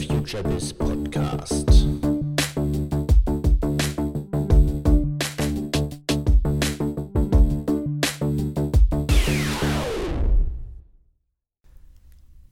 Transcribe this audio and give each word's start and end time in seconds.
FutureBiz 0.00 0.72
Podcast. 0.72 1.86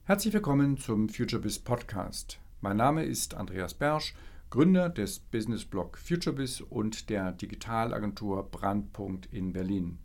Herzlich 0.05 0.35
willkommen 0.35 0.77
zum 0.77 1.09
FutureBiz 1.09 1.61
Podcast. 1.61 2.39
Mein 2.61 2.77
Name 2.77 3.05
ist 3.05 3.35
Andreas 3.35 3.73
Bersch, 3.73 4.15
Gründer 4.51 4.91
des 4.91 5.19
Businessblog 5.19 5.97
FutureBiz 5.97 6.61
und 6.61 7.09
der 7.09 7.33
Digitalagentur 7.33 8.51
Brandpunkt 8.51 9.25
in 9.33 9.55
Berlin. 9.55 10.01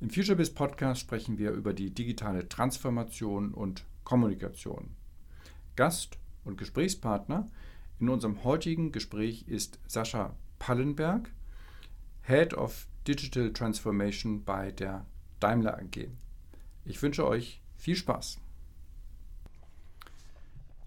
Im 0.00 0.10
FutureBiz 0.10 0.50
Podcast 0.50 1.02
sprechen 1.02 1.38
wir 1.38 1.52
über 1.52 1.74
die 1.74 1.94
digitale 1.94 2.48
Transformation 2.48 3.54
und 3.54 3.84
Kommunikation. 4.02 4.96
Gast 5.76 6.18
und 6.44 6.58
Gesprächspartner 6.58 7.50
in 7.98 8.08
unserem 8.08 8.42
heutigen 8.44 8.92
Gespräch 8.92 9.46
ist 9.46 9.78
Sascha 9.86 10.34
Pallenberg, 10.58 11.30
Head 12.22 12.54
of 12.54 12.88
Digital 13.06 13.52
Transformation 13.52 14.44
bei 14.44 14.72
der 14.72 15.06
Daimler 15.40 15.78
AG. 15.78 16.08
Ich 16.84 17.00
wünsche 17.02 17.26
euch 17.26 17.60
viel 17.76 17.96
Spaß. 17.96 18.38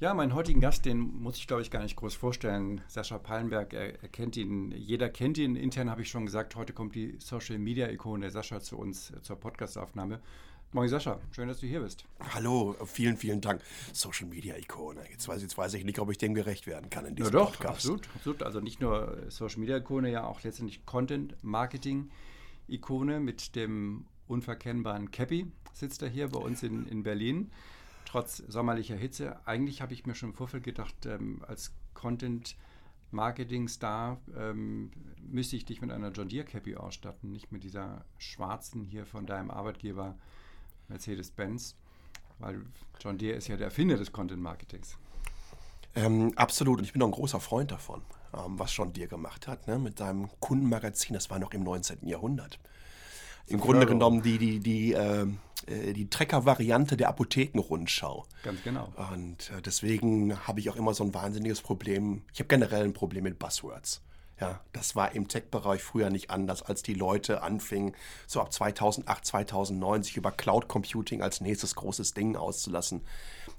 Ja, 0.02 0.14
meinen 0.14 0.34
heutigen 0.34 0.60
Gast, 0.60 0.86
den 0.86 1.00
muss 1.00 1.38
ich 1.38 1.48
glaube 1.48 1.62
ich 1.62 1.72
gar 1.72 1.82
nicht 1.82 1.96
groß 1.96 2.16
vorstellen. 2.16 2.82
Sascha 2.88 3.18
Pallenberg, 3.18 3.74
er, 3.74 4.02
er 4.04 4.10
kennt 4.10 4.36
ihn, 4.36 4.72
jeder 4.72 5.08
kennt 5.08 5.38
ihn. 5.38 5.56
Intern 5.56 5.90
habe 5.90 6.02
ich 6.02 6.10
schon 6.10 6.26
gesagt, 6.26 6.58
heute 6.58 6.74
kommt 6.74 6.96
die 6.96 7.16
Social 7.20 7.58
Media 7.60 7.90
Ikone 7.90 8.30
Sascha 8.30 8.60
zu 8.60 8.78
uns 8.78 9.12
äh, 9.12 9.22
zur 9.22 9.38
Podcastaufnahme. 9.38 10.20
Moin 10.76 10.90
Sascha, 10.90 11.22
schön, 11.32 11.48
dass 11.48 11.62
du 11.62 11.68
hier 11.68 11.80
bist. 11.80 12.04
Hallo, 12.34 12.76
vielen, 12.86 13.16
vielen 13.16 13.40
Dank. 13.40 13.62
Social 13.94 14.28
Media 14.28 14.58
Ikone. 14.58 15.10
Jetzt 15.10 15.26
weiß, 15.26 15.42
jetzt 15.42 15.58
weiß 15.58 15.74
ich 15.76 15.86
nicht, 15.86 16.00
ob 16.00 16.12
ich 16.12 16.18
dem 16.18 16.34
gerecht 16.34 16.68
werden 16.68 16.90
kann 16.90 17.06
in 17.06 17.16
diesem 17.16 17.34
ja, 17.34 17.40
doch, 17.40 17.54
Podcast. 17.54 17.78
Absolut, 17.78 18.10
absolut. 18.14 18.44
Also 18.44 18.60
nicht 18.60 18.82
nur 18.82 19.24
Social 19.30 19.62
Media 19.62 19.78
Ikone, 19.78 20.12
ja 20.12 20.26
auch 20.26 20.44
letztendlich 20.44 20.86
Content 20.86 21.42
Marketing 21.42 22.12
Ikone 22.68 23.22
mit 23.22 23.56
dem 23.56 24.06
unverkennbaren 24.28 25.12
Cappy 25.12 25.50
sitzt 25.72 26.02
er 26.02 26.10
hier 26.10 26.28
bei 26.28 26.40
uns 26.42 26.62
in, 26.62 26.86
in 26.88 27.04
Berlin 27.04 27.52
trotz 28.04 28.44
sommerlicher 28.46 28.98
Hitze. 28.98 29.40
Eigentlich 29.48 29.82
habe 29.82 29.94
ich 29.94 30.06
mir 30.06 30.14
schon 30.14 30.32
im 30.32 30.36
Vorfeld 30.36 30.66
gedacht, 30.66 31.06
ähm, 31.06 31.42
als 31.48 31.74
Content 31.94 32.58
Marketing 33.12 33.70
Star 33.70 34.20
ähm, 34.38 34.92
müsste 35.22 35.56
ich 35.56 35.64
dich 35.64 35.80
mit 35.80 35.92
einer 35.92 36.12
John 36.12 36.28
Deere 36.28 36.44
Cappy 36.44 36.76
ausstatten, 36.76 37.32
nicht 37.32 37.54
mit 37.54 37.64
dieser 37.64 38.04
schwarzen 38.18 38.84
hier 38.84 39.06
von 39.06 39.26
deinem 39.26 39.50
Arbeitgeber 39.50 40.18
Mercedes-Benz, 40.90 41.76
weil 42.40 42.62
John 43.00 43.18
Deere 43.18 43.38
ist 43.38 43.48
ja 43.48 43.58
der 43.58 43.66
Erfinder 43.68 43.98
des 43.98 44.12
Content 44.12 44.42
Marketings. 44.42 44.98
Ähm, 45.96 46.34
absolut, 46.36 46.80
und 46.80 46.84
ich 46.86 46.94
bin 46.94 47.02
auch 47.02 47.08
ein 47.08 47.12
großer 47.12 47.40
Freund 47.40 47.72
davon, 47.72 48.02
ähm, 48.34 48.60
was 48.60 48.76
John 48.76 48.92
Deere 48.92 49.08
gemacht 49.08 49.48
hat, 49.48 49.68
ne? 49.68 49.80
mit 49.80 49.98
seinem 49.98 50.30
Kundenmagazin, 50.40 51.14
das 51.14 51.30
war 51.30 51.40
noch 51.40 51.54
im 51.54 51.64
19. 51.64 52.08
Jahrhundert. 52.08 52.60
Im 53.48 53.60
Grunde 53.60 53.86
genommen 53.86 54.24
die, 54.24 54.38
die, 54.40 54.60
die, 54.60 54.94
ähm, 54.94 55.38
äh, 55.68 55.94
die 55.94 56.10
Trecker-Variante 56.10 56.98
der 56.98 57.10
Apothekenrundschau. 57.10 58.26
Ganz 58.44 58.64
genau. 58.64 58.92
Und 59.14 59.52
äh, 59.52 59.62
deswegen 59.62 60.36
habe 60.48 60.60
ich 60.60 60.70
auch 60.70 60.76
immer 60.76 60.94
so 60.94 61.04
ein 61.04 61.14
wahnsinniges 61.14 61.62
Problem. 61.62 62.24
Ich 62.34 62.40
habe 62.40 62.48
generell 62.48 62.84
ein 62.84 62.94
Problem 62.94 63.24
mit 63.24 63.38
Buzzwords. 63.38 64.02
Ja, 64.40 64.60
das 64.74 64.98
war 64.98 65.16
im 65.16 65.30
Tech-Bereich 65.30 65.82
früher 65.82 66.10
nicht 66.10 66.30
anders, 66.30 66.62
als 66.62 66.84
die 66.84 66.94
Leute 66.94 67.42
anfingen, 67.42 67.96
so 68.28 68.42
ab 68.42 68.52
2008, 68.52 69.26
2009 69.26 70.04
sich 70.04 70.18
über 70.18 70.32
Cloud 70.32 70.68
Computing 70.68 71.22
als 71.22 71.40
nächstes 71.40 71.76
großes 71.76 72.14
Ding 72.14 72.36
auszulassen. 72.36 73.02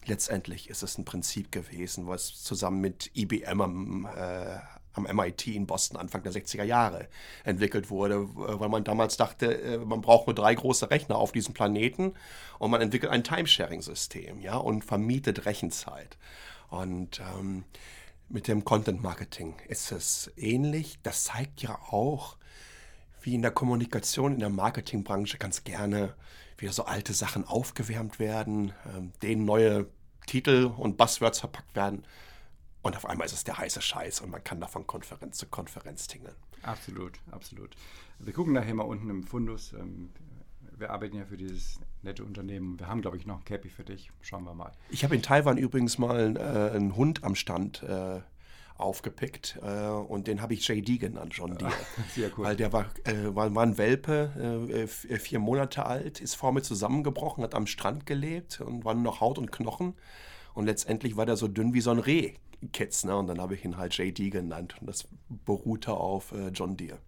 Letztendlich 0.04 0.68
ist 0.68 0.82
es 0.82 0.98
ein 0.98 1.06
Prinzip 1.06 1.50
gewesen, 1.50 2.06
was 2.06 2.42
zusammen 2.42 2.82
mit 2.82 3.10
IBM 3.14 3.60
am 3.62 4.08
äh, 4.14 4.58
am 4.96 5.04
MIT 5.04 5.46
in 5.48 5.66
Boston 5.66 5.98
Anfang 5.98 6.22
der 6.22 6.32
60er 6.32 6.64
Jahre 6.64 7.08
entwickelt 7.44 7.90
wurde, 7.90 8.26
weil 8.34 8.68
man 8.68 8.84
damals 8.84 9.16
dachte, 9.16 9.60
äh, 9.60 9.78
man 9.78 10.00
braucht 10.00 10.26
nur 10.26 10.34
drei 10.34 10.54
große 10.54 10.90
Rechner 10.90 11.16
auf 11.16 11.32
diesem 11.32 11.54
Planeten 11.54 12.14
und 12.58 12.70
man 12.70 12.80
entwickelt 12.80 13.12
ein 13.12 13.24
Timesharing-System 13.24 14.40
ja, 14.40 14.56
und 14.56 14.84
vermietet 14.84 15.46
Rechenzeit. 15.46 16.16
Und 16.68 17.20
ähm, 17.20 17.64
mit 18.28 18.48
dem 18.48 18.64
Content 18.64 19.02
Marketing 19.02 19.54
ist 19.68 19.92
es 19.92 20.30
ähnlich. 20.36 20.98
Das 21.02 21.24
zeigt 21.24 21.62
ja 21.62 21.78
auch, 21.90 22.36
wie 23.20 23.34
in 23.34 23.42
der 23.42 23.50
Kommunikation, 23.50 24.34
in 24.34 24.40
der 24.40 24.50
Marketingbranche 24.50 25.38
ganz 25.38 25.64
gerne 25.64 26.14
wieder 26.58 26.72
so 26.72 26.84
alte 26.84 27.12
Sachen 27.12 27.44
aufgewärmt 27.44 28.18
werden, 28.18 28.72
ähm, 28.94 29.12
denen 29.22 29.44
neue 29.44 29.88
Titel 30.26 30.72
und 30.76 30.96
Buzzwords 30.96 31.40
verpackt 31.40 31.74
werden. 31.76 32.04
Und 32.82 32.96
auf 32.96 33.06
einmal 33.06 33.26
ist 33.26 33.32
es 33.32 33.44
der 33.44 33.58
heiße 33.58 33.82
Scheiß 33.82 34.20
und 34.20 34.30
man 34.30 34.44
kann 34.44 34.60
da 34.60 34.66
von 34.68 34.86
Konferenz 34.86 35.38
zu 35.38 35.46
Konferenz 35.46 36.06
tingeln. 36.06 36.36
Absolut, 36.62 37.18
absolut. 37.30 37.76
Wir 38.18 38.32
gucken 38.32 38.52
nachher 38.52 38.74
mal 38.74 38.84
unten 38.84 39.10
im 39.10 39.24
Fundus. 39.24 39.72
Ähm, 39.72 40.10
wir 40.78 40.90
arbeiten 40.90 41.16
ja 41.16 41.24
für 41.24 41.36
dieses 41.36 41.80
nette 42.06 42.24
Unternehmen. 42.24 42.78
Wir 42.80 42.86
haben, 42.86 43.02
glaube 43.02 43.18
ich, 43.18 43.26
noch 43.26 43.38
ein 43.38 43.44
Cappy 43.44 43.68
für 43.68 43.84
dich. 43.84 44.10
Schauen 44.22 44.44
wir 44.44 44.54
mal. 44.54 44.72
Ich 44.88 45.04
habe 45.04 45.14
in 45.14 45.22
Taiwan 45.22 45.58
übrigens 45.58 45.98
mal 45.98 46.36
äh, 46.36 46.74
einen 46.74 46.96
Hund 46.96 47.22
am 47.24 47.34
Stand 47.34 47.82
äh, 47.82 48.20
aufgepickt 48.78 49.58
äh, 49.62 49.88
und 49.88 50.26
den 50.26 50.40
habe 50.40 50.54
ich 50.54 50.66
JD 50.66 51.00
genannt, 51.00 51.32
John 51.34 51.56
Deere. 51.58 51.72
Sehr 52.14 52.30
cool. 52.36 52.44
Weil 52.44 52.56
der 52.56 52.72
war, 52.72 52.86
äh, 53.04 53.34
war, 53.34 53.54
war 53.54 53.62
ein 53.62 53.76
Welpe, 53.76 54.66
äh, 54.70 55.18
vier 55.18 55.38
Monate 55.38 55.84
alt, 55.84 56.20
ist 56.20 56.34
vor 56.34 56.52
mir 56.52 56.62
zusammengebrochen, 56.62 57.42
hat 57.42 57.54
am 57.54 57.66
Strand 57.66 58.06
gelebt 58.06 58.60
und 58.60 58.84
war 58.84 58.94
nur 58.94 59.02
noch 59.02 59.20
Haut 59.20 59.38
und 59.38 59.52
Knochen. 59.52 59.94
Und 60.54 60.66
letztendlich 60.66 61.16
war 61.16 61.26
der 61.26 61.36
so 61.36 61.48
dünn 61.48 61.74
wie 61.74 61.80
so 61.80 61.90
ein 61.90 61.98
Reh. 61.98 62.34
Kids, 62.72 63.04
ne? 63.04 63.14
Und 63.14 63.26
dann 63.26 63.38
habe 63.38 63.54
ich 63.54 63.64
ihn 63.64 63.76
halt 63.76 63.96
JD 63.96 64.30
genannt 64.30 64.76
und 64.80 64.86
das 64.86 65.06
beruhte 65.28 65.92
auf 65.92 66.32
äh, 66.32 66.48
John 66.48 66.76
Deere. 66.76 66.98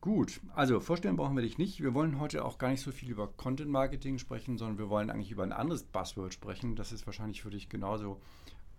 Gut, 0.00 0.40
also 0.54 0.80
vorstellen 0.80 1.16
brauchen 1.16 1.36
wir 1.36 1.42
dich 1.42 1.58
nicht. 1.58 1.82
Wir 1.82 1.92
wollen 1.92 2.18
heute 2.20 2.44
auch 2.44 2.56
gar 2.56 2.70
nicht 2.70 2.80
so 2.80 2.90
viel 2.90 3.10
über 3.10 3.26
Content 3.26 3.70
Marketing 3.70 4.18
sprechen, 4.18 4.56
sondern 4.56 4.78
wir 4.78 4.88
wollen 4.88 5.10
eigentlich 5.10 5.30
über 5.30 5.42
ein 5.42 5.52
anderes 5.52 5.82
Buzzword 5.82 6.32
sprechen. 6.32 6.74
Das 6.74 6.90
ist 6.90 7.06
wahrscheinlich 7.06 7.42
für 7.42 7.50
dich 7.50 7.68
genauso 7.68 8.20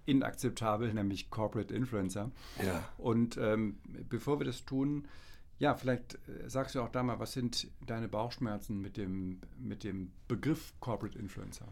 inakzeptabel, 0.06 0.94
nämlich 0.94 1.30
Corporate 1.30 1.74
Influencer. 1.74 2.32
Ja. 2.66 2.84
Und 2.98 3.38
ähm, 3.38 3.78
bevor 4.10 4.40
wir 4.40 4.46
das 4.46 4.66
tun, 4.66 5.08
ja, 5.60 5.76
vielleicht 5.76 6.16
äh, 6.16 6.50
sagst 6.50 6.74
du 6.74 6.82
auch 6.82 6.90
da 6.90 7.04
mal, 7.04 7.20
was 7.20 7.34
sind 7.34 7.68
deine 7.86 8.08
Bauchschmerzen 8.08 8.82
mit 8.82 8.98
dem, 8.98 9.42
mit 9.60 9.84
dem 9.84 10.12
Begriff 10.28 10.74
Corporate 10.80 11.20
Influencer? 11.20 11.68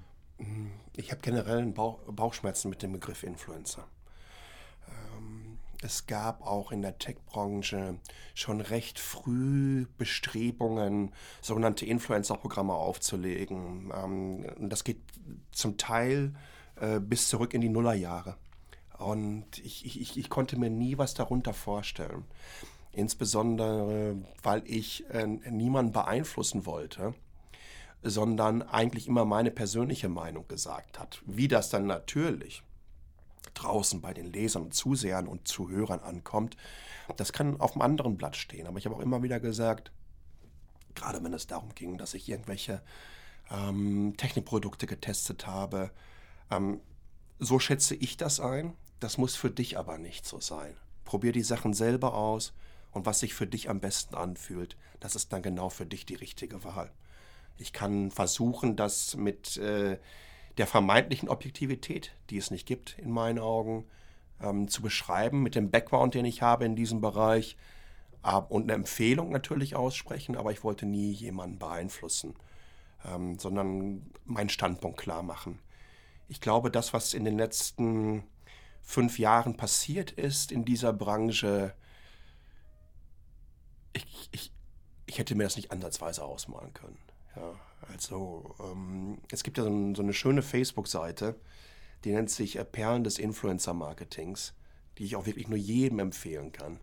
Ich 0.95 1.11
habe 1.11 1.21
generell 1.21 1.65
Bauch, 1.65 1.99
Bauchschmerzen 2.11 2.69
mit 2.69 2.83
dem 2.83 2.93
Begriff 2.93 3.23
Influencer. 3.23 3.87
Es 5.81 6.07
gab 6.07 6.45
auch 6.45 6.73
in 6.73 6.81
der 6.81 6.97
Tech-Branche 6.97 7.99
schon 8.33 8.59
recht 8.59 8.99
früh 8.99 9.85
Bestrebungen, 9.97 11.13
sogenannte 11.41 11.85
Influencer-Programme 11.85 12.73
aufzulegen. 12.73 13.91
Ähm, 13.95 14.45
das 14.69 14.83
geht 14.83 15.01
zum 15.51 15.77
Teil 15.77 16.35
äh, 16.75 16.99
bis 16.99 17.29
zurück 17.29 17.53
in 17.53 17.61
die 17.61 17.69
Nullerjahre. 17.69 18.35
Und 18.97 19.57
ich, 19.59 19.85
ich, 19.85 20.17
ich 20.17 20.29
konnte 20.29 20.59
mir 20.59 20.69
nie 20.69 20.97
was 20.97 21.13
darunter 21.13 21.53
vorstellen. 21.53 22.25
Insbesondere, 22.91 24.17
weil 24.43 24.63
ich 24.65 25.09
äh, 25.11 25.25
niemanden 25.25 25.93
beeinflussen 25.93 26.65
wollte 26.65 27.13
sondern 28.01 28.61
eigentlich 28.61 29.07
immer 29.07 29.25
meine 29.25 29.51
persönliche 29.51 30.07
Meinung 30.07 30.47
gesagt 30.47 30.99
hat. 30.99 31.21
Wie 31.25 31.49
das 31.49 31.69
dann 31.69 31.85
natürlich 31.85 32.63
draußen 33.53 34.01
bei 34.01 34.13
den 34.13 34.31
Lesern 34.31 34.63
und 34.63 34.73
Zusehern 34.73 35.27
und 35.27 35.47
Zuhörern 35.47 35.99
ankommt, 35.99 36.57
das 37.17 37.33
kann 37.33 37.59
auf 37.59 37.73
einem 37.73 37.81
anderen 37.81 38.17
Blatt 38.17 38.35
stehen. 38.35 38.67
Aber 38.67 38.77
ich 38.77 38.85
habe 38.85 38.95
auch 38.95 39.01
immer 39.01 39.23
wieder 39.23 39.39
gesagt, 39.39 39.91
gerade 40.95 41.23
wenn 41.23 41.33
es 41.33 41.47
darum 41.47 41.73
ging, 41.75 41.97
dass 41.97 42.13
ich 42.13 42.29
irgendwelche 42.29 42.81
ähm, 43.51 44.15
Technikprodukte 44.17 44.85
getestet 44.85 45.47
habe, 45.47 45.91
ähm, 46.51 46.81
so 47.39 47.59
schätze 47.59 47.95
ich 47.95 48.17
das 48.17 48.39
ein. 48.39 48.73
Das 48.99 49.17
muss 49.17 49.35
für 49.35 49.49
dich 49.49 49.77
aber 49.77 49.97
nicht 49.97 50.25
so 50.25 50.39
sein. 50.39 50.75
Probier 51.05 51.31
die 51.31 51.43
Sachen 51.43 51.73
selber 51.73 52.13
aus 52.13 52.53
und 52.91 53.05
was 53.05 53.19
sich 53.21 53.33
für 53.33 53.47
dich 53.47 53.69
am 53.69 53.79
besten 53.79 54.15
anfühlt, 54.15 54.75
das 54.99 55.15
ist 55.15 55.31
dann 55.31 55.41
genau 55.41 55.69
für 55.69 55.85
dich 55.85 56.05
die 56.05 56.15
richtige 56.15 56.63
Wahl. 56.63 56.91
Ich 57.57 57.73
kann 57.73 58.11
versuchen, 58.11 58.75
das 58.75 59.15
mit 59.15 59.57
äh, 59.57 59.97
der 60.59 60.67
vermeintlichen 60.67 61.29
Objektivität, 61.29 62.11
die 62.29 62.37
es 62.37 62.51
nicht 62.51 62.67
gibt 62.67 62.99
in 62.99 63.09
meinen 63.11 63.39
Augen, 63.39 63.85
ähm, 64.41 64.67
zu 64.67 64.81
beschreiben, 64.81 65.41
mit 65.41 65.55
dem 65.55 65.71
Background, 65.71 66.13
den 66.13 66.25
ich 66.25 66.41
habe 66.41 66.65
in 66.65 66.75
diesem 66.75 66.99
Bereich 66.99 67.55
äh, 68.23 68.35
und 68.35 68.63
eine 68.63 68.73
Empfehlung 68.73 69.31
natürlich 69.31 69.77
aussprechen, 69.77 70.35
aber 70.35 70.51
ich 70.51 70.63
wollte 70.63 70.85
nie 70.85 71.11
jemanden 71.13 71.59
beeinflussen, 71.59 72.35
ähm, 73.05 73.39
sondern 73.39 74.11
meinen 74.25 74.49
Standpunkt 74.49 74.99
klar 74.99 75.23
machen. 75.23 75.59
Ich 76.27 76.41
glaube, 76.41 76.69
das, 76.69 76.93
was 76.93 77.13
in 77.13 77.23
den 77.23 77.37
letzten 77.37 78.23
fünf 78.81 79.17
Jahren 79.17 79.55
passiert 79.55 80.11
ist 80.11 80.51
in 80.51 80.65
dieser 80.65 80.91
Branche, 80.91 81.73
ich, 83.93 84.29
ich, 84.33 84.51
ich 85.05 85.19
hätte 85.19 85.35
mir 85.35 85.43
das 85.43 85.55
nicht 85.55 85.71
ansatzweise 85.71 86.23
ausmalen 86.23 86.73
können. 86.73 86.97
Ja, 87.35 87.55
also 87.87 88.55
ähm, 88.59 89.19
es 89.31 89.43
gibt 89.43 89.57
ja 89.57 89.63
so, 89.63 89.69
ein, 89.69 89.95
so 89.95 90.01
eine 90.01 90.13
schöne 90.13 90.41
Facebook-Seite, 90.41 91.35
Die 92.05 92.11
nennt 92.11 92.29
sich 92.29 92.55
äh, 92.57 92.65
Perlen 92.65 93.03
des 93.03 93.19
Influencer-Marketings, 93.19 94.53
die 94.97 95.05
ich 95.05 95.15
auch 95.15 95.25
wirklich 95.25 95.47
nur 95.47 95.57
jedem 95.57 95.99
empfehlen 95.99 96.51
kann. 96.51 96.79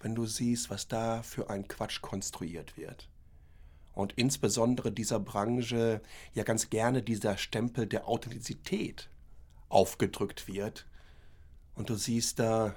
Wenn 0.00 0.14
du 0.14 0.26
siehst, 0.26 0.70
was 0.70 0.88
da 0.88 1.22
für 1.22 1.50
ein 1.50 1.66
Quatsch 1.66 2.00
konstruiert 2.02 2.76
wird. 2.76 3.08
Und 3.92 4.12
insbesondere 4.12 4.92
dieser 4.92 5.18
Branche 5.18 6.00
ja 6.32 6.44
ganz 6.44 6.70
gerne 6.70 7.02
dieser 7.02 7.36
Stempel 7.36 7.86
der 7.86 8.06
Authentizität 8.06 9.08
aufgedrückt 9.68 10.46
wird. 10.46 10.86
Und 11.74 11.90
du 11.90 11.96
siehst 11.96 12.38
da 12.38 12.76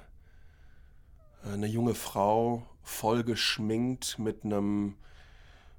eine 1.44 1.66
junge 1.66 1.94
Frau 1.94 2.66
voll 2.82 3.22
geschminkt 3.22 4.18
mit 4.18 4.44
einem, 4.44 4.96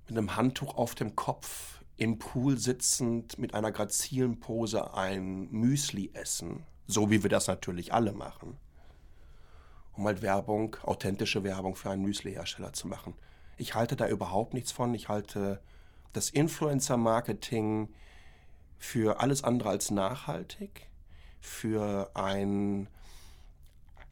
mit 0.07 0.17
einem 0.17 0.35
Handtuch 0.35 0.75
auf 0.75 0.95
dem 0.95 1.15
Kopf 1.15 1.81
im 1.97 2.17
Pool 2.17 2.57
sitzend 2.57 3.37
mit 3.37 3.53
einer 3.53 3.71
grazilen 3.71 4.39
Pose 4.39 4.93
ein 4.93 5.49
Müsli 5.51 6.11
essen, 6.13 6.63
so 6.87 7.09
wie 7.09 7.23
wir 7.23 7.29
das 7.29 7.47
natürlich 7.47 7.93
alle 7.93 8.13
machen, 8.13 8.57
um 9.93 10.05
halt 10.05 10.21
Werbung, 10.21 10.75
authentische 10.83 11.43
Werbung 11.43 11.75
für 11.75 11.91
einen 11.91 12.03
Müsli-Hersteller 12.03 12.73
zu 12.73 12.87
machen. 12.87 13.13
Ich 13.57 13.75
halte 13.75 13.95
da 13.95 14.07
überhaupt 14.07 14.53
nichts 14.53 14.71
von. 14.71 14.93
Ich 14.95 15.07
halte 15.09 15.61
das 16.13 16.29
Influencer-Marketing 16.29 17.89
für 18.77 19.19
alles 19.21 19.43
andere 19.43 19.69
als 19.69 19.91
nachhaltig, 19.91 20.89
für 21.39 22.11
ein 22.15 22.89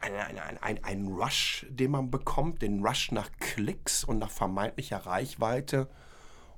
ein, 0.02 0.14
ein, 0.14 0.58
ein, 0.62 0.84
ein 0.84 1.08
Rush, 1.08 1.66
den 1.70 1.92
man 1.92 2.12
bekommt, 2.12 2.62
den 2.62 2.86
Rush 2.86 3.12
nach 3.12 3.30
Klicks 3.40 4.04
und 4.04 4.20
nach 4.20 4.32
vermeintlicher 4.32 4.98
Reichweite, 4.98 5.88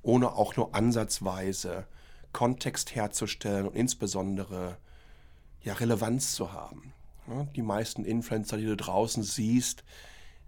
ohne 0.01 0.33
auch 0.33 0.55
nur 0.55 0.73
ansatzweise 0.75 1.87
Kontext 2.31 2.95
herzustellen 2.95 3.67
und 3.67 3.75
insbesondere 3.75 4.77
ja, 5.61 5.73
Relevanz 5.73 6.33
zu 6.33 6.51
haben. 6.51 6.93
Ja, 7.27 7.45
die 7.55 7.61
meisten 7.61 8.03
Influencer, 8.03 8.57
die 8.57 8.65
du 8.65 8.75
draußen 8.75 9.23
siehst, 9.23 9.83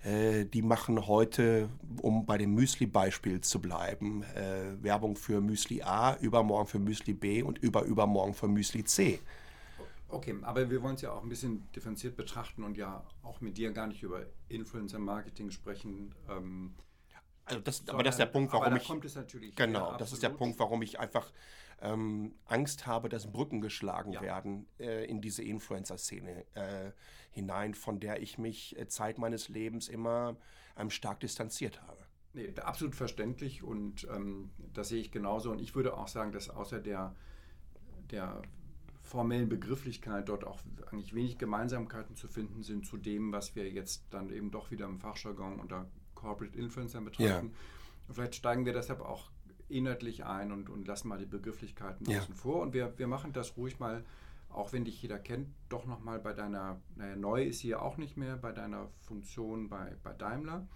äh, 0.04 0.46
die 0.46 0.62
machen 0.62 1.08
heute, 1.08 1.70
um 2.02 2.26
bei 2.26 2.38
dem 2.38 2.54
Müsli-Beispiel 2.54 3.42
zu 3.42 3.60
bleiben, 3.60 4.24
äh, 4.36 4.84
Werbung 4.84 5.16
für 5.16 5.42
Müsli 5.42 5.82
A, 5.84 6.16
übermorgen 6.16 6.68
für 6.68 6.80
Müsli 6.80 7.14
B 7.14 7.44
und 7.44 7.60
überübermorgen 7.60 8.34
für 8.34 8.48
Müsli 8.48 8.84
C. 8.84 9.20
Okay, 10.16 10.34
aber 10.44 10.70
wir 10.70 10.82
wollen 10.82 10.96
es 10.96 11.02
ja 11.02 11.12
auch 11.12 11.24
ein 11.24 11.30
bisschen 11.30 11.70
differenziert 11.74 12.16
betrachten 12.16 12.64
und 12.64 12.78
ja 12.78 13.06
auch 13.22 13.42
mit 13.42 13.58
dir 13.58 13.74
gar 13.74 13.88
nicht 13.88 14.02
über 14.02 14.26
Influencer-Marketing 14.48 15.52
sprechen. 15.52 16.16
Ähm, 16.30 16.74
also 17.44 17.60
das, 17.60 17.78
sondern, 17.78 17.96
aber 17.96 18.04
das 18.04 18.16
ist 18.16 18.20
der 18.20 18.26
Punkt, 18.28 18.54
warum 18.54 18.76
ich. 18.78 19.56
Genau, 19.56 19.92
ja, 19.92 19.98
das 19.98 20.14
ist 20.14 20.24
der 20.24 20.30
Punkt, 20.30 20.58
warum 20.58 20.82
ich 20.82 21.00
einfach 21.02 21.34
ähm, 21.82 22.34
Angst 22.46 22.88
habe, 22.88 23.10
dass 23.10 23.30
Brücken 23.30 23.60
geschlagen 23.60 24.14
ja. 24.14 24.22
werden 24.22 24.68
äh, 24.80 25.06
in 25.06 25.20
diese 25.20 25.44
Influencer-Szene 25.44 26.46
äh, 26.54 26.92
hinein, 27.32 27.74
von 27.74 28.00
der 28.00 28.22
ich 28.22 28.38
mich 28.38 28.80
äh, 28.80 28.88
Zeit 28.88 29.18
meines 29.18 29.50
Lebens 29.50 29.90
immer 29.90 30.38
ähm, 30.78 30.90
stark 30.90 31.20
distanziert 31.20 31.82
habe. 31.82 32.06
Nee, 32.32 32.54
absolut 32.62 32.96
verständlich 32.96 33.64
und 33.64 34.08
ähm, 34.10 34.52
das 34.74 34.88
sehe 34.88 35.02
ich 35.02 35.12
genauso. 35.12 35.52
Und 35.52 35.60
ich 35.60 35.76
würde 35.76 35.98
auch 35.98 36.08
sagen, 36.08 36.32
dass 36.32 36.50
außer 36.50 36.80
der, 36.80 37.14
der 38.12 38.42
formellen 39.06 39.48
Begrifflichkeit 39.48 40.28
dort 40.28 40.44
auch 40.46 40.60
eigentlich 40.92 41.14
wenig 41.14 41.38
Gemeinsamkeiten 41.38 42.16
zu 42.16 42.28
finden 42.28 42.64
sind 42.64 42.86
zu 42.86 42.98
dem, 42.98 43.32
was 43.32 43.56
wir 43.56 43.70
jetzt 43.70 44.04
dann 44.10 44.30
eben 44.32 44.52
doch 44.52 44.72
wieder 44.72 44.86
im 44.86 45.00
Fachjargon 45.00 45.60
unter 45.60 45.88
Corporate 46.16 46.58
Influencer 46.58 47.02
betrachten. 47.02 47.52
Ja. 48.08 48.14
Vielleicht 48.14 48.36
steigen 48.36 48.66
wir 48.66 48.74
deshalb 48.74 49.02
auch 49.02 49.30
inhaltlich 49.68 50.26
ein 50.26 50.52
und, 50.52 50.70
und 50.70 50.88
lassen 50.88 51.08
mal 51.08 51.18
die 51.18 51.26
Begrifflichkeiten 51.26 52.10
ja. 52.10 52.20
außen 52.20 52.36
vor. 52.36 52.62
Und 52.62 52.74
wir, 52.74 52.98
wir 52.98 53.08
machen 53.08 53.34
das 53.34 53.58
ruhig 53.58 53.80
mal, 53.80 54.04
auch 54.50 54.74
wenn 54.74 54.86
dich 54.86 55.02
jeder 55.02 55.20
kennt, 55.20 55.50
doch 55.70 55.86
nochmal 55.86 56.20
bei 56.20 56.34
deiner, 56.34 56.80
naja, 56.96 57.16
neu 57.16 57.44
ist 57.44 57.60
sie 57.60 57.70
ja 57.70 57.80
auch 57.80 57.98
nicht 57.98 58.18
mehr, 58.18 58.38
bei 58.38 58.52
deiner 58.52 58.90
Funktion 59.02 59.70
bei, 59.70 59.96
bei 60.04 60.14
Daimler 60.14 60.68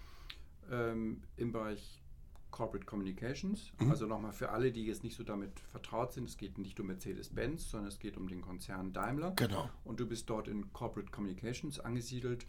ähm, 0.71 1.21
im 1.37 1.51
Bereich 1.51 2.03
Corporate 2.51 2.85
Communications. 2.85 3.71
Mhm. 3.79 3.91
Also 3.91 4.05
nochmal 4.05 4.33
für 4.33 4.49
alle, 4.49 4.71
die 4.71 4.85
jetzt 4.85 5.03
nicht 5.03 5.15
so 5.15 5.23
damit 5.23 5.59
vertraut 5.71 6.13
sind, 6.13 6.29
es 6.29 6.37
geht 6.37 6.57
nicht 6.57 6.79
um 6.79 6.87
Mercedes-Benz, 6.87 7.69
sondern 7.69 7.89
es 7.89 7.99
geht 7.99 8.17
um 8.17 8.27
den 8.27 8.41
Konzern 8.41 8.93
Daimler. 8.93 9.31
Genau. 9.31 9.69
Und 9.83 9.99
du 9.99 10.07
bist 10.07 10.29
dort 10.29 10.47
in 10.47 10.71
Corporate 10.73 11.11
Communications 11.11 11.79
angesiedelt. 11.79 12.45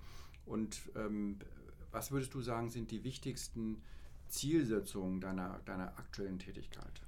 Und 0.46 0.90
ähm, 0.96 1.38
was 1.90 2.10
würdest 2.10 2.34
du 2.34 2.40
sagen, 2.40 2.70
sind 2.70 2.90
die 2.90 3.04
wichtigsten 3.04 3.82
Zielsetzungen 4.28 5.20
deiner, 5.20 5.60
deiner 5.64 5.98
aktuellen 5.98 6.38
Tätigkeit? 6.38 7.02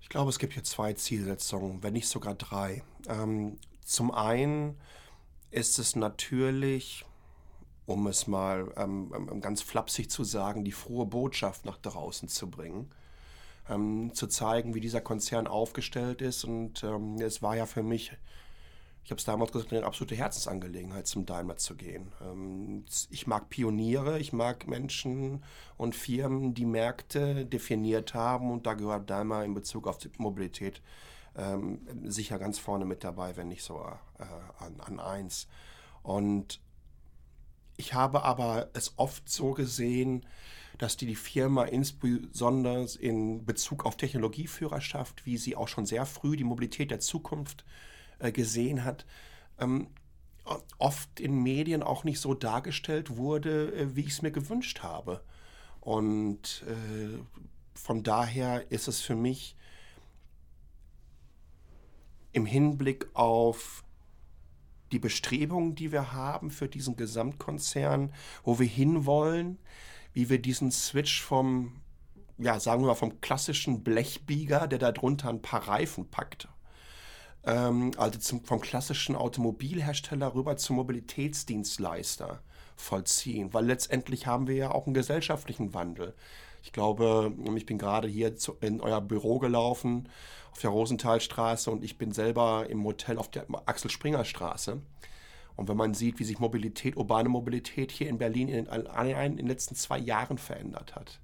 Ich 0.00 0.08
glaube, 0.08 0.30
es 0.30 0.38
gibt 0.38 0.54
hier 0.54 0.64
zwei 0.64 0.92
Zielsetzungen, 0.94 1.82
wenn 1.82 1.92
nicht 1.92 2.08
sogar 2.08 2.34
drei. 2.34 2.82
Ähm, 3.06 3.58
zum 3.84 4.10
einen 4.10 4.76
ist 5.50 5.78
es 5.78 5.96
natürlich 5.96 7.04
um 7.86 8.06
es 8.06 8.26
mal 8.26 8.72
ähm, 8.76 9.12
ähm, 9.14 9.40
ganz 9.40 9.62
flapsig 9.62 10.10
zu 10.10 10.24
sagen, 10.24 10.64
die 10.64 10.72
frohe 10.72 11.06
Botschaft 11.06 11.64
nach 11.64 11.78
draußen 11.78 12.28
zu 12.28 12.50
bringen. 12.50 12.90
Ähm, 13.68 14.10
zu 14.14 14.26
zeigen, 14.26 14.74
wie 14.74 14.80
dieser 14.80 15.00
Konzern 15.00 15.46
aufgestellt 15.46 16.20
ist. 16.20 16.44
Und 16.44 16.82
ähm, 16.82 17.16
es 17.20 17.42
war 17.42 17.56
ja 17.56 17.66
für 17.66 17.82
mich, 17.82 18.12
ich 19.04 19.10
habe 19.10 19.18
es 19.18 19.24
damals 19.24 19.52
gesagt, 19.52 19.72
eine 19.72 19.86
absolute 19.86 20.16
Herzensangelegenheit, 20.16 21.06
zum 21.06 21.26
Daimler 21.26 21.56
zu 21.56 21.76
gehen. 21.76 22.12
Ähm, 22.20 22.84
ich 23.10 23.26
mag 23.26 23.48
Pioniere, 23.50 24.18
ich 24.18 24.32
mag 24.32 24.66
Menschen 24.66 25.44
und 25.76 25.94
Firmen, 25.94 26.54
die 26.54 26.66
Märkte 26.66 27.46
definiert 27.46 28.14
haben. 28.14 28.50
Und 28.50 28.66
da 28.66 28.74
gehört 28.74 29.08
Daimler 29.08 29.44
in 29.44 29.54
Bezug 29.54 29.86
auf 29.86 29.98
die 29.98 30.10
Mobilität 30.18 30.82
ähm, 31.36 31.80
sicher 32.04 32.38
ganz 32.38 32.58
vorne 32.58 32.84
mit 32.84 33.04
dabei, 33.04 33.36
wenn 33.36 33.48
nicht 33.48 33.62
so 33.62 33.78
äh, 34.18 34.64
an, 34.64 34.80
an 34.80 35.00
eins. 35.00 35.48
Und 36.02 36.60
ich 37.76 37.94
habe 37.94 38.22
aber 38.24 38.70
es 38.74 38.94
oft 38.96 39.28
so 39.28 39.52
gesehen, 39.52 40.26
dass 40.78 40.96
die, 40.96 41.06
die 41.06 41.16
Firma 41.16 41.64
insbesondere 41.64 42.86
in 42.98 43.44
Bezug 43.44 43.86
auf 43.86 43.96
Technologieführerschaft, 43.96 45.26
wie 45.26 45.36
sie 45.36 45.56
auch 45.56 45.68
schon 45.68 45.86
sehr 45.86 46.06
früh 46.06 46.36
die 46.36 46.44
Mobilität 46.44 46.90
der 46.90 47.00
Zukunft 47.00 47.64
äh, 48.18 48.32
gesehen 48.32 48.84
hat, 48.84 49.06
ähm, 49.58 49.88
oft 50.78 51.20
in 51.20 51.42
Medien 51.42 51.82
auch 51.82 52.04
nicht 52.04 52.20
so 52.20 52.34
dargestellt 52.34 53.16
wurde, 53.16 53.72
äh, 53.74 53.94
wie 53.96 54.02
ich 54.02 54.08
es 54.08 54.22
mir 54.22 54.32
gewünscht 54.32 54.82
habe. 54.82 55.22
Und 55.80 56.64
äh, 56.66 57.18
von 57.74 58.02
daher 58.02 58.70
ist 58.70 58.88
es 58.88 59.00
für 59.00 59.16
mich 59.16 59.56
im 62.32 62.46
Hinblick 62.46 63.08
auf 63.14 63.84
die 64.92 64.98
Bestrebungen, 64.98 65.74
die 65.74 65.92
wir 65.92 66.12
haben 66.12 66.50
für 66.50 66.68
diesen 66.68 66.96
Gesamtkonzern, 66.96 68.12
wo 68.44 68.58
wir 68.58 68.66
hinwollen, 68.66 69.58
wie 70.12 70.28
wir 70.28 70.40
diesen 70.40 70.70
Switch 70.70 71.22
vom, 71.22 71.80
ja, 72.38 72.60
sagen 72.60 72.82
wir 72.82 72.88
mal, 72.88 72.94
vom 72.94 73.20
klassischen 73.20 73.82
Blechbieger, 73.82 74.66
der 74.68 74.78
da 74.78 74.92
drunter 74.92 75.30
ein 75.30 75.42
paar 75.42 75.66
Reifen 75.68 76.10
packt, 76.10 76.48
ähm, 77.44 77.92
also 77.96 78.18
zum, 78.18 78.44
vom 78.44 78.60
klassischen 78.60 79.16
Automobilhersteller 79.16 80.34
rüber 80.34 80.56
zum 80.56 80.76
Mobilitätsdienstleister 80.76 82.42
vollziehen, 82.76 83.52
weil 83.54 83.66
letztendlich 83.66 84.26
haben 84.26 84.46
wir 84.46 84.54
ja 84.54 84.70
auch 84.70 84.86
einen 84.86 84.94
gesellschaftlichen 84.94 85.74
Wandel. 85.74 86.14
Ich 86.62 86.72
glaube, 86.72 87.32
ich 87.56 87.66
bin 87.66 87.78
gerade 87.78 88.06
hier 88.06 88.34
in 88.60 88.80
euer 88.80 89.00
Büro 89.00 89.38
gelaufen 89.38 90.08
auf 90.52 90.60
der 90.60 90.70
Rosenthalstraße 90.70 91.70
und 91.70 91.82
ich 91.82 91.98
bin 91.98 92.12
selber 92.12 92.66
im 92.68 92.84
Hotel 92.84 93.18
auf 93.18 93.30
der 93.30 93.46
Axel 93.66 93.90
Springer 93.90 94.24
Straße. 94.24 94.80
Und 95.56 95.68
wenn 95.68 95.76
man 95.76 95.94
sieht, 95.94 96.18
wie 96.18 96.24
sich 96.24 96.38
Mobilität, 96.38 96.96
urbane 96.96 97.28
Mobilität 97.28 97.90
hier 97.90 98.08
in 98.08 98.18
Berlin 98.18 98.48
in, 98.48 98.66
in 98.66 99.36
den 99.36 99.46
letzten 99.46 99.74
zwei 99.74 99.98
Jahren 99.98 100.38
verändert 100.38 100.94
hat, 100.94 101.20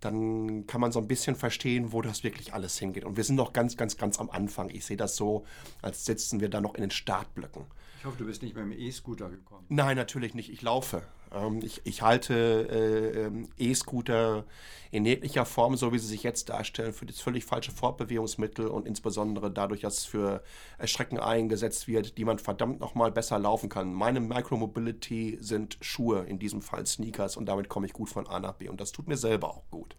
dann 0.00 0.66
kann 0.66 0.80
man 0.80 0.92
so 0.92 1.00
ein 1.00 1.08
bisschen 1.08 1.36
verstehen, 1.36 1.92
wo 1.92 2.02
das 2.02 2.22
wirklich 2.22 2.54
alles 2.54 2.78
hingeht. 2.78 3.04
Und 3.04 3.16
wir 3.16 3.24
sind 3.24 3.36
noch 3.36 3.52
ganz, 3.52 3.76
ganz, 3.76 3.96
ganz 3.96 4.20
am 4.20 4.30
Anfang. 4.30 4.70
Ich 4.70 4.84
sehe 4.84 4.96
das 4.96 5.16
so, 5.16 5.44
als 5.82 6.04
sitzen 6.04 6.40
wir 6.40 6.48
da 6.48 6.60
noch 6.60 6.74
in 6.74 6.82
den 6.82 6.90
Startblöcken. 6.90 7.64
Ich 7.98 8.04
hoffe, 8.04 8.18
du 8.18 8.26
bist 8.26 8.42
nicht 8.42 8.54
mit 8.54 8.64
dem 8.64 8.72
E-Scooter 8.72 9.30
gekommen. 9.30 9.64
Nein, 9.68 9.96
natürlich 9.96 10.34
nicht. 10.34 10.50
Ich 10.50 10.62
laufe. 10.62 11.02
Ähm, 11.32 11.60
ich, 11.62 11.80
ich, 11.84 12.02
halte 12.02 12.34
äh, 12.34 13.26
ähm, 13.26 13.48
E-Scooter 13.58 14.44
in 14.90 15.04
jeglicher 15.04 15.44
Form, 15.44 15.76
so 15.76 15.92
wie 15.92 15.98
sie 15.98 16.06
sich 16.06 16.22
jetzt 16.22 16.48
darstellen, 16.48 16.92
für 16.92 17.06
das 17.06 17.20
völlig 17.20 17.44
falsche 17.44 17.72
Fortbewegungsmittel 17.72 18.68
und 18.68 18.86
insbesondere 18.86 19.50
dadurch, 19.50 19.80
dass 19.80 19.98
es 19.98 20.04
für 20.04 20.42
Strecken 20.84 21.18
eingesetzt 21.18 21.88
wird, 21.88 22.18
die 22.18 22.24
man 22.24 22.38
verdammt 22.38 22.80
nochmal 22.80 23.10
besser 23.10 23.38
laufen 23.38 23.68
kann. 23.68 23.92
Meine 23.92 24.20
Micromobility 24.20 25.38
sind 25.40 25.78
Schuhe, 25.80 26.24
in 26.24 26.38
diesem 26.38 26.62
Fall 26.62 26.86
Sneakers 26.86 27.36
und 27.36 27.46
damit 27.46 27.68
komme 27.68 27.86
ich 27.86 27.92
gut 27.92 28.08
von 28.08 28.26
A 28.26 28.40
nach 28.40 28.54
B 28.54 28.68
und 28.68 28.80
das 28.80 28.92
tut 28.92 29.08
mir 29.08 29.16
selber 29.16 29.50
auch 29.50 29.62
gut. 29.70 29.96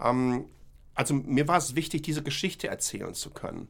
Ähm, 0.00 0.46
also 0.94 1.14
mir 1.14 1.48
war 1.48 1.58
es 1.58 1.74
wichtig, 1.74 2.02
diese 2.02 2.22
Geschichte 2.22 2.68
erzählen 2.68 3.14
zu 3.14 3.30
können. 3.30 3.68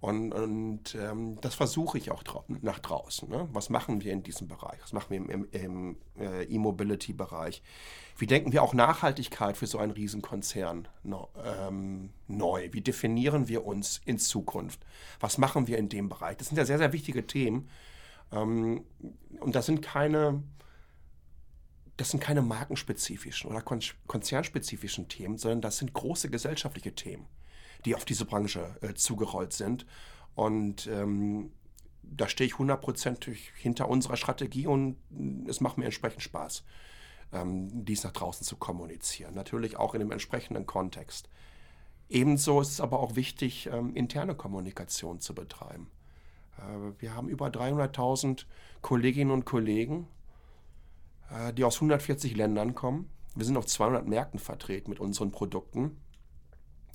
Und, 0.00 0.32
und 0.32 0.94
ähm, 0.96 1.40
das 1.40 1.54
versuche 1.54 1.98
ich 1.98 2.10
auch 2.10 2.22
nach 2.48 2.78
draußen. 2.78 3.28
Ne? 3.28 3.48
Was 3.52 3.70
machen 3.70 4.02
wir 4.02 4.12
in 4.12 4.22
diesem 4.22 4.48
Bereich? 4.48 4.78
Was 4.82 4.92
machen 4.92 5.06
wir 5.10 5.16
im, 5.16 5.28
im, 5.30 5.48
im 5.52 5.96
äh, 6.18 6.44
E-Mobility-Bereich? 6.44 7.62
Wie 8.18 8.26
denken 8.26 8.52
wir 8.52 8.62
auch 8.62 8.74
Nachhaltigkeit 8.74 9.56
für 9.56 9.66
so 9.66 9.78
einen 9.78 9.92
Riesenkonzern 9.92 10.88
no, 11.02 11.30
ähm, 11.42 12.10
neu? 12.28 12.68
Wie 12.72 12.80
definieren 12.80 13.48
wir 13.48 13.64
uns 13.64 14.00
in 14.04 14.18
Zukunft? 14.18 14.84
Was 15.20 15.38
machen 15.38 15.66
wir 15.66 15.78
in 15.78 15.88
dem 15.88 16.08
Bereich? 16.08 16.36
Das 16.36 16.48
sind 16.48 16.58
ja 16.58 16.64
sehr, 16.64 16.78
sehr 16.78 16.92
wichtige 16.92 17.26
Themen. 17.26 17.68
Ähm, 18.30 18.84
und 19.40 19.54
das 19.54 19.66
sind 19.66 19.80
keine, 19.80 20.42
das 21.96 22.10
sind 22.10 22.20
keine 22.20 22.42
markenspezifischen 22.42 23.50
oder 23.50 23.62
konzernspezifischen 23.62 25.08
Themen, 25.08 25.38
sondern 25.38 25.60
das 25.62 25.78
sind 25.78 25.94
große 25.94 26.28
gesellschaftliche 26.30 26.94
Themen 26.94 27.26
die 27.84 27.94
auf 27.94 28.04
diese 28.04 28.24
Branche 28.24 28.76
äh, 28.80 28.94
zugerollt 28.94 29.52
sind. 29.52 29.86
Und 30.34 30.86
ähm, 30.86 31.52
da 32.02 32.28
stehe 32.28 32.46
ich 32.46 32.58
hundertprozentig 32.58 33.52
hinter 33.56 33.88
unserer 33.88 34.16
Strategie 34.16 34.66
und 34.66 34.96
mm, 35.10 35.48
es 35.48 35.60
macht 35.60 35.78
mir 35.78 35.84
entsprechend 35.84 36.22
Spaß, 36.22 36.64
ähm, 37.32 37.84
dies 37.84 38.04
nach 38.04 38.12
draußen 38.12 38.46
zu 38.46 38.56
kommunizieren. 38.56 39.34
Natürlich 39.34 39.76
auch 39.76 39.94
in 39.94 40.00
dem 40.00 40.12
entsprechenden 40.12 40.66
Kontext. 40.66 41.28
Ebenso 42.08 42.60
ist 42.60 42.70
es 42.70 42.80
aber 42.80 43.00
auch 43.00 43.16
wichtig, 43.16 43.68
ähm, 43.72 43.94
interne 43.94 44.34
Kommunikation 44.34 45.20
zu 45.20 45.34
betreiben. 45.34 45.90
Äh, 46.58 47.00
wir 47.00 47.14
haben 47.14 47.28
über 47.28 47.48
300.000 47.48 48.46
Kolleginnen 48.82 49.30
und 49.30 49.44
Kollegen, 49.44 50.08
äh, 51.30 51.52
die 51.52 51.64
aus 51.64 51.76
140 51.76 52.36
Ländern 52.36 52.74
kommen. 52.74 53.10
Wir 53.34 53.44
sind 53.44 53.56
auf 53.56 53.66
200 53.66 54.06
Märkten 54.06 54.38
vertreten 54.38 54.90
mit 54.90 55.00
unseren 55.00 55.32
Produkten 55.32 55.96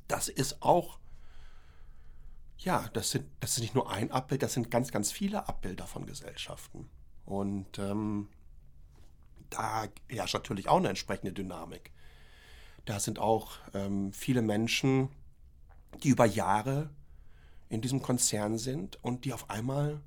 das 0.10 0.28
ist 0.28 0.62
auch, 0.62 1.00
ja, 2.58 2.90
das, 2.94 3.12
sind, 3.12 3.26
das 3.40 3.54
ist 3.54 3.62
nicht 3.62 3.76
nur 3.76 3.90
ein 3.90 4.12
Abbild, 4.12 4.44
das 4.44 4.54
sind 4.54 4.70
ganz, 4.70 4.92
ganz 4.92 5.12
viele 5.12 5.48
Abbilder 5.48 5.88
von 5.88 6.06
Gesellschaften. 6.06 6.90
Und 7.26 7.80
ähm, 7.80 8.28
da 9.50 9.88
herrscht 10.10 10.34
natürlich 10.34 10.68
auch 10.68 10.78
eine 10.78 10.90
entsprechende 10.90 11.32
Dynamik. 11.32 11.92
Da 12.86 13.00
sind 13.00 13.20
auch 13.20 13.58
ähm, 13.74 14.12
viele 14.12 14.42
Menschen, 14.42 15.10
die 16.04 16.10
über 16.10 16.26
Jahre 16.26 16.90
in 17.70 17.82
diesem 17.82 18.02
Konzern 18.02 18.58
sind 18.58 19.02
und 19.04 19.26
die 19.26 19.34
auf 19.34 19.50
einmal 19.50 20.02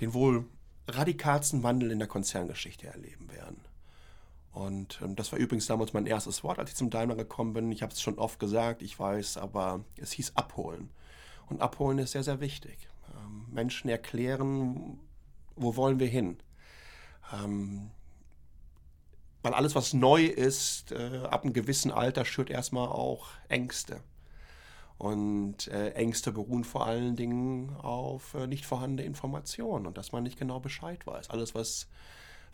den 0.00 0.14
wohl 0.14 0.46
radikalsten 0.88 1.62
Wandel 1.62 1.90
in 1.90 1.98
der 1.98 2.08
Konzerngeschichte 2.08 2.86
erleben 2.86 3.30
werden. 3.30 3.60
Und 4.54 5.00
ähm, 5.02 5.16
das 5.16 5.32
war 5.32 5.38
übrigens 5.38 5.66
damals 5.66 5.92
mein 5.92 6.06
erstes 6.06 6.44
Wort, 6.44 6.60
als 6.60 6.70
ich 6.70 6.76
zum 6.76 6.88
Daimler 6.88 7.16
gekommen 7.16 7.52
bin. 7.52 7.72
Ich 7.72 7.82
habe 7.82 7.92
es 7.92 8.00
schon 8.00 8.18
oft 8.18 8.38
gesagt, 8.38 8.82
ich 8.82 8.98
weiß, 8.98 9.36
aber 9.36 9.84
es 9.96 10.12
hieß 10.12 10.36
abholen. 10.36 10.90
Und 11.48 11.60
abholen 11.60 11.98
ist 11.98 12.12
sehr, 12.12 12.22
sehr 12.22 12.40
wichtig. 12.40 12.88
Ähm, 13.16 13.46
Menschen 13.50 13.90
erklären, 13.90 15.00
wo 15.56 15.74
wollen 15.74 15.98
wir 15.98 16.06
hin. 16.06 16.38
Ähm, 17.32 17.90
weil 19.42 19.54
alles, 19.54 19.74
was 19.74 19.92
neu 19.92 20.24
ist, 20.24 20.92
äh, 20.92 21.22
ab 21.24 21.42
einem 21.42 21.52
gewissen 21.52 21.90
Alter 21.90 22.24
schürt 22.24 22.48
erstmal 22.48 22.88
auch 22.88 23.30
Ängste. 23.48 24.00
Und 24.98 25.66
äh, 25.66 25.90
Ängste 25.94 26.30
beruhen 26.30 26.62
vor 26.62 26.86
allen 26.86 27.16
Dingen 27.16 27.74
auf 27.74 28.34
äh, 28.34 28.46
nicht 28.46 28.64
vorhandene 28.64 29.04
Informationen 29.04 29.86
und 29.86 29.98
dass 29.98 30.12
man 30.12 30.22
nicht 30.22 30.38
genau 30.38 30.60
Bescheid 30.60 31.04
weiß. 31.08 31.30
Alles, 31.30 31.56
was 31.56 31.88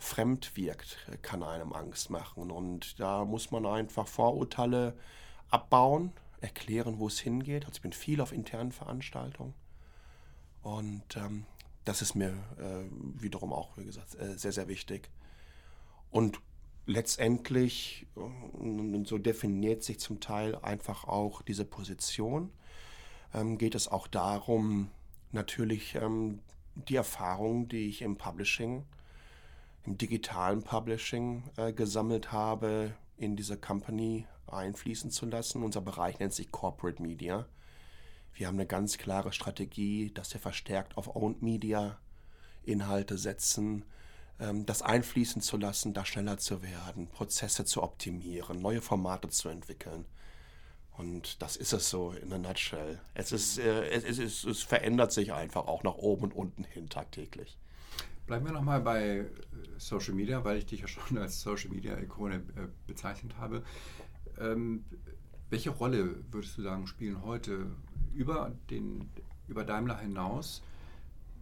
fremd 0.01 0.57
wirkt, 0.57 0.97
kann 1.21 1.43
einem 1.43 1.73
Angst 1.73 2.09
machen. 2.09 2.51
Und 2.51 2.99
da 2.99 3.23
muss 3.23 3.51
man 3.51 3.65
einfach 3.65 4.07
Vorurteile 4.07 4.97
abbauen, 5.49 6.11
erklären, 6.41 6.99
wo 6.99 7.07
es 7.07 7.19
hingeht. 7.19 7.65
Also 7.65 7.77
ich 7.77 7.81
bin 7.81 7.93
viel 7.93 8.19
auf 8.19 8.31
internen 8.31 8.71
Veranstaltungen. 8.71 9.53
Und 10.63 11.15
ähm, 11.15 11.45
das 11.85 12.01
ist 12.01 12.15
mir 12.15 12.29
äh, 12.57 12.85
wiederum 13.21 13.53
auch, 13.53 13.77
wie 13.77 13.85
gesagt, 13.85 14.15
äh, 14.15 14.37
sehr, 14.37 14.51
sehr 14.51 14.67
wichtig. 14.67 15.09
Und 16.09 16.39
letztendlich, 16.85 18.07
und 18.15 19.07
so 19.07 19.17
definiert 19.17 19.83
sich 19.83 19.99
zum 19.99 20.19
Teil 20.19 20.55
einfach 20.55 21.05
auch 21.05 21.41
diese 21.43 21.65
Position, 21.65 22.51
ähm, 23.33 23.57
geht 23.57 23.75
es 23.75 23.87
auch 23.87 24.07
darum, 24.07 24.89
natürlich 25.31 25.95
ähm, 25.95 26.39
die 26.75 26.95
Erfahrungen, 26.95 27.67
die 27.67 27.87
ich 27.87 28.01
im 28.01 28.17
Publishing 28.17 28.83
im 29.85 29.97
digitalen 29.97 30.63
Publishing 30.63 31.43
äh, 31.57 31.73
gesammelt 31.73 32.31
habe, 32.31 32.93
in 33.17 33.35
diese 33.35 33.57
Company 33.57 34.27
einfließen 34.47 35.11
zu 35.11 35.25
lassen. 35.25 35.63
Unser 35.63 35.81
Bereich 35.81 36.19
nennt 36.19 36.33
sich 36.33 36.51
Corporate 36.51 37.01
Media. 37.01 37.47
Wir 38.33 38.47
haben 38.47 38.55
eine 38.55 38.67
ganz 38.67 38.97
klare 38.97 39.33
Strategie, 39.33 40.11
dass 40.13 40.33
wir 40.33 40.41
verstärkt 40.41 40.97
auf 40.97 41.15
Owned 41.15 41.41
Media 41.41 41.97
Inhalte 42.63 43.17
setzen, 43.17 43.85
ähm, 44.39 44.65
das 44.65 44.81
einfließen 44.81 45.41
zu 45.41 45.57
lassen, 45.57 45.93
da 45.93 46.05
schneller 46.05 46.37
zu 46.37 46.61
werden, 46.61 47.07
Prozesse 47.07 47.65
zu 47.65 47.83
optimieren, 47.83 48.61
neue 48.61 48.81
Formate 48.81 49.29
zu 49.29 49.49
entwickeln. 49.49 50.05
Und 50.97 51.41
das 51.41 51.55
ist 51.55 51.73
es 51.73 51.89
so 51.89 52.11
in 52.11 52.31
a 52.31 52.37
nutshell. 52.37 52.99
Es, 53.13 53.31
ist, 53.31 53.57
äh, 53.57 53.89
es, 53.89 54.19
ist, 54.19 54.43
es 54.43 54.61
verändert 54.61 55.11
sich 55.11 55.33
einfach 55.33 55.67
auch 55.67 55.83
nach 55.83 55.95
oben 55.95 56.25
und 56.25 56.35
unten 56.35 56.63
hin 56.63 56.89
tagtäglich. 56.89 57.57
Bleiben 58.27 58.45
wir 58.45 58.53
nochmal 58.53 58.81
bei 58.81 59.17
äh, 59.17 59.25
Social 59.77 60.13
Media, 60.13 60.43
weil 60.43 60.57
ich 60.57 60.65
dich 60.65 60.81
ja 60.81 60.87
schon 60.87 61.17
als 61.17 61.41
Social 61.41 61.71
Media 61.71 61.97
Ikone 61.97 62.35
äh, 62.35 62.67
bezeichnet 62.87 63.37
habe. 63.37 63.63
Ähm, 64.39 64.85
welche 65.49 65.69
Rolle 65.69 66.15
würdest 66.31 66.57
du 66.57 66.61
sagen, 66.61 66.87
spielen 66.87 67.23
heute 67.23 67.67
über, 68.13 68.53
den, 68.69 69.09
über 69.47 69.65
Daimler 69.65 69.97
hinaus 69.97 70.63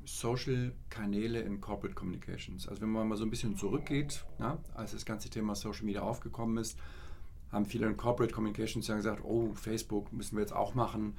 Social 0.06 0.74
Kanäle 0.90 1.42
in 1.42 1.62
Corporate 1.62 1.94
Communications? 1.94 2.68
Also 2.68 2.82
wenn 2.82 2.90
man 2.90 3.08
mal 3.08 3.18
so 3.18 3.24
ein 3.24 3.30
bisschen 3.30 3.56
zurückgeht, 3.56 4.26
na, 4.40 4.58
als 4.74 4.94
das 4.94 5.06
ganze 5.06 5.30
Thema 5.30 5.54
Social 5.54 5.86
Media 5.86 6.02
aufgekommen 6.02 6.58
ist, 6.58 6.80
haben 7.52 7.66
viele 7.66 7.88
in 7.88 7.98
Corporate 7.98 8.34
Communications 8.34 8.88
ja 8.88 8.96
gesagt, 8.96 9.24
oh, 9.24 9.54
Facebook 9.54 10.12
müssen 10.12 10.36
wir 10.36 10.42
jetzt 10.42 10.56
auch 10.56 10.74
machen 10.74 11.16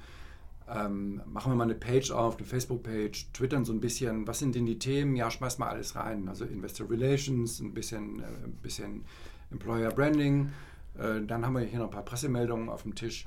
ähm, 0.73 1.21
machen 1.25 1.51
wir 1.51 1.55
mal 1.55 1.65
eine 1.65 1.75
Page 1.75 2.11
auf, 2.11 2.37
eine 2.37 2.45
Facebook-Page, 2.45 3.31
twittern 3.33 3.65
so 3.65 3.73
ein 3.73 3.81
bisschen, 3.81 4.25
was 4.25 4.39
sind 4.39 4.55
denn 4.55 4.65
die 4.65 4.79
Themen? 4.79 5.15
Ja, 5.15 5.29
schmeiß 5.29 5.57
mal 5.57 5.67
alles 5.67 5.95
rein. 5.95 6.29
Also 6.29 6.45
Investor 6.45 6.89
Relations, 6.89 7.59
ein 7.59 7.73
bisschen, 7.73 8.19
äh, 8.19 8.23
ein 8.45 8.57
bisschen 8.61 9.03
Employer 9.51 9.91
Branding. 9.91 10.51
Äh, 10.97 11.21
dann 11.25 11.45
haben 11.45 11.53
wir 11.53 11.61
hier 11.61 11.79
noch 11.79 11.87
ein 11.87 11.91
paar 11.91 12.05
Pressemeldungen 12.05 12.69
auf 12.69 12.83
dem 12.83 12.95
Tisch. 12.95 13.25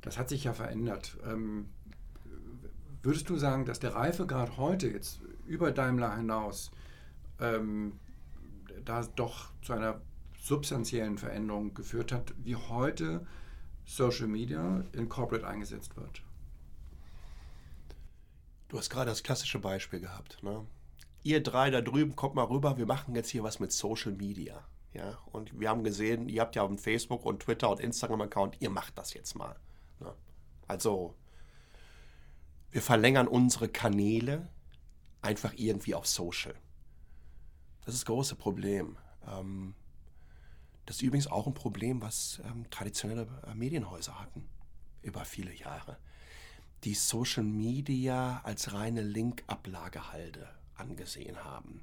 Das 0.00 0.18
hat 0.18 0.28
sich 0.28 0.44
ja 0.44 0.52
verändert. 0.52 1.16
Ähm, 1.24 1.66
würdest 3.02 3.28
du 3.30 3.36
sagen, 3.36 3.66
dass 3.66 3.78
der 3.78 3.94
Reifegrad 3.94 4.56
heute 4.56 4.88
jetzt 4.88 5.20
über 5.46 5.70
Daimler 5.70 6.16
hinaus 6.16 6.72
ähm, 7.38 7.92
da 8.84 9.02
doch 9.14 9.50
zu 9.62 9.74
einer 9.74 10.00
substanziellen 10.40 11.18
Veränderung 11.18 11.72
geführt 11.74 12.10
hat, 12.10 12.34
wie 12.42 12.56
heute 12.56 13.26
Social 13.84 14.26
Media 14.26 14.82
in 14.92 15.08
Corporate 15.08 15.46
eingesetzt 15.46 15.96
wird? 15.96 16.22
Du 18.70 18.78
hast 18.78 18.88
gerade 18.88 19.10
das 19.10 19.24
klassische 19.24 19.58
Beispiel 19.58 19.98
gehabt. 19.98 20.40
Ne? 20.44 20.64
Ihr 21.24 21.42
drei 21.42 21.70
da 21.70 21.80
drüben, 21.80 22.14
kommt 22.14 22.36
mal 22.36 22.44
rüber, 22.44 22.78
wir 22.78 22.86
machen 22.86 23.16
jetzt 23.16 23.28
hier 23.28 23.42
was 23.42 23.58
mit 23.58 23.72
Social 23.72 24.12
Media. 24.12 24.64
Ja? 24.94 25.18
Und 25.32 25.58
wir 25.58 25.68
haben 25.68 25.82
gesehen, 25.82 26.28
ihr 26.28 26.40
habt 26.40 26.54
ja 26.54 26.62
auf 26.62 26.80
Facebook 26.80 27.26
und 27.26 27.40
Twitter 27.40 27.68
und 27.68 27.80
Instagram-Account, 27.80 28.58
ihr 28.60 28.70
macht 28.70 28.96
das 28.96 29.12
jetzt 29.12 29.34
mal. 29.34 29.56
Ne? 29.98 30.14
Also, 30.68 31.16
wir 32.70 32.80
verlängern 32.80 33.26
unsere 33.26 33.68
Kanäle 33.68 34.48
einfach 35.20 35.52
irgendwie 35.56 35.96
auf 35.96 36.06
Social. 36.06 36.54
Das 37.84 37.94
ist 37.94 38.02
das 38.02 38.06
große 38.06 38.36
Problem. 38.36 38.96
Ähm, 39.26 39.74
das 40.86 40.96
ist 40.96 41.02
übrigens 41.02 41.26
auch 41.26 41.48
ein 41.48 41.54
Problem, 41.54 42.02
was 42.02 42.40
ähm, 42.44 42.70
traditionelle 42.70 43.26
äh, 43.48 43.54
Medienhäuser 43.56 44.20
hatten 44.20 44.48
über 45.02 45.24
viele 45.24 45.52
Jahre 45.52 45.98
die 46.84 46.94
Social 46.94 47.44
Media 47.44 48.40
als 48.44 48.72
reine 48.72 49.02
Link-Ablagehalde 49.02 50.48
angesehen 50.76 51.44
haben. 51.44 51.82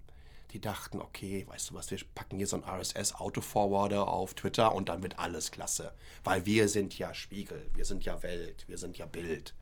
Die 0.52 0.62
dachten, 0.62 1.02
okay, 1.02 1.46
weißt 1.48 1.70
du 1.70 1.74
was, 1.76 1.92
wir 1.92 2.00
packen 2.16 2.38
hier 2.38 2.48
so 2.48 2.56
ein 2.56 2.64
RSS-Auto-Forwarder 2.64 4.08
auf 4.08 4.34
Twitter 4.34 4.74
und 4.74 4.90
dann 4.90 5.04
wird 5.04 5.20
alles 5.20 5.52
klasse. 5.52 5.94
Weil 6.24 6.46
wir 6.46 6.70
sind 6.70 6.98
ja 6.98 7.14
Spiegel, 7.14 7.70
wir 7.74 7.86
sind 7.86 8.06
ja 8.06 8.24
Welt, 8.24 8.66
wir 8.68 8.78
sind 8.78 8.98
ja 8.98 9.06
Bild. 9.06 9.54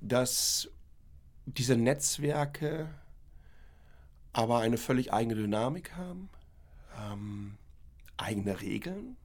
Dass 0.00 0.68
diese 1.46 1.76
Netzwerke 1.76 2.92
aber 4.32 4.58
eine 4.58 4.78
völlig 4.78 5.12
eigene 5.12 5.36
Dynamik 5.36 5.92
haben, 5.92 6.28
ähm, 6.98 7.56
eigene 8.16 8.60
Regeln, 8.60 9.16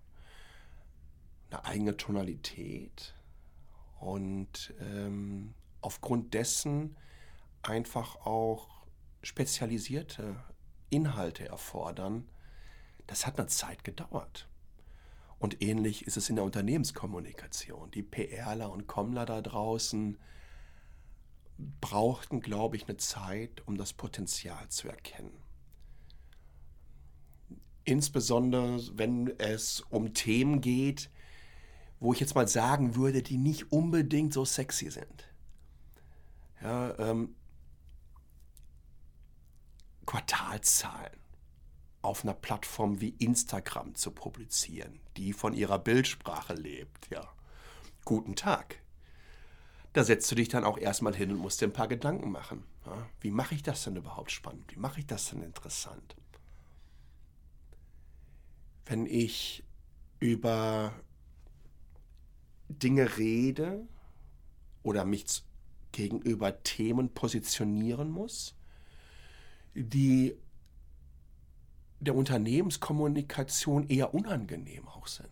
eine 1.50 1.66
eigene 1.66 1.98
Tonalität, 1.98 3.15
und 4.00 4.74
ähm, 4.80 5.54
aufgrund 5.82 6.34
dessen 6.34 6.96
einfach 7.62 8.16
auch 8.26 8.86
spezialisierte 9.22 10.36
Inhalte 10.90 11.48
erfordern, 11.48 12.30
das 13.08 13.26
hat 13.26 13.40
eine 13.40 13.48
Zeit 13.48 13.84
gedauert. 13.84 14.48
Und 15.40 15.62
ähnlich 15.62 16.08
ist 16.08 16.18
es 16.18 16.30
in 16.30 16.38
der 16.38 16.46
Unternehmenskommunikation. 16.46 17.92
Die 17.92 18.04
PRler 18.04 18.72
und 18.72 18.88
Kommler 18.88 19.26
da 19.26 19.42
draußen 19.42 20.18
brauchten, 21.82 22.40
glaube 22.40 22.78
ich, 22.78 22.88
eine 22.88 22.98
Zeit, 22.98 23.62
um 23.68 23.78
das 23.78 23.94
Potenzial 23.94 24.70
zu 24.70 24.88
erkennen. 24.88 25.38
Insbesondere, 27.84 28.80
wenn 28.98 29.28
es 29.38 29.82
um 29.90 30.14
Themen 30.14 30.62
geht, 30.62 31.10
wo 32.00 32.14
ich 32.14 32.20
jetzt 32.20 32.36
mal 32.36 32.48
sagen 32.48 32.96
würde, 32.96 33.24
die 33.24 33.38
nicht 33.38 33.72
unbedingt 33.72 34.34
so 34.34 34.46
sexy 34.46 34.90
sind. 34.90 35.30
Ja, 36.62 36.98
ähm, 37.00 37.36
Quartalzahlen 40.06 41.20
auf 42.02 42.24
einer 42.24 42.34
Plattform 42.34 43.02
wie 43.02 43.10
Instagram 43.10 43.96
zu 43.96 44.12
publizieren, 44.12 45.00
die 45.18 45.34
von 45.34 45.54
ihrer 45.54 45.80
Bildsprache 45.80 46.54
lebt. 46.54 47.10
Ja, 47.10 47.28
guten 48.04 48.36
Tag. 48.36 48.80
Da 49.94 50.04
setzt 50.04 50.30
du 50.30 50.36
dich 50.36 50.50
dann 50.50 50.66
auch 50.66 50.78
erstmal 50.78 51.16
hin 51.16 51.32
und 51.32 51.38
musst 51.38 51.62
dir 51.62 51.68
ein 51.68 51.74
paar 51.74 51.88
Gedanken 51.88 52.32
machen. 52.32 52.64
Ja, 52.86 53.08
wie 53.22 53.32
mache 53.32 53.56
ich 53.56 53.64
das 53.64 53.84
denn 53.84 53.96
überhaupt 53.96 54.32
spannend? 54.32 54.72
Wie 54.72 54.80
mache 54.80 55.00
ich 55.00 55.08
das 55.08 55.30
denn 55.30 55.42
interessant? 55.42 56.16
Wenn 58.86 59.08
ich 59.08 59.64
über 60.20 60.94
Dinge 62.70 63.18
rede 63.18 63.88
oder 64.84 65.06
mich 65.06 65.44
gegenüber 65.92 66.62
Themen 66.64 67.14
positionieren 67.14 68.10
muss, 68.10 68.56
die 69.74 70.36
der 72.00 72.16
Unternehmenskommunikation 72.16 73.88
eher 73.88 74.14
unangenehm 74.14 74.88
auch 74.88 75.08
sind. 75.08 75.30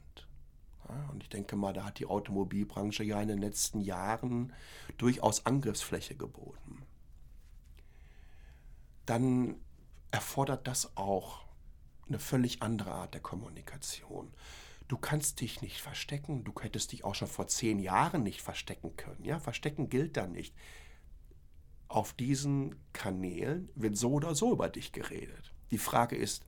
Ja, 0.88 1.10
und 1.12 1.24
ich 1.24 1.30
denke 1.30 1.56
mal, 1.56 1.74
da 1.74 1.86
hat 1.86 2.00
die 2.00 2.06
Automobilbranche 2.06 3.04
ja 3.04 3.22
in 3.22 3.28
den 3.28 3.40
letzten 3.40 3.82
Jahren 3.82 4.54
durchaus 4.98 5.46
Angriffsfläche 5.46 6.16
geboten. 6.16 6.84
Dann 9.06 9.56
erfordert 10.12 10.68
das 10.68 10.96
auch 10.96 11.46
eine 12.08 12.20
völlig 12.20 12.62
andere 12.62 12.92
Art 12.92 13.14
der 13.14 13.22
Kommunikation. 13.22 14.32
Du 14.94 15.00
kannst 15.00 15.42
dich 15.42 15.64
nicht 15.64 15.82
verstecken. 15.82 16.44
Du 16.44 16.54
hättest 16.62 16.92
dich 16.92 17.04
auch 17.04 17.16
schon 17.16 17.28
vor 17.28 17.48
zehn 17.48 17.80
Jahren 17.80 18.22
nicht 18.22 18.44
verstecken 18.44 18.96
können. 18.96 19.26
Ja, 19.26 19.40
verstecken 19.40 19.90
gilt 19.90 20.18
da 20.18 20.28
nicht. 20.28 20.54
Auf 21.88 22.14
diesen 22.14 22.76
Kanälen 22.94 23.70
wird 23.74 23.98
so 23.98 24.12
oder 24.12 24.36
so 24.36 24.52
über 24.54 24.70
dich 24.70 24.92
geredet. 24.92 25.52
Die 25.72 25.80
Frage 25.80 26.16
ist, 26.16 26.46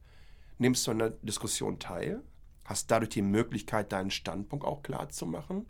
nimmst 0.59 0.85
du 0.85 0.91
an 0.91 0.99
der 0.99 1.09
Diskussion 1.23 1.79
teil? 1.79 2.21
Hast 2.65 2.91
dadurch 2.91 3.09
die 3.09 3.23
Möglichkeit, 3.23 3.91
deinen 3.91 4.11
Standpunkt 4.11 4.63
auch 4.63 4.83
klar 4.83 5.09
zu 5.09 5.25
machen? 5.25 5.65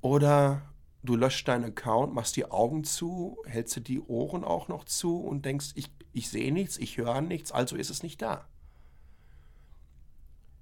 Oder 0.00 0.62
du 1.04 1.14
löscht 1.14 1.46
deinen 1.46 1.66
Account, 1.66 2.12
machst 2.12 2.34
die 2.34 2.50
Augen 2.50 2.82
zu, 2.82 3.40
hältst 3.46 3.76
du 3.76 3.80
die 3.80 4.00
Ohren 4.00 4.42
auch 4.42 4.66
noch 4.66 4.82
zu 4.82 5.20
und 5.20 5.44
denkst, 5.46 5.74
ich, 5.76 5.92
ich 6.12 6.28
sehe 6.28 6.52
nichts, 6.52 6.76
ich 6.76 6.96
höre 6.96 7.20
nichts, 7.20 7.52
also 7.52 7.76
ist 7.76 7.90
es 7.90 8.02
nicht 8.02 8.20
da. 8.20 8.48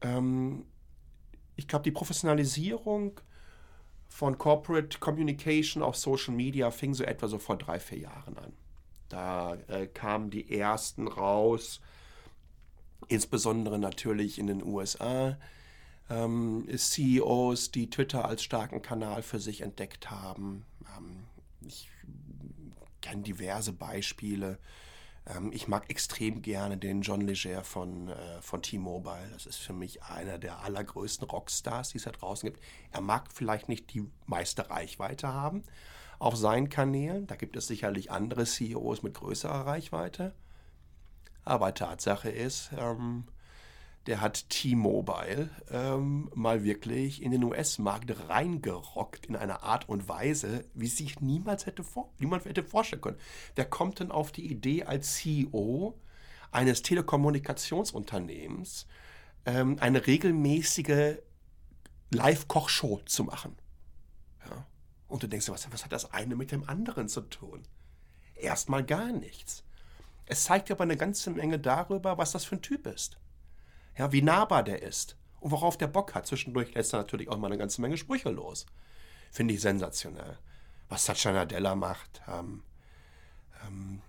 Ähm, 0.03 0.67
ich 1.61 1.69
glaube, 1.69 1.83
die 1.83 1.91
Professionalisierung 1.91 3.21
von 4.09 4.39
Corporate 4.39 4.99
Communication 4.99 5.83
auf 5.83 5.95
Social 5.95 6.35
Media 6.35 6.71
fing 6.71 6.95
so 6.95 7.05
etwa 7.05 7.29
so 7.29 7.39
vor 7.39 7.59
drei, 7.59 7.79
vier 7.79 7.99
Jahren 7.99 8.39
an. 8.39 8.53
Da 9.11 9.57
äh, 9.69 9.87
kamen 9.87 10.31
die 10.31 10.59
ersten 10.59 11.07
raus, 11.07 11.83
insbesondere 13.09 13.79
natürlich 13.79 14.39
in 14.39 14.47
den 14.47 14.65
USA, 14.65 15.37
ähm, 16.09 16.67
CEOs, 16.75 17.73
die 17.73 17.91
Twitter 17.91 18.25
als 18.25 18.43
starken 18.43 18.81
Kanal 18.81 19.23
für 19.23 19.39
sich 19.39 19.61
entdeckt 19.61 20.11
haben. 20.11 20.65
Ähm, 20.97 21.25
ich 21.67 21.91
kenne 23.03 23.23
diverse 23.23 23.75
Beispiele. 23.75 24.59
Ähm, 25.37 25.51
ich 25.53 25.69
mag 25.69 25.89
extrem 25.91 26.43
gerne 26.43 26.77
den 26.77 27.03
John 27.03 27.21
Leger 27.21 27.65
von, 27.65 28.09
äh, 28.09 28.41
von 28.41 28.63
T-Mobile. 28.63 29.31
Das 29.33 29.47
ist 29.47 29.59
für 29.59 29.73
mich 29.73 30.03
einer 30.03 30.39
der 30.39 30.61
allergrößten 30.61 31.29
Rockstars, 31.29 31.91
die 31.91 31.99
es 31.99 32.05
da 32.05 32.11
draußen 32.11 32.49
gibt. 32.49 32.63
Er 32.93 33.01
mag 33.01 33.33
vielleicht 33.33 33.69
nicht 33.69 33.93
die 33.95 34.05
meiste 34.27 34.71
Reichweite 34.71 35.29
haben 35.29 35.65
auf 36.19 36.37
seinen 36.37 36.69
Kanälen. 36.69 37.27
Da 37.27 37.37
gibt 37.37 37.57
es 37.57 37.67
sicherlich 37.67 38.11
andere 38.11 38.45
CEOs 38.45 39.03
mit 39.03 39.15
größerer 39.15 39.67
Reichweite. 39.67 40.35
Aber 41.45 41.75
Tatsache 41.75 42.31
ist, 42.31 42.71
ähm, 42.77 43.25
der 44.07 44.21
hat 44.21 44.49
T-Mobile 44.49 45.51
ähm, 45.71 46.31
mal 46.35 46.63
wirklich 46.65 47.23
in 47.23 47.31
den 47.33 47.45
US-Markt 47.45 48.29
reingerockt 48.29 49.27
in 49.27 49.37
einer 49.37 49.63
Art 49.63 49.87
und 49.89 50.09
Weise, 50.09 50.65
wie 50.75 50.87
sich 50.87 51.21
niemals 51.21 51.67
hätte 51.67 51.85
vor, 51.85 52.11
niemand 52.19 52.47
hätte 52.47 52.65
vorstellen 52.65 53.03
können. 53.03 53.19
Wer 53.57 53.67
kommt 53.67 54.01
denn 54.01 54.11
auf 54.11 54.33
die 54.33 54.51
Idee 54.51 54.85
als 54.85 55.17
CEO 55.17 56.01
eines 56.51 56.81
Telekommunikationsunternehmens 56.83 58.87
ähm, 59.45 59.77
eine 59.81 60.07
regelmäßige 60.07 61.17
Live-Kochshow 62.11 63.03
zu 63.05 63.25
machen? 63.25 63.55
Ja. 64.49 64.67
Und 65.09 65.23
du 65.23 65.29
denkst, 65.29 65.51
was, 65.51 65.71
was 65.71 65.85
hat 65.85 65.93
das 65.93 66.11
eine 66.13 66.37
mit 66.37 66.53
dem 66.53 66.67
anderen 66.67 67.07
zu 67.09 67.21
tun? 67.21 67.65
Erstmal 68.35 68.83
gar 68.83 69.13
nichts. 69.13 69.63
Es 70.25 70.45
zeigt 70.45 70.71
aber 70.71 70.85
eine 70.85 70.97
ganze 70.97 71.31
Menge 71.31 71.59
darüber, 71.59 72.17
was 72.17 72.33
das 72.33 72.47
für 72.47 72.57
ein 72.57 72.63
Typ 72.63 72.87
ist 72.87 73.19
ja, 74.01 74.13
wie 74.13 74.23
nahbar 74.23 74.63
der 74.63 74.81
ist 74.81 75.19
und 75.41 75.51
worauf 75.51 75.77
der 75.77 75.87
Bock 75.87 76.15
hat. 76.15 76.27
Zwischendurch 76.27 76.73
lässt 76.73 76.95
er 76.95 77.01
natürlich 77.01 77.29
auch 77.29 77.37
mal 77.37 77.49
eine 77.49 77.59
ganze 77.59 77.83
Menge 77.83 77.99
Sprüche 77.99 78.31
los. 78.31 78.65
Finde 79.31 79.53
ich 79.53 79.61
sensationell. 79.61 80.39
Was 80.89 81.05
Satya 81.05 81.33
Nadella 81.33 81.75
macht, 81.75 82.23
ähm, 82.27 82.63
ähm, 83.63 84.01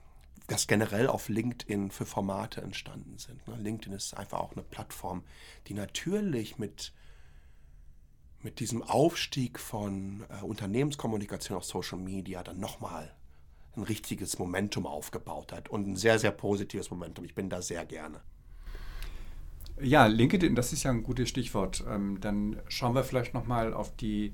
dass 0.48 0.68
generell 0.68 1.08
auf 1.08 1.28
LinkedIn 1.28 1.92
für 1.92 2.06
Formate 2.06 2.62
entstanden 2.62 3.18
sind. 3.18 3.46
Ne? 3.50 3.58
LinkedIn 3.58 3.92
ist 3.92 4.14
einfach 4.14 4.40
auch 4.40 4.54
eine 4.54 4.64
Plattform, 4.64 5.26
die 5.68 5.74
natürlich 5.74 6.58
mit, 6.58 6.94
mit 8.40 8.62
diesem 8.62 8.84
Aufstieg 8.84 9.60
von 9.60 10.24
äh, 10.30 10.42
Unternehmenskommunikation 10.42 11.58
auf 11.58 11.66
Social 11.66 11.98
Media 12.00 12.44
dann 12.44 12.62
nochmal 12.62 13.14
ein 13.76 13.84
richtiges 13.84 14.40
Momentum 14.40 14.88
aufgebaut 14.88 15.52
hat 15.52 15.68
und 15.68 15.86
ein 15.86 15.96
sehr, 15.98 16.18
sehr 16.18 16.32
positives 16.32 16.90
Momentum. 16.92 17.26
Ich 17.26 17.36
bin 17.36 17.50
da 17.50 17.62
sehr 17.62 17.86
gerne. 17.86 18.22
Ja, 19.82 20.06
LinkedIn, 20.06 20.56
das 20.56 20.74
ist 20.74 20.84
ja 20.84 20.92
ein 20.92 21.04
gutes 21.04 21.30
Stichwort. 21.30 21.84
Ähm, 21.90 22.20
dann 22.22 22.58
schauen 22.68 22.96
wir 22.96 23.04
vielleicht 23.04 23.34
nochmal 23.34 23.74
auf 23.74 23.96
die 23.96 24.34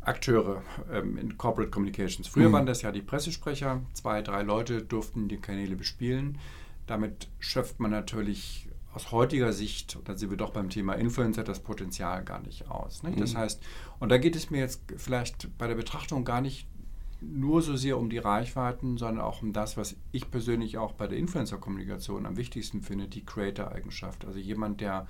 Akteure 0.00 0.62
ähm, 0.92 1.16
in 1.18 1.36
Corporate 1.36 1.70
Communications. 1.70 2.26
Früher 2.26 2.48
mhm. 2.48 2.52
waren 2.54 2.66
das 2.66 2.82
ja 2.82 2.92
die 2.92 3.02
Pressesprecher, 3.02 3.82
zwei, 3.92 4.22
drei 4.22 4.42
Leute 4.42 4.82
durften 4.82 5.28
die 5.28 5.36
Kanäle 5.36 5.76
bespielen. 5.76 6.38
Damit 6.86 7.28
schöpft 7.38 7.80
man 7.80 7.90
natürlich 7.90 8.68
aus 8.92 9.12
heutiger 9.12 9.52
Sicht, 9.52 9.98
da 10.04 10.16
sind 10.16 10.30
wir 10.30 10.36
doch 10.36 10.50
beim 10.50 10.68
Thema 10.68 10.94
Influencer, 10.94 11.44
das 11.44 11.60
Potenzial 11.60 12.24
gar 12.24 12.40
nicht 12.40 12.68
aus. 12.68 13.02
Ne? 13.02 13.14
Das 13.16 13.34
mhm. 13.34 13.38
heißt, 13.38 13.62
und 14.00 14.08
da 14.08 14.18
geht 14.18 14.34
es 14.34 14.50
mir 14.50 14.58
jetzt 14.58 14.82
vielleicht 14.96 15.56
bei 15.58 15.68
der 15.68 15.76
Betrachtung 15.76 16.24
gar 16.24 16.40
nicht 16.40 16.66
nur 17.20 17.62
so 17.62 17.76
sehr 17.76 17.98
um 17.98 18.10
die 18.10 18.18
Reichweiten, 18.18 18.96
sondern 18.96 19.24
auch 19.24 19.42
um 19.42 19.52
das, 19.52 19.76
was 19.76 19.96
ich 20.12 20.30
persönlich 20.30 20.78
auch 20.78 20.92
bei 20.92 21.06
der 21.06 21.18
Influencer-Kommunikation 21.18 22.26
am 22.26 22.36
wichtigsten 22.36 22.80
finde, 22.82 23.08
die 23.08 23.24
Creator-Eigenschaft. 23.24 24.24
Also 24.24 24.38
jemand, 24.38 24.80
der, 24.80 25.06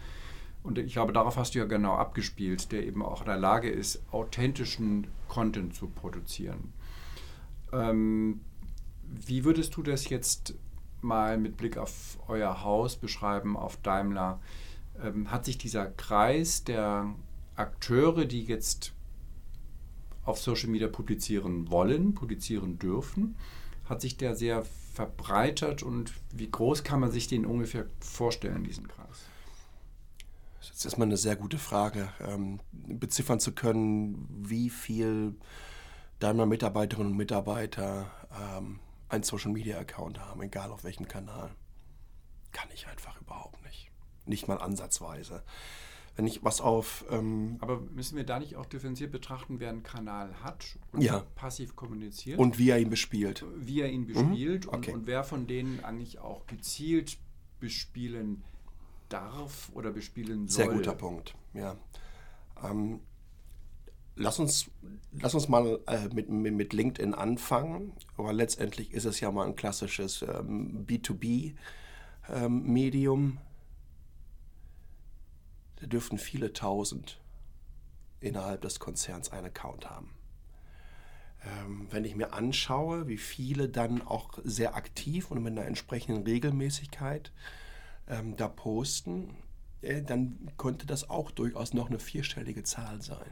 und 0.62 0.78
ich 0.78 0.92
glaube, 0.92 1.12
darauf 1.12 1.36
hast 1.36 1.54
du 1.54 1.60
ja 1.60 1.66
genau 1.66 1.94
abgespielt, 1.94 2.72
der 2.72 2.86
eben 2.86 3.02
auch 3.02 3.20
in 3.20 3.26
der 3.26 3.38
Lage 3.38 3.70
ist, 3.70 4.02
authentischen 4.12 5.06
Content 5.28 5.74
zu 5.74 5.88
produzieren. 5.88 6.72
Ähm, 7.72 8.40
wie 9.02 9.44
würdest 9.44 9.76
du 9.76 9.82
das 9.82 10.08
jetzt 10.08 10.54
mal 11.00 11.38
mit 11.38 11.56
Blick 11.56 11.76
auf 11.76 12.18
euer 12.28 12.62
Haus 12.62 12.96
beschreiben, 12.96 13.56
auf 13.56 13.76
Daimler? 13.78 14.40
Ähm, 15.02 15.30
hat 15.30 15.44
sich 15.44 15.58
dieser 15.58 15.86
Kreis 15.86 16.64
der 16.64 17.14
Akteure, 17.56 18.24
die 18.24 18.44
jetzt 18.44 18.94
auf 20.30 20.40
Social 20.40 20.68
Media 20.68 20.88
publizieren 20.88 21.70
wollen, 21.70 22.14
publizieren 22.14 22.78
dürfen, 22.78 23.36
hat 23.84 24.00
sich 24.00 24.16
der 24.16 24.34
sehr 24.34 24.64
verbreitert 24.94 25.82
und 25.82 26.12
wie 26.32 26.50
groß 26.50 26.84
kann 26.84 27.00
man 27.00 27.10
sich 27.10 27.28
den 27.28 27.46
ungefähr 27.46 27.86
vorstellen, 28.00 28.64
diesen 28.64 28.88
Kreis? 28.88 29.26
Das 30.58 30.70
ist 30.70 30.84
erstmal 30.84 31.08
eine 31.08 31.16
sehr 31.16 31.36
gute 31.36 31.58
Frage, 31.58 32.12
ähm, 32.26 32.60
beziffern 32.72 33.40
zu 33.40 33.52
können, 33.52 34.26
wie 34.30 34.70
viel 34.70 35.34
deiner 36.18 36.46
Mitarbeiterinnen 36.46 37.12
und 37.12 37.16
Mitarbeiter 37.16 38.10
ähm, 38.38 38.78
einen 39.08 39.24
Social 39.24 39.52
Media 39.52 39.78
Account 39.78 40.20
haben, 40.20 40.42
egal 40.42 40.70
auf 40.70 40.84
welchem 40.84 41.08
Kanal. 41.08 41.50
Kann 42.52 42.68
ich 42.74 42.86
einfach 42.88 43.20
überhaupt 43.20 43.62
nicht. 43.64 43.90
Nicht 44.26 44.48
mal 44.48 44.58
ansatzweise 44.58 45.42
wenn 46.16 46.26
ich 46.26 46.44
was 46.44 46.60
auf. 46.60 47.04
Ähm 47.10 47.56
Aber 47.60 47.80
müssen 47.80 48.16
wir 48.16 48.24
da 48.24 48.38
nicht 48.38 48.56
auch 48.56 48.66
differenziert 48.66 49.12
betrachten, 49.12 49.60
wer 49.60 49.70
einen 49.70 49.82
Kanal 49.82 50.34
hat 50.42 50.78
und 50.92 51.02
ja. 51.02 51.24
passiv 51.34 51.76
kommuniziert? 51.76 52.38
Und 52.38 52.58
wie 52.58 52.70
er 52.70 52.78
ihn 52.78 52.90
bespielt. 52.90 53.44
Wie 53.56 53.80
er 53.80 53.90
ihn 53.90 54.06
bespielt 54.06 54.66
mhm. 54.66 54.74
okay. 54.74 54.92
und, 54.92 55.00
und, 55.00 55.06
wer 55.06 55.24
von 55.24 55.46
denen 55.46 55.84
eigentlich 55.84 56.18
auch 56.18 56.46
gezielt 56.46 57.18
bespielen 57.58 58.42
darf 59.08 59.70
oder 59.74 59.90
bespielen 59.90 60.48
soll. 60.48 60.64
Sehr 60.64 60.74
guter 60.74 60.94
Punkt, 60.94 61.34
ja. 61.54 61.76
Ähm, 62.62 63.00
lass 64.16 64.38
uns, 64.38 64.70
lass 65.12 65.34
uns 65.34 65.48
mal 65.48 65.80
äh, 65.86 66.08
mit, 66.14 66.28
mit 66.28 66.72
LinkedIn 66.72 67.14
anfangen. 67.14 67.92
Aber 68.16 68.32
letztendlich 68.32 68.92
ist 68.92 69.04
es 69.04 69.20
ja 69.20 69.30
mal 69.30 69.46
ein 69.46 69.54
klassisches 69.56 70.22
ähm, 70.22 70.86
B2B-Medium. 70.86 73.38
Da 75.80 75.86
dürften 75.86 76.18
viele 76.18 76.52
tausend 76.52 77.20
innerhalb 78.20 78.60
des 78.62 78.80
Konzerns 78.80 79.32
einen 79.32 79.46
Account 79.46 79.88
haben. 79.88 80.10
Ähm, 81.42 81.86
wenn 81.90 82.04
ich 82.04 82.14
mir 82.16 82.34
anschaue, 82.34 83.08
wie 83.08 83.16
viele 83.16 83.68
dann 83.68 84.02
auch 84.02 84.38
sehr 84.44 84.74
aktiv 84.74 85.30
und 85.30 85.42
mit 85.42 85.52
einer 85.52 85.66
entsprechenden 85.66 86.24
Regelmäßigkeit 86.24 87.32
ähm, 88.08 88.36
da 88.36 88.46
posten, 88.48 89.34
äh, 89.80 90.02
dann 90.02 90.50
könnte 90.58 90.86
das 90.86 91.08
auch 91.08 91.30
durchaus 91.30 91.72
noch 91.72 91.88
eine 91.88 91.98
vierstellige 91.98 92.62
Zahl 92.62 93.00
sein. 93.00 93.30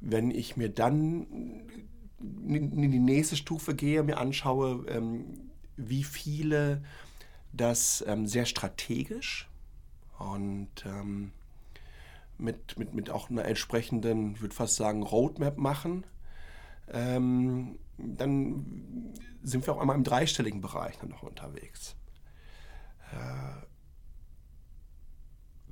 Wenn 0.00 0.30
ich 0.30 0.56
mir 0.56 0.68
dann 0.68 1.26
in 2.46 2.92
die 2.92 2.98
nächste 3.00 3.36
Stufe 3.36 3.74
gehe, 3.74 4.04
mir 4.04 4.18
anschaue, 4.18 4.86
ähm, 4.88 5.50
wie 5.76 6.04
viele 6.04 6.84
das 7.52 8.04
ähm, 8.06 8.26
sehr 8.26 8.46
strategisch 8.46 9.48
und 10.30 10.70
ähm, 10.84 11.32
mit, 12.38 12.78
mit, 12.78 12.94
mit 12.94 13.10
auch 13.10 13.30
einer 13.30 13.44
entsprechenden, 13.44 14.34
ich 14.34 14.40
würde 14.40 14.54
fast 14.54 14.76
sagen, 14.76 15.02
Roadmap 15.02 15.58
machen, 15.58 16.04
ähm, 16.92 17.78
dann 17.98 19.14
sind 19.42 19.66
wir 19.66 19.74
auch 19.74 19.80
einmal 19.80 19.96
im 19.96 20.04
dreistelligen 20.04 20.60
Bereich 20.60 20.98
dann 20.98 21.10
noch 21.10 21.22
unterwegs. 21.22 21.96
Äh, 23.12 23.66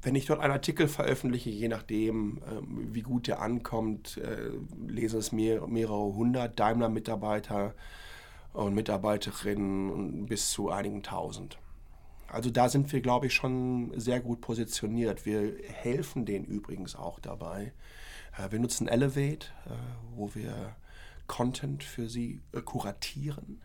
wenn 0.02 0.14
ich 0.14 0.26
dort 0.26 0.40
einen 0.40 0.52
Artikel 0.52 0.88
veröffentliche, 0.88 1.50
je 1.50 1.68
nachdem, 1.68 2.40
ähm, 2.50 2.94
wie 2.94 3.02
gut 3.02 3.26
der 3.26 3.42
ankommt, 3.42 4.16
äh, 4.16 4.50
lesen 4.86 5.18
es 5.18 5.32
mehr, 5.32 5.66
mehrere 5.66 6.14
hundert 6.14 6.58
Daimler-Mitarbeiter 6.58 7.74
und 8.52 8.74
Mitarbeiterinnen 8.74 10.26
bis 10.26 10.50
zu 10.50 10.70
einigen 10.70 11.02
tausend. 11.02 11.58
Also 12.32 12.50
da 12.50 12.68
sind 12.68 12.92
wir, 12.92 13.00
glaube 13.00 13.26
ich, 13.26 13.34
schon 13.34 13.92
sehr 13.98 14.20
gut 14.20 14.40
positioniert. 14.40 15.26
Wir 15.26 15.56
helfen 15.66 16.26
denen 16.26 16.44
übrigens 16.44 16.94
auch 16.94 17.18
dabei. 17.18 17.72
Äh, 18.36 18.52
wir 18.52 18.58
nutzen 18.58 18.88
Elevate, 18.88 19.48
äh, 19.66 19.72
wo 20.14 20.34
wir 20.34 20.76
Content 21.26 21.82
für 21.82 22.08
sie 22.08 22.40
äh, 22.52 22.60
kuratieren. 22.60 23.62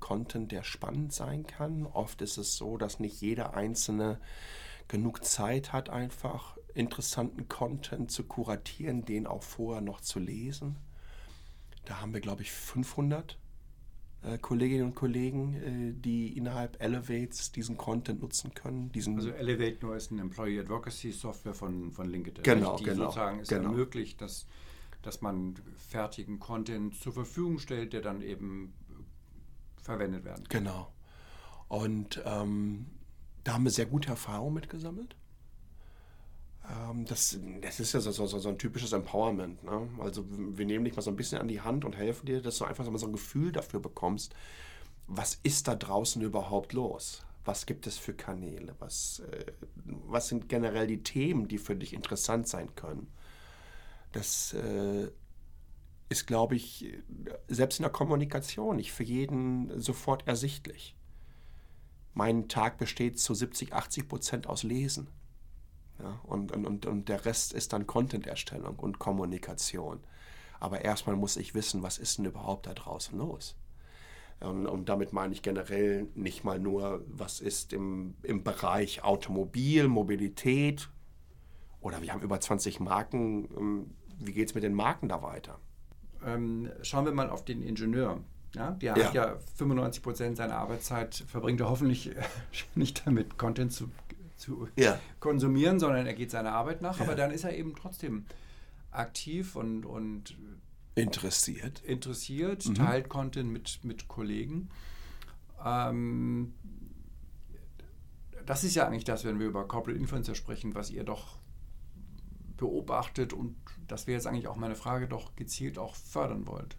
Content, 0.00 0.50
der 0.50 0.62
spannend 0.62 1.12
sein 1.12 1.46
kann. 1.46 1.84
Oft 1.84 2.22
ist 2.22 2.38
es 2.38 2.56
so, 2.56 2.78
dass 2.78 3.00
nicht 3.00 3.20
jeder 3.20 3.54
einzelne 3.54 4.18
genug 4.88 5.22
Zeit 5.24 5.74
hat, 5.74 5.90
einfach 5.90 6.56
interessanten 6.72 7.48
Content 7.48 8.10
zu 8.10 8.24
kuratieren, 8.24 9.04
den 9.04 9.26
auch 9.26 9.42
vorher 9.42 9.82
noch 9.82 10.00
zu 10.00 10.20
lesen. 10.20 10.76
Da 11.84 12.00
haben 12.00 12.14
wir, 12.14 12.20
glaube 12.22 12.40
ich, 12.40 12.50
500 12.50 13.32
äh, 13.32 13.36
Kolleginnen 14.38 14.84
und 14.84 14.94
Kollegen, 14.94 15.54
äh, 15.54 15.92
die 15.92 16.36
innerhalb 16.36 16.82
Elevates 16.82 17.52
diesen 17.52 17.76
Content 17.76 18.22
nutzen 18.22 18.54
können. 18.54 18.90
Diesen 18.92 19.16
also 19.16 19.30
Elevate 19.30 19.78
nur 19.84 19.96
ist 19.96 20.10
eine 20.10 20.22
Employee 20.22 20.60
Advocacy 20.60 21.12
Software 21.12 21.54
von, 21.54 21.92
von 21.92 22.08
LinkedIn. 22.08 22.42
Genau, 22.42 22.76
die 22.76 22.84
genau. 22.84 23.04
sozusagen 23.04 23.40
es 23.40 23.48
genau. 23.48 23.70
ermöglicht, 23.70 24.20
dass, 24.20 24.46
dass 25.02 25.20
man 25.20 25.56
fertigen 25.76 26.38
Content 26.38 26.94
zur 26.94 27.12
Verfügung 27.12 27.58
stellt, 27.58 27.92
der 27.92 28.00
dann 28.00 28.22
eben 28.22 28.72
verwendet 29.82 30.24
werden 30.24 30.48
kann. 30.48 30.64
Genau. 30.64 30.92
Und 31.68 32.22
ähm, 32.24 32.86
da 33.42 33.54
haben 33.54 33.64
wir 33.64 33.70
sehr 33.70 33.86
gute 33.86 34.08
Erfahrungen 34.08 34.54
mitgesammelt. 34.54 35.16
Ähm, 36.68 37.04
das, 37.04 37.38
das 37.60 37.80
ist 37.80 37.92
ja 37.92 38.00
so, 38.00 38.10
so, 38.10 38.26
so 38.26 38.48
ein 38.48 38.58
typisches 38.58 38.92
Empowerment. 38.92 39.62
Ne? 39.64 39.88
Also 39.98 40.24
wir 40.28 40.66
nehmen 40.66 40.84
dich 40.84 40.96
mal 40.96 41.02
so 41.02 41.10
ein 41.10 41.16
bisschen 41.16 41.40
an 41.40 41.48
die 41.48 41.60
Hand 41.60 41.84
und 41.84 41.96
helfen 41.96 42.26
dir, 42.26 42.40
dass 42.40 42.58
du 42.58 42.64
einfach 42.64 42.84
so 42.84 43.06
ein 43.06 43.12
Gefühl 43.12 43.52
dafür 43.52 43.80
bekommst, 43.80 44.34
was 45.06 45.38
ist 45.42 45.68
da 45.68 45.74
draußen 45.74 46.22
überhaupt 46.22 46.72
los? 46.72 47.22
Was 47.44 47.66
gibt 47.66 47.86
es 47.86 47.98
für 47.98 48.14
Kanäle? 48.14 48.74
Was, 48.78 49.20
äh, 49.30 49.52
was 49.84 50.28
sind 50.28 50.48
generell 50.48 50.86
die 50.86 51.02
Themen, 51.02 51.46
die 51.46 51.58
für 51.58 51.76
dich 51.76 51.92
interessant 51.92 52.48
sein 52.48 52.74
können? 52.74 53.12
Das 54.12 54.54
äh, 54.54 55.08
ist, 56.08 56.26
glaube 56.26 56.54
ich, 56.54 56.94
selbst 57.48 57.80
in 57.80 57.82
der 57.82 57.92
Kommunikation 57.92 58.76
nicht 58.76 58.92
für 58.92 59.02
jeden 59.02 59.78
sofort 59.80 60.26
ersichtlich. 60.26 60.96
Mein 62.14 62.48
Tag 62.48 62.78
besteht 62.78 63.18
zu 63.18 63.34
70, 63.34 63.72
80 63.72 64.08
Prozent 64.08 64.46
aus 64.46 64.62
Lesen. 64.62 65.08
Ja, 66.04 66.20
und, 66.24 66.52
und, 66.52 66.84
und 66.84 67.08
der 67.08 67.24
Rest 67.24 67.54
ist 67.54 67.72
dann 67.72 67.86
Content-Erstellung 67.86 68.76
und 68.78 68.98
Kommunikation. 68.98 70.00
Aber 70.60 70.84
erstmal 70.84 71.16
muss 71.16 71.38
ich 71.38 71.54
wissen, 71.54 71.82
was 71.82 71.96
ist 71.96 72.18
denn 72.18 72.26
überhaupt 72.26 72.66
da 72.66 72.74
draußen 72.74 73.16
los? 73.18 73.56
Und, 74.40 74.66
und, 74.66 74.88
damit 74.90 75.14
meine 75.14 75.32
ich 75.32 75.40
generell 75.40 76.08
nicht 76.14 76.44
mal 76.44 76.58
nur, 76.58 77.02
was 77.06 77.40
ist 77.40 77.72
im, 77.72 78.16
im 78.22 78.44
Bereich 78.44 79.02
Automobil, 79.02 79.88
Mobilität 79.88 80.90
oder 81.80 82.02
wir 82.02 82.12
haben 82.12 82.20
über 82.20 82.38
20 82.38 82.80
Marken. 82.80 83.48
Ähm, 83.56 83.90
wie 84.18 84.32
geht 84.32 84.48
es 84.48 84.54
mit 84.54 84.62
den 84.62 84.74
Marken 84.74 85.08
da 85.08 85.22
weiter? 85.22 85.58
Ähm, 86.26 86.70
schauen 86.82 87.06
wir 87.06 87.12
mal 87.12 87.30
auf 87.30 87.46
den 87.46 87.62
Ingenieur. 87.62 88.20
Ja, 88.54 88.72
der 88.72 88.96
ja. 88.96 89.06
hat 89.06 89.14
ja 89.14 89.36
95 89.56 90.02
Prozent 90.02 90.36
seiner 90.36 90.56
Arbeitszeit 90.56 91.14
verbringt 91.26 91.60
er 91.60 91.70
hoffentlich 91.70 92.10
nicht 92.74 93.06
damit, 93.06 93.38
Content 93.38 93.72
zu 93.72 93.90
zu 94.44 94.68
ja. 94.76 94.98
konsumieren, 95.20 95.80
sondern 95.80 96.06
er 96.06 96.14
geht 96.14 96.30
seiner 96.30 96.52
Arbeit 96.52 96.82
nach. 96.82 96.98
Ja. 96.98 97.04
Aber 97.04 97.14
dann 97.14 97.30
ist 97.30 97.44
er 97.44 97.56
eben 97.56 97.74
trotzdem 97.74 98.26
aktiv 98.90 99.56
und, 99.56 99.84
und 99.84 100.36
interessiert, 100.94 101.80
interessiert 101.80 102.66
mhm. 102.66 102.74
teilt 102.74 103.08
Content 103.08 103.50
mit, 103.50 103.80
mit 103.82 104.06
Kollegen. 104.08 104.68
Ähm, 105.64 106.54
das 108.46 108.62
ist 108.62 108.74
ja 108.74 108.86
eigentlich 108.86 109.04
das, 109.04 109.24
wenn 109.24 109.38
wir 109.38 109.46
über 109.46 109.66
Corporate 109.66 109.98
Influencer 109.98 110.34
sprechen, 110.34 110.74
was 110.74 110.90
ihr 110.90 111.04
doch 111.04 111.38
beobachtet 112.56 113.32
und 113.32 113.56
das 113.88 114.06
wäre 114.06 114.16
jetzt 114.16 114.26
eigentlich 114.26 114.48
auch 114.48 114.56
meine 114.56 114.76
Frage, 114.76 115.08
doch 115.08 115.34
gezielt 115.34 115.78
auch 115.78 115.94
fördern 115.96 116.46
wollt. 116.46 116.76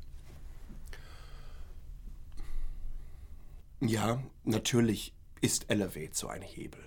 Ja, 3.81 4.23
natürlich 4.43 5.13
ist 5.41 5.69
Elevate 5.69 6.13
so 6.13 6.27
ein 6.27 6.41
Hebel. 6.41 6.79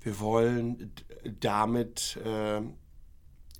Wir 0.00 0.20
wollen 0.20 0.92
damit 1.40 2.18
äh, 2.24 2.60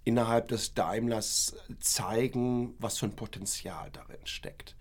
innerhalb 0.04 0.48
des 0.48 0.74
Daimlers 0.74 1.56
zeigen, 1.80 2.74
was 2.78 2.98
für 2.98 3.06
ein 3.06 3.16
Potenzial 3.16 3.90
darin 3.90 4.24
steckt. 4.24 4.76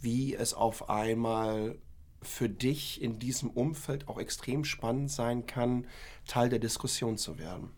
Wie 0.00 0.34
es 0.34 0.54
auf 0.54 0.90
einmal 0.90 1.78
für 2.20 2.48
dich 2.48 3.00
in 3.00 3.18
diesem 3.18 3.50
Umfeld 3.50 4.08
auch 4.08 4.18
extrem 4.18 4.64
spannend 4.64 5.10
sein 5.10 5.46
kann, 5.46 5.86
Teil 6.26 6.48
der 6.48 6.58
Diskussion 6.58 7.16
zu 7.16 7.38
werden. 7.38 7.70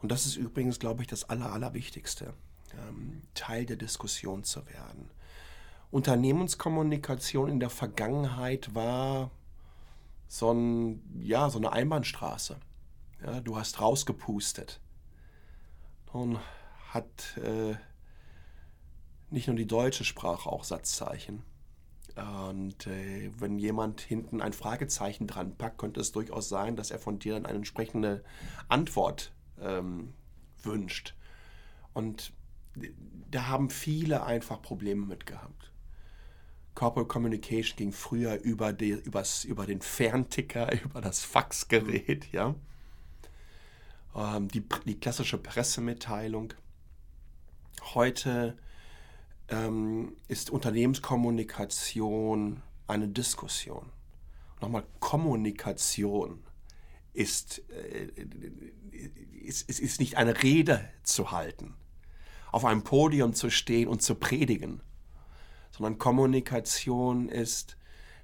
Und 0.00 0.10
das 0.12 0.26
ist 0.26 0.36
übrigens, 0.36 0.78
glaube 0.78 1.02
ich, 1.02 1.08
das 1.08 1.28
Aller, 1.28 1.52
Allerwichtigste, 1.52 2.32
ähm, 2.72 3.22
Teil 3.34 3.66
der 3.66 3.76
Diskussion 3.76 4.44
zu 4.44 4.66
werden. 4.66 5.10
Unternehmenskommunikation 5.90 7.50
in 7.50 7.60
der 7.60 7.70
Vergangenheit 7.70 8.74
war 8.74 9.30
so, 10.30 10.52
ein, 10.52 11.02
ja, 11.20 11.50
so 11.50 11.58
eine 11.58 11.72
Einbahnstraße. 11.72 12.56
Ja, 13.24 13.40
du 13.40 13.56
hast 13.56 13.80
rausgepustet. 13.80 14.80
Und 16.12 16.38
hat 16.90 17.36
äh, 17.38 17.74
nicht 19.30 19.48
nur 19.48 19.56
die 19.56 19.66
deutsche 19.66 20.04
Sprache 20.04 20.48
auch 20.48 20.62
Satzzeichen. 20.62 21.42
Und 22.16 22.86
äh, 22.86 23.32
wenn 23.38 23.58
jemand 23.58 24.00
hinten 24.00 24.40
ein 24.40 24.52
Fragezeichen 24.52 25.26
dran 25.26 25.56
packt, 25.56 25.78
könnte 25.78 26.00
es 26.00 26.12
durchaus 26.12 26.48
sein, 26.48 26.76
dass 26.76 26.92
er 26.92 27.00
von 27.00 27.18
dir 27.18 27.34
dann 27.34 27.46
eine 27.46 27.58
entsprechende 27.58 28.22
Antwort 28.68 29.32
ähm, 29.60 30.14
wünscht. 30.62 31.16
Und 31.92 32.32
da 33.30 33.48
haben 33.48 33.68
viele 33.68 34.22
einfach 34.22 34.62
Probleme 34.62 35.06
mit 35.06 35.26
gehabt. 35.26 35.69
Corporate 36.80 37.08
Communication 37.08 37.76
ging 37.76 37.92
früher 37.92 38.40
über, 38.40 38.72
die, 38.72 38.92
übers, 38.92 39.44
über 39.44 39.66
den 39.66 39.82
Fernticker, 39.82 40.72
über 40.82 41.02
das 41.02 41.22
Faxgerät, 41.22 42.32
ja. 42.32 42.54
Ähm, 44.16 44.48
die, 44.48 44.64
die 44.86 44.98
klassische 44.98 45.36
Pressemitteilung. 45.36 46.54
Heute 47.92 48.56
ähm, 49.48 50.16
ist 50.26 50.48
Unternehmenskommunikation 50.48 52.62
eine 52.86 53.08
Diskussion. 53.08 53.90
Nochmal, 54.62 54.84
Kommunikation 55.00 56.42
ist, 57.12 57.62
äh, 57.68 58.08
ist, 59.44 59.68
ist, 59.68 59.80
ist 59.80 60.00
nicht 60.00 60.16
eine 60.16 60.42
Rede 60.42 60.88
zu 61.02 61.30
halten, 61.30 61.74
auf 62.50 62.64
einem 62.64 62.84
Podium 62.84 63.34
zu 63.34 63.50
stehen 63.50 63.86
und 63.86 64.00
zu 64.00 64.14
predigen 64.14 64.80
sondern 65.70 65.98
Kommunikation 65.98 67.28
ist 67.28 67.76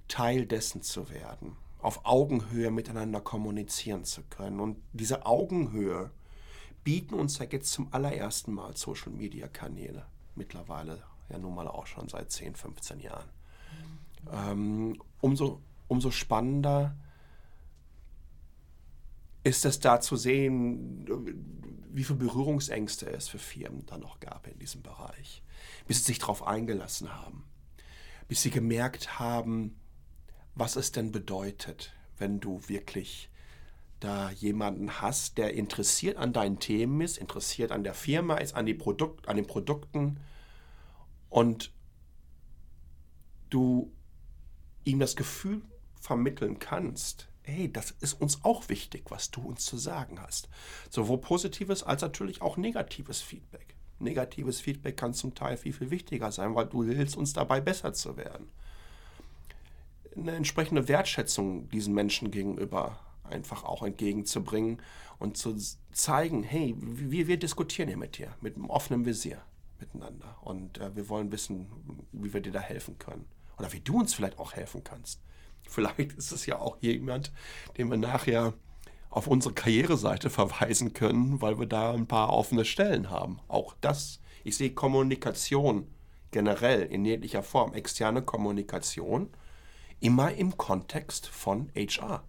Teil 0.08 0.46
dessen 0.46 0.82
zu 0.82 1.10
werden, 1.10 1.56
auf 1.80 2.00
Augenhöhe 2.04 2.70
miteinander 2.70 3.20
kommunizieren 3.20 4.04
zu 4.04 4.22
können. 4.24 4.60
Und 4.60 4.78
diese 4.92 5.26
Augenhöhe 5.26 6.10
bieten 6.84 7.14
uns 7.14 7.38
ja 7.38 7.46
jetzt 7.46 7.72
zum 7.72 7.92
allerersten 7.92 8.52
Mal 8.52 8.76
Social-Media-Kanäle. 8.76 10.06
Mittlerweile 10.34 11.02
ja 11.28 11.38
nun 11.38 11.54
mal 11.54 11.68
auch 11.68 11.86
schon 11.86 12.08
seit 12.08 12.30
10, 12.30 12.54
15 12.54 13.00
Jahren. 13.00 13.28
Ähm, 14.32 15.00
umso, 15.20 15.60
umso 15.88 16.10
spannender 16.10 16.96
ist 19.46 19.64
es 19.64 19.78
da 19.78 20.00
zu 20.00 20.16
sehen, 20.16 21.06
wie 21.92 22.02
viele 22.02 22.18
Berührungsängste 22.18 23.08
es 23.08 23.28
für 23.28 23.38
Firmen 23.38 23.86
da 23.86 23.96
noch 23.96 24.18
gab 24.18 24.48
in 24.48 24.58
diesem 24.58 24.82
Bereich, 24.82 25.44
bis 25.86 25.98
sie 25.98 26.04
sich 26.04 26.18
darauf 26.18 26.44
eingelassen 26.44 27.14
haben, 27.14 27.44
bis 28.26 28.42
sie 28.42 28.50
gemerkt 28.50 29.20
haben, 29.20 29.76
was 30.56 30.74
es 30.74 30.90
denn 30.90 31.12
bedeutet, 31.12 31.92
wenn 32.18 32.40
du 32.40 32.60
wirklich 32.66 33.30
da 34.00 34.32
jemanden 34.32 35.00
hast, 35.00 35.38
der 35.38 35.54
interessiert 35.54 36.16
an 36.16 36.32
deinen 36.32 36.58
Themen 36.58 37.00
ist, 37.00 37.16
interessiert 37.16 37.70
an 37.70 37.84
der 37.84 37.94
Firma 37.94 38.38
ist, 38.38 38.56
an, 38.56 38.66
die 38.66 38.74
Produkt, 38.74 39.28
an 39.28 39.36
den 39.36 39.46
Produkten 39.46 40.18
und 41.30 41.72
du 43.48 43.92
ihm 44.82 44.98
das 44.98 45.14
Gefühl 45.14 45.62
vermitteln 45.94 46.58
kannst, 46.58 47.28
hey, 47.46 47.72
das 47.72 47.92
ist 48.00 48.20
uns 48.20 48.44
auch 48.44 48.68
wichtig, 48.68 49.04
was 49.08 49.30
du 49.30 49.40
uns 49.40 49.64
zu 49.64 49.76
sagen 49.76 50.20
hast. 50.20 50.48
Sowohl 50.90 51.18
positives 51.18 51.82
als 51.82 52.02
natürlich 52.02 52.42
auch 52.42 52.56
negatives 52.56 53.22
Feedback. 53.22 53.74
Negatives 53.98 54.60
Feedback 54.60 54.96
kann 54.96 55.14
zum 55.14 55.34
Teil 55.34 55.56
viel, 55.56 55.72
viel 55.72 55.90
wichtiger 55.90 56.30
sein, 56.32 56.54
weil 56.54 56.66
du 56.66 56.84
hilfst 56.84 57.16
uns 57.16 57.32
dabei, 57.32 57.60
besser 57.60 57.94
zu 57.94 58.16
werden. 58.16 58.48
Eine 60.14 60.32
entsprechende 60.32 60.88
Wertschätzung 60.88 61.68
diesen 61.70 61.94
Menschen 61.94 62.30
gegenüber 62.30 62.98
einfach 63.24 63.64
auch 63.64 63.82
entgegenzubringen 63.82 64.80
und 65.18 65.36
zu 65.36 65.56
zeigen, 65.92 66.42
hey, 66.42 66.74
wir, 66.78 67.26
wir 67.26 67.38
diskutieren 67.38 67.88
hier 67.88 67.96
mit 67.96 68.18
dir, 68.18 68.34
mit 68.40 68.56
einem 68.56 68.70
offenen 68.70 69.04
Visier 69.06 69.42
miteinander. 69.80 70.36
Und 70.42 70.78
äh, 70.78 70.94
wir 70.94 71.08
wollen 71.08 71.32
wissen, 71.32 71.66
wie 72.12 72.32
wir 72.32 72.40
dir 72.40 72.52
da 72.52 72.60
helfen 72.60 72.98
können. 72.98 73.26
Oder 73.58 73.72
wie 73.72 73.80
du 73.80 73.98
uns 73.98 74.14
vielleicht 74.14 74.38
auch 74.38 74.52
helfen 74.52 74.84
kannst. 74.84 75.20
Vielleicht 75.68 76.12
ist 76.12 76.32
es 76.32 76.46
ja 76.46 76.58
auch 76.58 76.78
jemand, 76.80 77.32
den 77.76 77.90
wir 77.90 77.96
nachher 77.96 78.54
auf 79.10 79.26
unsere 79.26 79.54
Karriereseite 79.54 80.30
verweisen 80.30 80.92
können, 80.92 81.40
weil 81.40 81.58
wir 81.58 81.66
da 81.66 81.92
ein 81.92 82.06
paar 82.06 82.32
offene 82.32 82.64
Stellen 82.64 83.10
haben. 83.10 83.40
Auch 83.48 83.74
das, 83.80 84.20
ich 84.44 84.56
sehe 84.56 84.74
Kommunikation 84.74 85.86
generell 86.30 86.82
in 86.82 87.04
jeglicher 87.04 87.42
Form, 87.42 87.72
externe 87.72 88.22
Kommunikation, 88.22 89.30
immer 90.00 90.34
im 90.34 90.56
Kontext 90.56 91.26
von 91.26 91.70
HR. 91.74 92.24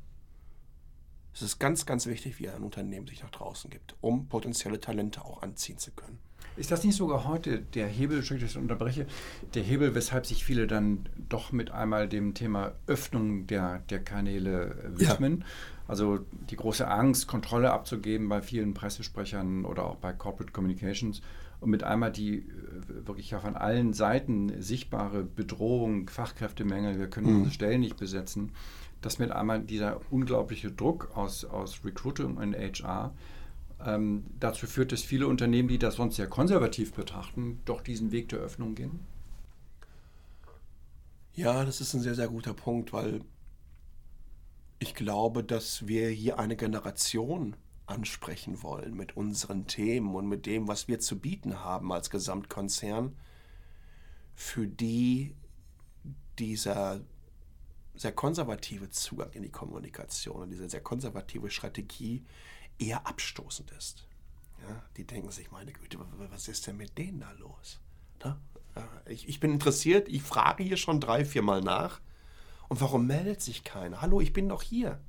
Es 1.34 1.42
ist 1.42 1.60
ganz, 1.60 1.86
ganz 1.86 2.06
wichtig, 2.06 2.40
wie 2.40 2.50
ein 2.50 2.64
Unternehmen 2.64 3.06
sich 3.06 3.22
nach 3.22 3.32
draußen 3.32 3.70
gibt, 3.70 3.96
um 4.02 4.28
potenzielle 4.30 4.80
Talente 4.80 5.24
auch 5.26 5.42
anziehen 5.42 5.78
zu 5.78 5.92
können. 5.92 6.20
Ist 6.56 6.72
das 6.72 6.84
nicht 6.84 6.96
sogar 6.96 7.28
heute 7.28 7.60
der 7.60 7.88
Hebel, 7.88 8.20
ich 8.20 8.58
unterbreche, 8.58 9.06
der 9.54 9.62
Hebel, 9.62 9.94
weshalb 9.94 10.26
sich 10.26 10.44
viele 10.44 10.66
dann 10.66 11.08
doch 11.30 11.52
mit 11.52 11.70
einmal 11.72 12.10
dem 12.10 12.34
Thema 12.34 12.72
Öffnung 12.88 13.46
der, 13.46 13.80
der 13.90 14.00
Kanäle 14.04 14.76
widmen? 14.96 15.40
Ja. 15.40 15.46
Also 15.88 16.20
die 16.50 16.56
große 16.56 16.88
Angst, 16.88 17.28
Kontrolle 17.28 17.72
abzugeben 17.72 18.28
bei 18.28 18.42
vielen 18.42 18.74
Pressesprechern 18.74 19.66
oder 19.66 19.86
auch 19.86 19.96
bei 19.96 20.14
Corporate 20.14 20.52
Communications 20.52 21.22
und 21.60 21.70
mit 21.70 21.84
einmal 21.84 22.12
die 22.12 22.40
äh, 22.40 22.44
wirklich 23.08 23.32
ja 23.32 23.40
von 23.40 23.56
allen 23.56 23.94
Seiten 23.94 24.62
sichtbare 24.62 25.24
Bedrohung, 25.24 26.10
Fachkräftemängel, 26.10 27.00
wir 27.00 27.08
können 27.08 27.28
mhm. 27.28 27.36
unsere 27.38 27.54
Stellen 27.54 27.82
nicht 27.82 27.98
besetzen, 27.98 28.52
dass 29.02 29.20
mit 29.20 29.32
einmal 29.32 29.62
dieser 29.62 30.02
unglaubliche 30.10 30.72
Druck 30.72 31.12
aus, 31.16 31.46
aus 31.46 31.82
Recruiting 31.86 32.38
und 32.38 32.56
HR 32.56 33.14
ähm, 33.86 34.26
dazu 34.40 34.68
führt, 34.68 34.92
dass 34.92 35.04
viele 35.04 35.28
Unternehmen, 35.28 35.68
die 35.68 35.80
das 35.80 35.96
sonst 35.96 36.16
sehr 36.16 36.28
konservativ 36.28 36.94
betrachten, 36.94 37.62
doch 37.66 37.82
diesen 37.82 38.12
Weg 38.12 38.30
der 38.30 38.40
Öffnung 38.40 38.76
gehen? 38.76 39.00
Ja, 41.34 41.64
das 41.64 41.82
ist 41.82 41.94
ein 41.94 42.02
sehr, 42.02 42.16
sehr 42.16 42.28
guter 42.28 42.54
Punkt, 42.54 42.94
weil 42.94 43.22
ich 44.80 44.96
glaube, 44.96 45.44
dass 45.44 45.88
wir 45.88 46.10
hier 46.10 46.40
eine 46.40 46.56
Generation 46.56 47.56
ansprechen 47.86 48.62
wollen 48.64 48.96
mit 48.96 49.16
unseren 49.16 49.68
Themen 49.68 50.14
und 50.16 50.28
mit 50.28 50.46
dem, 50.46 50.68
was 50.68 50.88
wir 50.88 51.00
zu 51.00 51.20
bieten 51.20 51.64
haben 51.64 51.92
als 51.92 52.10
Gesamtkonzern, 52.10 53.16
für 54.36 54.68
die 54.68 55.36
dieser 56.38 57.02
sehr 57.96 58.12
konservative 58.12 58.90
Zugang 58.92 59.32
in 59.32 59.42
die 59.42 59.50
Kommunikation 59.50 60.44
und 60.44 60.50
diese 60.52 60.70
sehr 60.70 60.82
konservative 60.82 61.50
Strategie 61.50 62.24
eher 62.80 63.06
abstoßend 63.08 63.72
ist. 63.72 64.08
Ja, 64.68 64.84
die 64.98 65.06
denken 65.06 65.32
sich, 65.32 65.52
meine 65.52 65.72
Güte, 65.72 65.98
was 66.32 66.48
ist 66.48 66.68
denn 66.68 66.78
mit 66.78 66.98
denen 66.98 67.20
da 67.20 67.32
los? 67.34 67.80
Na? 68.24 68.40
Äh, 68.76 69.14
ich, 69.14 69.28
ich 69.30 69.40
bin 69.40 69.52
interessiert, 69.52 70.08
ich 70.08 70.24
frage 70.24 70.64
hier 70.64 70.78
schon 70.78 71.00
drei, 71.00 71.26
vier 71.26 71.42
Mal 71.42 71.62
nach. 71.62 72.02
Und 72.70 72.82
warum 72.82 73.08
meldet 73.08 73.42
sich 73.42 73.64
keiner? 73.64 74.02
Hallo, 74.02 74.20
ich 74.20 74.34
bin 74.34 74.50
doch 74.50 74.62
hier. 74.62 75.00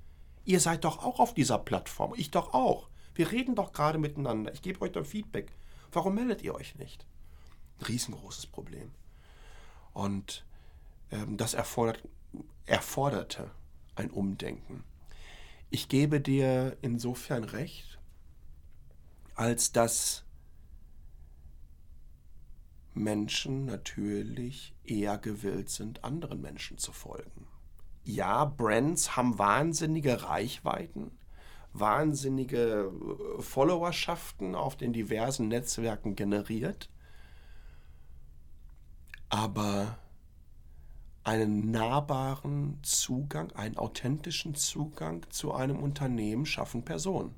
Ihr 0.45 0.61
seid 0.61 0.85
doch 0.85 1.05
auch 1.05 1.19
auf 1.19 1.35
dieser 1.35 1.59
Plattform. 1.59 2.15
Ich 2.17 2.31
doch 2.31 2.55
auch. 2.55 2.89
Wir 3.15 3.31
reden 3.33 3.55
doch 3.55 3.73
gerade 3.73 3.99
miteinander. 3.99 4.53
Ich 4.53 4.63
gebe 4.63 4.81
euch 4.81 4.93
doch 4.93 5.05
Feedback. 5.05 5.53
Warum 5.93 6.15
meldet 6.15 6.43
ihr 6.43 6.55
euch 6.55 6.77
nicht? 6.77 7.05
Riesengroßes 7.87 8.47
Problem. 8.47 8.93
Und 9.93 10.45
ähm, 11.11 11.37
das 11.37 11.55
erfordert, 11.55 12.03
erforderte 12.67 13.51
ein 13.97 14.11
Umdenken. 14.11 14.85
Ich 15.71 15.89
gebe 15.89 16.21
dir 16.21 16.77
insofern 16.81 17.45
recht, 17.45 17.99
als 19.35 19.73
dass 19.73 20.25
Menschen 22.95 23.67
natürlich 23.67 24.75
eher 24.85 25.19
gewillt 25.19 25.69
sind, 25.69 26.05
anderen 26.05 26.41
Menschen 26.41 26.79
zu 26.79 26.93
folgen. 26.93 27.47
Ja, 28.03 28.47
Brands 28.47 29.17
haben 29.17 29.39
wahnsinnige 29.39 30.23
Reichweiten, 30.23 31.11
wahnsinnige 31.73 32.91
äh, 33.39 33.43
Followerschaften 33.43 34.55
auf 34.55 34.77
den 34.77 34.95
diversen 34.95 35.49
Netzwerken 35.49 36.17
generiert, 36.17 36.89
aber 39.29 39.99
einen 41.29 41.71
nahbaren 41.71 42.79
Zugang, 42.83 43.53
einen 43.53 43.77
authentischen 43.77 44.55
Zugang 44.55 45.27
zu 45.29 45.53
einem 45.53 45.77
Unternehmen 45.83 46.47
schaffen 46.47 46.87
Personen. 46.87 47.35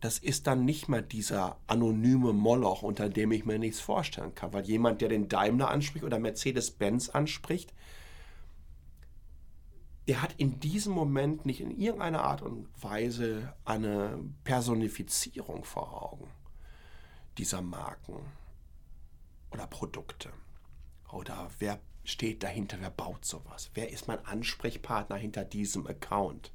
Das 0.00 0.16
ist 0.16 0.46
dann 0.46 0.64
nicht 0.64 0.88
mehr 0.88 1.02
dieser 1.02 1.58
anonyme 1.66 2.32
Moloch, 2.32 2.82
unter 2.82 3.10
dem 3.10 3.30
ich 3.30 3.44
mir 3.44 3.58
nichts 3.58 3.80
vorstellen 3.80 4.34
kann, 4.34 4.54
weil 4.54 4.64
jemand, 4.64 5.02
der 5.02 5.10
den 5.10 5.28
Daimler 5.28 5.68
anspricht 5.68 6.02
oder 6.02 6.18
Mercedes-Benz 6.18 7.10
anspricht, 7.10 7.74
der 10.08 10.22
hat 10.22 10.34
in 10.38 10.60
diesem 10.60 10.94
Moment 10.94 11.44
nicht 11.44 11.60
in 11.60 11.78
irgendeiner 11.78 12.22
Art 12.22 12.40
und 12.40 12.68
Weise 12.82 13.52
eine 13.66 14.18
Personifizierung 14.44 15.64
vor 15.64 16.02
Augen 16.02 16.30
dieser 17.36 17.60
Marken 17.60 18.16
oder 19.50 19.66
Produkte. 19.66 20.30
Oder 21.10 21.50
wer 21.58 21.80
steht 22.04 22.42
dahinter? 22.42 22.76
Wer 22.80 22.90
baut 22.90 23.24
sowas? 23.24 23.70
Wer 23.74 23.90
ist 23.90 24.08
mein 24.08 24.24
Ansprechpartner 24.24 25.16
hinter 25.16 25.44
diesem 25.44 25.86
Account? 25.86 26.52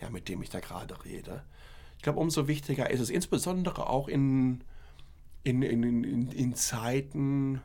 Ja, 0.00 0.10
mit 0.10 0.28
dem 0.28 0.42
ich 0.42 0.50
da 0.50 0.60
gerade 0.60 1.04
rede. 1.04 1.44
Ich 1.96 2.02
glaube, 2.02 2.20
umso 2.20 2.48
wichtiger 2.48 2.90
ist 2.90 3.00
es, 3.00 3.10
insbesondere 3.10 3.88
auch 3.88 4.08
in, 4.08 4.62
in, 5.42 5.62
in, 5.62 5.82
in, 5.82 6.30
in 6.30 6.54
Zeiten 6.54 7.62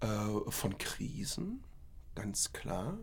äh, 0.00 0.50
von 0.50 0.76
Krisen, 0.78 1.62
ganz 2.14 2.52
klar, 2.52 2.98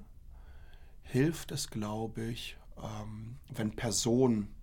hilft 1.04 1.52
es, 1.52 1.70
glaube 1.70 2.24
ich, 2.26 2.58
ähm, 2.78 3.38
wenn 3.50 3.76
Personen 3.76 4.54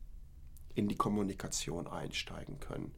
in 0.75 0.89
die 0.89 0.97
Kommunikation 0.97 1.89
einsteigen 1.89 2.61
können, 2.61 2.95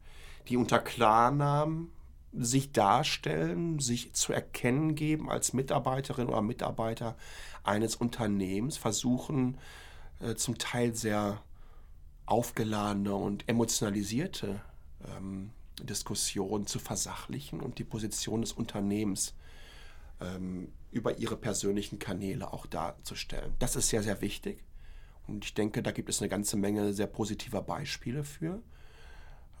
die 0.47 0.57
unter 0.57 0.79
Klarnamen 0.79 1.91
sich 2.33 2.71
darstellen, 2.71 3.79
sich 3.79 4.13
zu 4.13 4.33
erkennen 4.33 4.95
geben 4.95 5.29
als 5.29 5.53
Mitarbeiterin 5.53 6.27
oder 6.27 6.41
Mitarbeiter 6.41 7.17
eines 7.63 7.95
Unternehmens, 7.95 8.77
versuchen 8.77 9.57
äh, 10.19 10.35
zum 10.35 10.57
Teil 10.57 10.95
sehr 10.95 11.41
aufgeladene 12.25 13.13
und 13.13 13.47
emotionalisierte 13.49 14.61
ähm, 15.05 15.51
Diskussionen 15.81 16.67
zu 16.67 16.79
versachlichen 16.79 17.59
und 17.59 17.79
die 17.79 17.83
Position 17.83 18.41
des 18.41 18.53
Unternehmens 18.53 19.33
ähm, 20.21 20.71
über 20.91 21.17
ihre 21.17 21.35
persönlichen 21.35 21.99
Kanäle 21.99 22.53
auch 22.53 22.65
darzustellen. 22.65 23.53
Das 23.59 23.75
ist 23.75 23.89
sehr, 23.89 24.03
sehr 24.03 24.21
wichtig. 24.21 24.63
Und 25.27 25.45
ich 25.45 25.53
denke, 25.53 25.83
da 25.83 25.91
gibt 25.91 26.09
es 26.09 26.21
eine 26.21 26.29
ganze 26.29 26.57
Menge 26.57 26.93
sehr 26.93 27.07
positiver 27.07 27.61
Beispiele 27.61 28.23
für. 28.23 28.61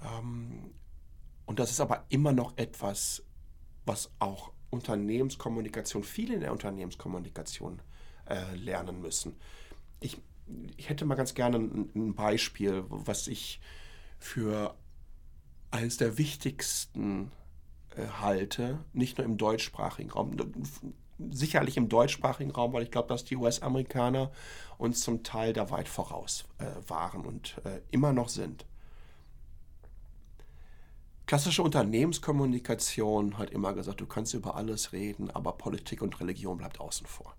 Ähm, 0.03 0.71
und 1.51 1.59
das 1.59 1.69
ist 1.69 1.81
aber 1.81 2.05
immer 2.07 2.31
noch 2.31 2.57
etwas, 2.57 3.25
was 3.85 4.09
auch 4.19 4.53
Unternehmenskommunikation, 4.69 6.01
viele 6.01 6.35
in 6.35 6.39
der 6.39 6.53
Unternehmenskommunikation 6.53 7.81
äh, 8.25 8.55
lernen 8.55 9.01
müssen. 9.01 9.35
Ich, 9.99 10.17
ich 10.77 10.87
hätte 10.87 11.03
mal 11.03 11.15
ganz 11.15 11.33
gerne 11.33 11.57
ein, 11.57 11.91
ein 11.93 12.15
Beispiel, 12.15 12.85
was 12.87 13.27
ich 13.27 13.59
für 14.17 14.77
eines 15.71 15.97
der 15.97 16.17
wichtigsten 16.17 17.33
äh, 17.97 18.07
halte, 18.21 18.79
nicht 18.93 19.17
nur 19.17 19.25
im 19.25 19.35
deutschsprachigen 19.35 20.11
Raum, 20.11 20.37
sicherlich 21.17 21.75
im 21.75 21.89
deutschsprachigen 21.89 22.51
Raum, 22.51 22.71
weil 22.71 22.83
ich 22.83 22.91
glaube, 22.91 23.09
dass 23.09 23.25
die 23.25 23.35
US-Amerikaner 23.35 24.31
uns 24.77 25.01
zum 25.01 25.21
Teil 25.23 25.51
da 25.51 25.69
weit 25.69 25.89
voraus 25.89 26.45
äh, 26.59 26.89
waren 26.89 27.25
und 27.25 27.59
äh, 27.65 27.81
immer 27.91 28.13
noch 28.13 28.29
sind. 28.29 28.65
Klassische 31.31 31.63
Unternehmenskommunikation 31.63 33.37
hat 33.37 33.51
immer 33.51 33.71
gesagt, 33.71 34.01
du 34.01 34.05
kannst 34.05 34.33
über 34.33 34.55
alles 34.55 34.91
reden, 34.91 35.31
aber 35.31 35.53
Politik 35.53 36.01
und 36.01 36.19
Religion 36.19 36.57
bleibt 36.57 36.81
außen 36.81 37.07
vor. 37.07 37.37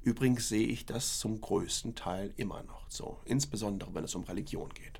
Übrigens 0.00 0.48
sehe 0.48 0.66
ich 0.66 0.86
das 0.86 1.18
zum 1.18 1.42
größten 1.42 1.94
Teil 1.94 2.32
immer 2.38 2.62
noch 2.62 2.88
so, 2.88 3.20
insbesondere 3.26 3.92
wenn 3.92 4.04
es 4.04 4.14
um 4.14 4.24
Religion 4.24 4.70
geht. 4.70 4.98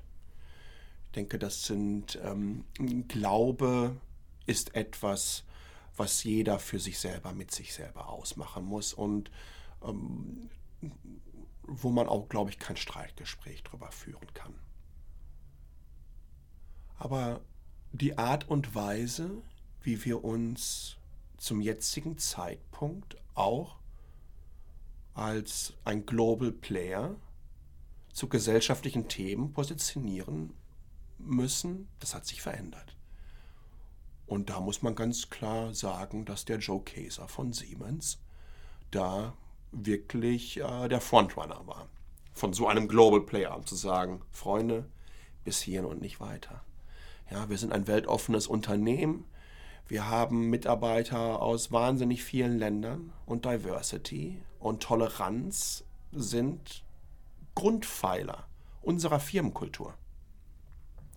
Ich 1.07 1.11
denke, 1.13 1.39
das 1.39 1.65
sind 1.65 2.19
ähm, 2.23 2.65
Glaube 3.07 3.99
ist 4.45 4.75
etwas, 4.75 5.43
was 5.97 6.23
jeder 6.23 6.59
für 6.59 6.79
sich 6.79 6.99
selber 6.99 7.33
mit 7.33 7.49
sich 7.49 7.73
selber 7.73 8.09
ausmachen 8.09 8.63
muss 8.63 8.93
und 8.93 9.31
ähm, 9.83 10.51
wo 11.63 11.89
man 11.89 12.07
auch, 12.07 12.29
glaube 12.29 12.51
ich, 12.51 12.59
kein 12.59 12.77
Streitgespräch 12.77 13.63
darüber 13.63 13.91
führen 13.91 14.31
kann. 14.35 14.53
Aber 16.99 17.41
die 17.91 18.17
Art 18.17 18.47
und 18.49 18.73
Weise, 18.73 19.31
wie 19.81 20.03
wir 20.05 20.23
uns 20.23 20.97
zum 21.37 21.61
jetzigen 21.61 22.17
Zeitpunkt 22.17 23.17
auch 23.33 23.77
als 25.13 25.73
ein 25.83 26.05
Global 26.05 26.51
Player 26.51 27.15
zu 28.13 28.27
gesellschaftlichen 28.27 29.07
Themen 29.07 29.53
positionieren 29.53 30.53
müssen, 31.17 31.87
das 31.99 32.15
hat 32.15 32.25
sich 32.25 32.41
verändert. 32.41 32.95
Und 34.25 34.49
da 34.49 34.61
muss 34.61 34.81
man 34.81 34.95
ganz 34.95 35.29
klar 35.29 35.73
sagen, 35.73 36.25
dass 36.25 36.45
der 36.45 36.59
Joe 36.59 36.81
Kaeser 36.81 37.27
von 37.27 37.51
Siemens 37.51 38.19
da 38.91 39.33
wirklich 39.71 40.57
äh, 40.57 40.87
der 40.87 41.01
Frontrunner 41.01 41.67
war. 41.67 41.87
Von 42.33 42.53
so 42.53 42.67
einem 42.67 42.87
Global 42.87 43.21
Player 43.21 43.61
zu 43.65 43.75
sagen, 43.75 44.21
Freunde, 44.31 44.89
bis 45.43 45.61
hierhin 45.61 45.85
und 45.85 46.01
nicht 46.01 46.19
weiter. 46.21 46.63
Ja, 47.31 47.47
wir 47.49 47.57
sind 47.57 47.71
ein 47.71 47.87
weltoffenes 47.87 48.45
Unternehmen. 48.45 49.23
Wir 49.87 50.09
haben 50.09 50.49
Mitarbeiter 50.49 51.41
aus 51.41 51.71
wahnsinnig 51.71 52.25
vielen 52.25 52.59
Ländern 52.59 53.13
und 53.25 53.45
Diversity 53.45 54.43
und 54.59 54.83
Toleranz 54.83 55.85
sind 56.11 56.83
Grundpfeiler 57.55 58.47
unserer 58.81 59.21
Firmenkultur. 59.21 59.93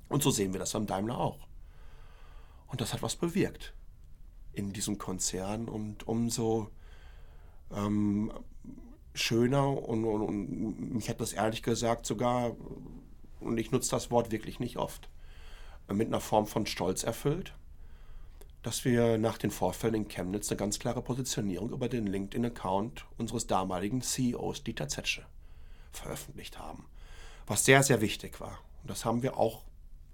Und 0.09 0.22
so 0.22 0.31
sehen 0.31 0.53
wir 0.53 0.61
das 0.61 0.72
beim 0.72 0.87
Daimler 0.87 1.18
auch. 1.18 1.48
Und 2.68 2.81
das 2.81 2.92
hat 2.92 3.03
was 3.03 3.16
bewirkt 3.16 3.74
in 4.53 4.72
diesem 4.72 4.98
Konzern 4.98 5.68
und 5.68 6.07
umso 6.07 6.70
ähm, 7.72 8.33
schöner 9.14 9.66
und, 9.66 10.05
und, 10.05 10.22
und 10.22 10.98
ich 10.98 11.09
hätte 11.09 11.18
das 11.18 11.33
ehrlich 11.33 11.64
gesagt 11.64 12.07
sogar, 12.07 12.53
und 13.40 13.59
ich 13.59 13.72
nutze 13.72 13.90
das 13.90 14.12
Wort 14.12 14.31
wirklich 14.31 14.61
nicht 14.61 14.77
oft, 14.77 15.11
mit 15.92 16.09
einer 16.09 16.20
Form 16.20 16.47
von 16.47 16.66
Stolz 16.66 17.03
erfüllt, 17.03 17.55
dass 18.62 18.85
wir 18.85 19.18
nach 19.18 19.37
den 19.37 19.51
Vorfällen 19.51 19.94
in 19.94 20.09
Chemnitz 20.09 20.51
eine 20.51 20.57
ganz 20.57 20.79
klare 20.79 21.03
Positionierung 21.03 21.70
über 21.70 21.88
den 21.88 22.07
LinkedIn-Account 22.07 23.05
unseres 23.18 23.47
damaligen 23.47 24.01
CEOs 24.01 24.64
Dieter 24.64 24.88
Zetsche 24.88 25.27
veröffentlicht 25.92 26.59
haben. 26.59 26.87
Was 27.47 27.64
sehr, 27.64 27.83
sehr 27.83 28.01
wichtig 28.01 28.40
war. 28.40 28.59
Und 28.83 28.90
das 28.90 29.05
haben 29.05 29.23
wir 29.23 29.37
auch 29.37 29.64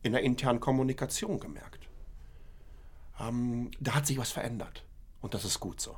in 0.02 0.12
der 0.12 0.22
internen 0.22 0.59
Kommunikation 0.59 1.38
gemerkt. 1.38 1.88
Ähm, 3.20 3.70
da 3.78 3.94
hat 3.94 4.06
sich 4.06 4.18
was 4.18 4.33
verändert. 4.33 4.85
Und 5.20 5.35
das 5.35 5.44
ist 5.44 5.61
gut 5.61 5.80
so. 5.80 5.96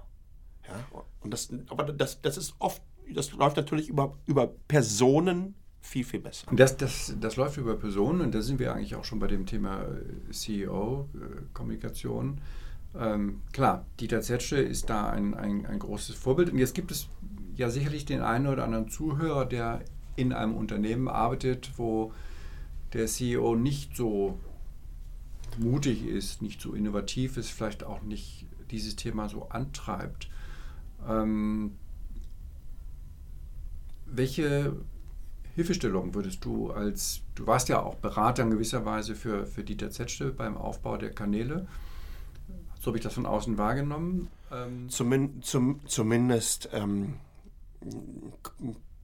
Ja? 0.68 0.84
Und 1.20 1.30
das, 1.30 1.48
aber 1.68 1.84
das, 1.84 2.20
das 2.20 2.36
ist 2.36 2.54
oft, 2.58 2.82
das 3.10 3.32
läuft 3.32 3.56
natürlich 3.56 3.88
über, 3.88 4.18
über 4.26 4.46
Personen 4.46 5.54
viel, 5.82 6.04
viel 6.04 6.20
besser. 6.20 6.46
Das, 6.52 6.76
das, 6.76 7.14
das 7.20 7.36
läuft 7.36 7.58
über 7.58 7.76
Personen 7.76 8.20
und 8.22 8.34
da 8.34 8.40
sind 8.40 8.58
wir 8.58 8.72
eigentlich 8.72 8.94
auch 8.94 9.04
schon 9.04 9.18
bei 9.18 9.26
dem 9.26 9.44
Thema 9.44 9.82
äh, 9.82 10.30
CEO, 10.30 11.08
äh. 11.14 12.36
Ähm, 12.94 13.40
klar, 13.52 13.86
Dieter 14.00 14.20
Zetsche 14.20 14.56
ist 14.56 14.88
da 14.88 15.10
ein, 15.10 15.34
ein, 15.34 15.66
ein 15.66 15.78
großes 15.78 16.14
Vorbild. 16.14 16.52
Und 16.52 16.58
jetzt 16.58 16.74
gibt 16.74 16.90
es 16.90 17.08
ja 17.56 17.68
sicherlich 17.68 18.04
den 18.04 18.22
einen 18.22 18.46
oder 18.46 18.64
anderen 18.64 18.88
Zuhörer, 18.88 19.44
der 19.44 19.82
in 20.14 20.32
einem 20.32 20.54
Unternehmen 20.54 21.08
arbeitet, 21.08 21.72
wo 21.76 22.12
der 22.92 23.06
CEO 23.06 23.56
nicht 23.56 23.96
so 23.96 24.38
mutig 25.58 26.06
ist, 26.06 26.42
nicht 26.42 26.60
so 26.60 26.74
innovativ 26.74 27.36
ist, 27.36 27.50
vielleicht 27.50 27.84
auch 27.84 28.02
nicht 28.02 28.46
dieses 28.70 28.96
Thema 28.96 29.28
so 29.28 29.48
antreibt. 29.48 30.28
Ähm, 31.08 31.72
welche 34.06 34.76
Hilfestellung 35.54 36.14
würdest 36.14 36.44
du 36.44 36.70
als, 36.70 37.20
du 37.34 37.46
warst 37.46 37.68
ja 37.68 37.82
auch 37.82 37.96
Berater 37.96 38.42
in 38.42 38.50
gewisser 38.50 38.84
Weise 38.84 39.14
für, 39.14 39.46
für 39.46 39.64
Dieter 39.64 39.90
Zetsche 39.90 40.32
beim 40.32 40.56
Aufbau 40.56 40.96
der 40.96 41.10
Kanäle. 41.10 41.66
So 42.80 42.86
habe 42.86 42.98
ich 42.98 43.04
das 43.04 43.14
von 43.14 43.26
außen 43.26 43.58
wahrgenommen. 43.58 44.28
Ähm 44.50 44.88
Zumin 44.88 45.42
zum, 45.42 45.80
zumindest 45.86 46.70
ähm, 46.72 47.14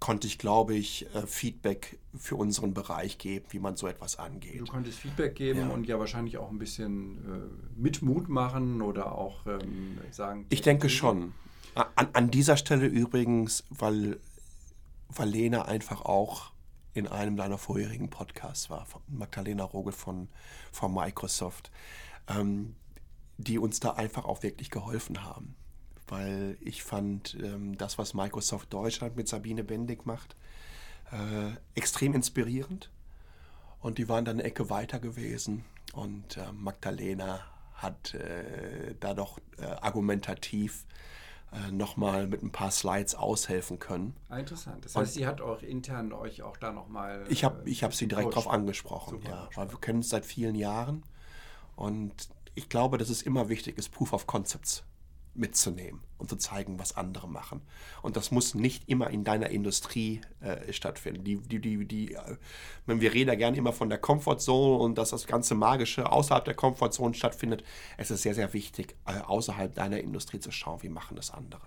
konnte 0.00 0.26
ich, 0.26 0.38
glaube 0.38 0.74
ich, 0.74 1.06
äh, 1.14 1.26
Feedback 1.26 1.98
für 2.16 2.36
unseren 2.36 2.72
Bereich 2.74 3.18
geben, 3.18 3.46
wie 3.50 3.58
man 3.58 3.76
so 3.76 3.86
etwas 3.86 4.18
angeht. 4.18 4.60
Du 4.60 4.64
konntest 4.64 4.98
Feedback 4.98 5.34
geben 5.34 5.60
ja. 5.60 5.68
und 5.68 5.86
ja 5.86 5.98
wahrscheinlich 5.98 6.38
auch 6.38 6.50
ein 6.50 6.58
bisschen 6.58 7.18
äh, 7.18 7.80
mit 7.80 8.02
Mut 8.02 8.28
machen 8.28 8.82
oder 8.82 9.12
auch 9.12 9.46
ähm, 9.46 9.98
sagen. 10.10 10.46
Ich 10.50 10.62
denke 10.62 10.88
schon. 10.88 11.32
An, 11.94 12.08
an 12.12 12.30
dieser 12.32 12.56
Stelle 12.56 12.86
übrigens, 12.86 13.62
weil 13.70 14.18
weil 15.08 15.28
Lena 15.28 15.64
einfach 15.64 16.02
auch 16.02 16.52
in 16.94 17.06
einem 17.06 17.36
deiner 17.36 17.58
vorherigen 17.58 18.10
Podcasts 18.10 18.70
war, 18.70 18.86
Magdalena 19.06 19.64
Rogel 19.64 19.92
von, 19.92 20.28
von 20.72 20.92
Microsoft, 20.92 21.70
ähm, 22.28 22.74
die 23.36 23.58
uns 23.58 23.80
da 23.80 23.92
einfach 23.92 24.24
auch 24.24 24.42
wirklich 24.42 24.70
geholfen 24.70 25.22
haben. 25.22 25.54
Weil 26.08 26.56
ich 26.60 26.82
fand 26.82 27.36
ähm, 27.42 27.76
das, 27.76 27.98
was 27.98 28.14
Microsoft 28.14 28.72
Deutschland 28.72 29.16
mit 29.16 29.28
Sabine 29.28 29.62
Bendig 29.62 30.06
macht, 30.06 30.36
äh, 31.12 31.52
extrem 31.74 32.14
inspirierend. 32.14 32.90
Und 33.80 33.98
die 33.98 34.08
waren 34.08 34.24
dann 34.24 34.36
eine 34.36 34.44
Ecke 34.44 34.70
weiter 34.70 34.98
gewesen. 34.98 35.64
Und 35.92 36.36
äh, 36.36 36.50
Magdalena 36.52 37.40
hat 37.74 38.14
äh, 38.14 38.94
da 38.98 39.14
doch 39.14 39.38
äh, 39.58 39.64
argumentativ 39.64 40.84
äh, 41.52 41.70
nochmal 41.70 42.26
mit 42.26 42.42
ein 42.42 42.50
paar 42.50 42.70
Slides 42.70 43.14
aushelfen 43.14 43.78
können. 43.78 44.14
Ah, 44.28 44.38
interessant. 44.38 44.84
Das 44.84 44.94
heißt, 44.94 45.08
und 45.08 45.14
sie 45.14 45.26
hat 45.26 45.40
auch 45.40 45.62
intern 45.62 46.12
euch 46.12 46.42
auch 46.42 46.56
da 46.56 46.72
nochmal. 46.72 47.24
Ich 47.28 47.44
habe 47.44 47.68
ich 47.68 47.82
hab 47.82 47.94
sie 47.94 48.06
direkt 48.06 48.32
darauf 48.32 48.48
angesprochen, 48.48 49.12
Super, 49.22 49.30
ja. 49.30 49.48
Weil 49.54 49.70
wir 49.70 49.78
kennen 49.78 49.98
uns 49.98 50.10
seit 50.10 50.26
vielen 50.26 50.54
Jahren 50.54 51.02
und 51.76 52.12
ich 52.54 52.68
glaube, 52.68 52.98
dass 52.98 53.08
es 53.08 53.22
immer 53.22 53.48
wichtig 53.48 53.78
ist, 53.78 53.90
Proof 53.90 54.12
of 54.12 54.26
Concepts 54.26 54.84
mitzunehmen 55.38 56.00
und 56.18 56.28
zu 56.28 56.36
zeigen, 56.36 56.78
was 56.78 56.96
andere 56.96 57.28
machen. 57.28 57.62
Und 58.02 58.16
das 58.16 58.30
muss 58.30 58.54
nicht 58.54 58.88
immer 58.88 59.08
in 59.10 59.24
deiner 59.24 59.50
Industrie 59.50 60.20
äh, 60.40 60.72
stattfinden. 60.72 61.24
Die, 61.24 61.36
die, 61.36 61.60
die, 61.60 61.86
die, 61.86 62.14
äh, 62.14 62.36
wir 62.86 63.14
reden 63.14 63.28
ja 63.28 63.36
gerne 63.36 63.56
immer 63.56 63.72
von 63.72 63.88
der 63.88 63.98
Comfortzone 63.98 64.82
und 64.82 64.98
dass 64.98 65.10
das 65.10 65.26
ganze 65.26 65.54
Magische 65.54 66.10
außerhalb 66.10 66.44
der 66.44 66.54
Comfortzone 66.54 67.14
stattfindet. 67.14 67.62
Es 67.96 68.10
ist 68.10 68.22
sehr, 68.22 68.34
sehr 68.34 68.52
wichtig, 68.52 68.96
äh, 69.06 69.20
außerhalb 69.20 69.74
deiner 69.74 70.00
Industrie 70.00 70.40
zu 70.40 70.50
schauen, 70.50 70.82
wie 70.82 70.88
machen 70.88 71.16
das 71.16 71.30
andere. 71.30 71.62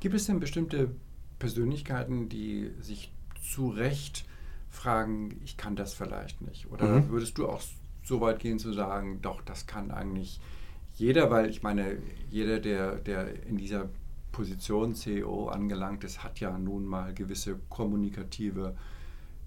Gibt 0.00 0.14
es 0.14 0.26
denn 0.26 0.40
bestimmte 0.40 0.94
Persönlichkeiten, 1.38 2.28
die 2.28 2.70
sich 2.80 3.12
zu 3.42 3.70
Recht 3.70 4.24
fragen, 4.68 5.40
ich 5.44 5.56
kann 5.56 5.74
das 5.74 5.94
vielleicht 5.94 6.42
nicht? 6.42 6.70
Oder 6.70 6.86
mhm. 6.86 7.08
würdest 7.08 7.38
du 7.38 7.48
auch 7.48 7.62
so 8.02 8.20
weit 8.20 8.38
gehen 8.38 8.58
zu 8.58 8.72
sagen, 8.72 9.20
doch, 9.22 9.40
das 9.42 9.66
kann 9.66 9.90
eigentlich 9.90 10.40
jeder, 11.00 11.30
weil 11.30 11.48
ich 11.48 11.62
meine, 11.62 11.96
jeder, 12.28 12.60
der, 12.60 12.96
der 12.96 13.46
in 13.46 13.56
dieser 13.56 13.88
Position 14.32 14.94
CEO 14.94 15.48
angelangt 15.48 16.04
ist, 16.04 16.22
hat 16.22 16.40
ja 16.40 16.56
nun 16.58 16.84
mal 16.84 17.14
gewisse 17.14 17.58
kommunikative 17.70 18.76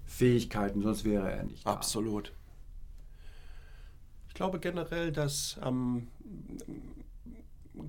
Fähigkeiten, 0.04 0.82
sonst 0.82 1.04
wäre 1.04 1.30
er 1.30 1.44
nicht 1.44 1.64
da. 1.64 1.72
Absolut. 1.72 2.32
Ich 4.28 4.34
glaube 4.34 4.58
generell, 4.58 5.12
dass 5.12 5.58
ähm, 5.62 6.08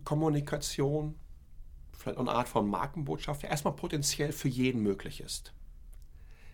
Kommunikation, 0.04 1.16
vielleicht 1.92 2.20
eine 2.20 2.32
Art 2.32 2.48
von 2.48 2.70
Markenbotschaft, 2.70 3.42
ja 3.42 3.50
erstmal 3.50 3.76
potenziell 3.76 4.32
für 4.32 4.48
jeden 4.48 4.84
möglich 4.84 5.22
ist. 5.22 5.54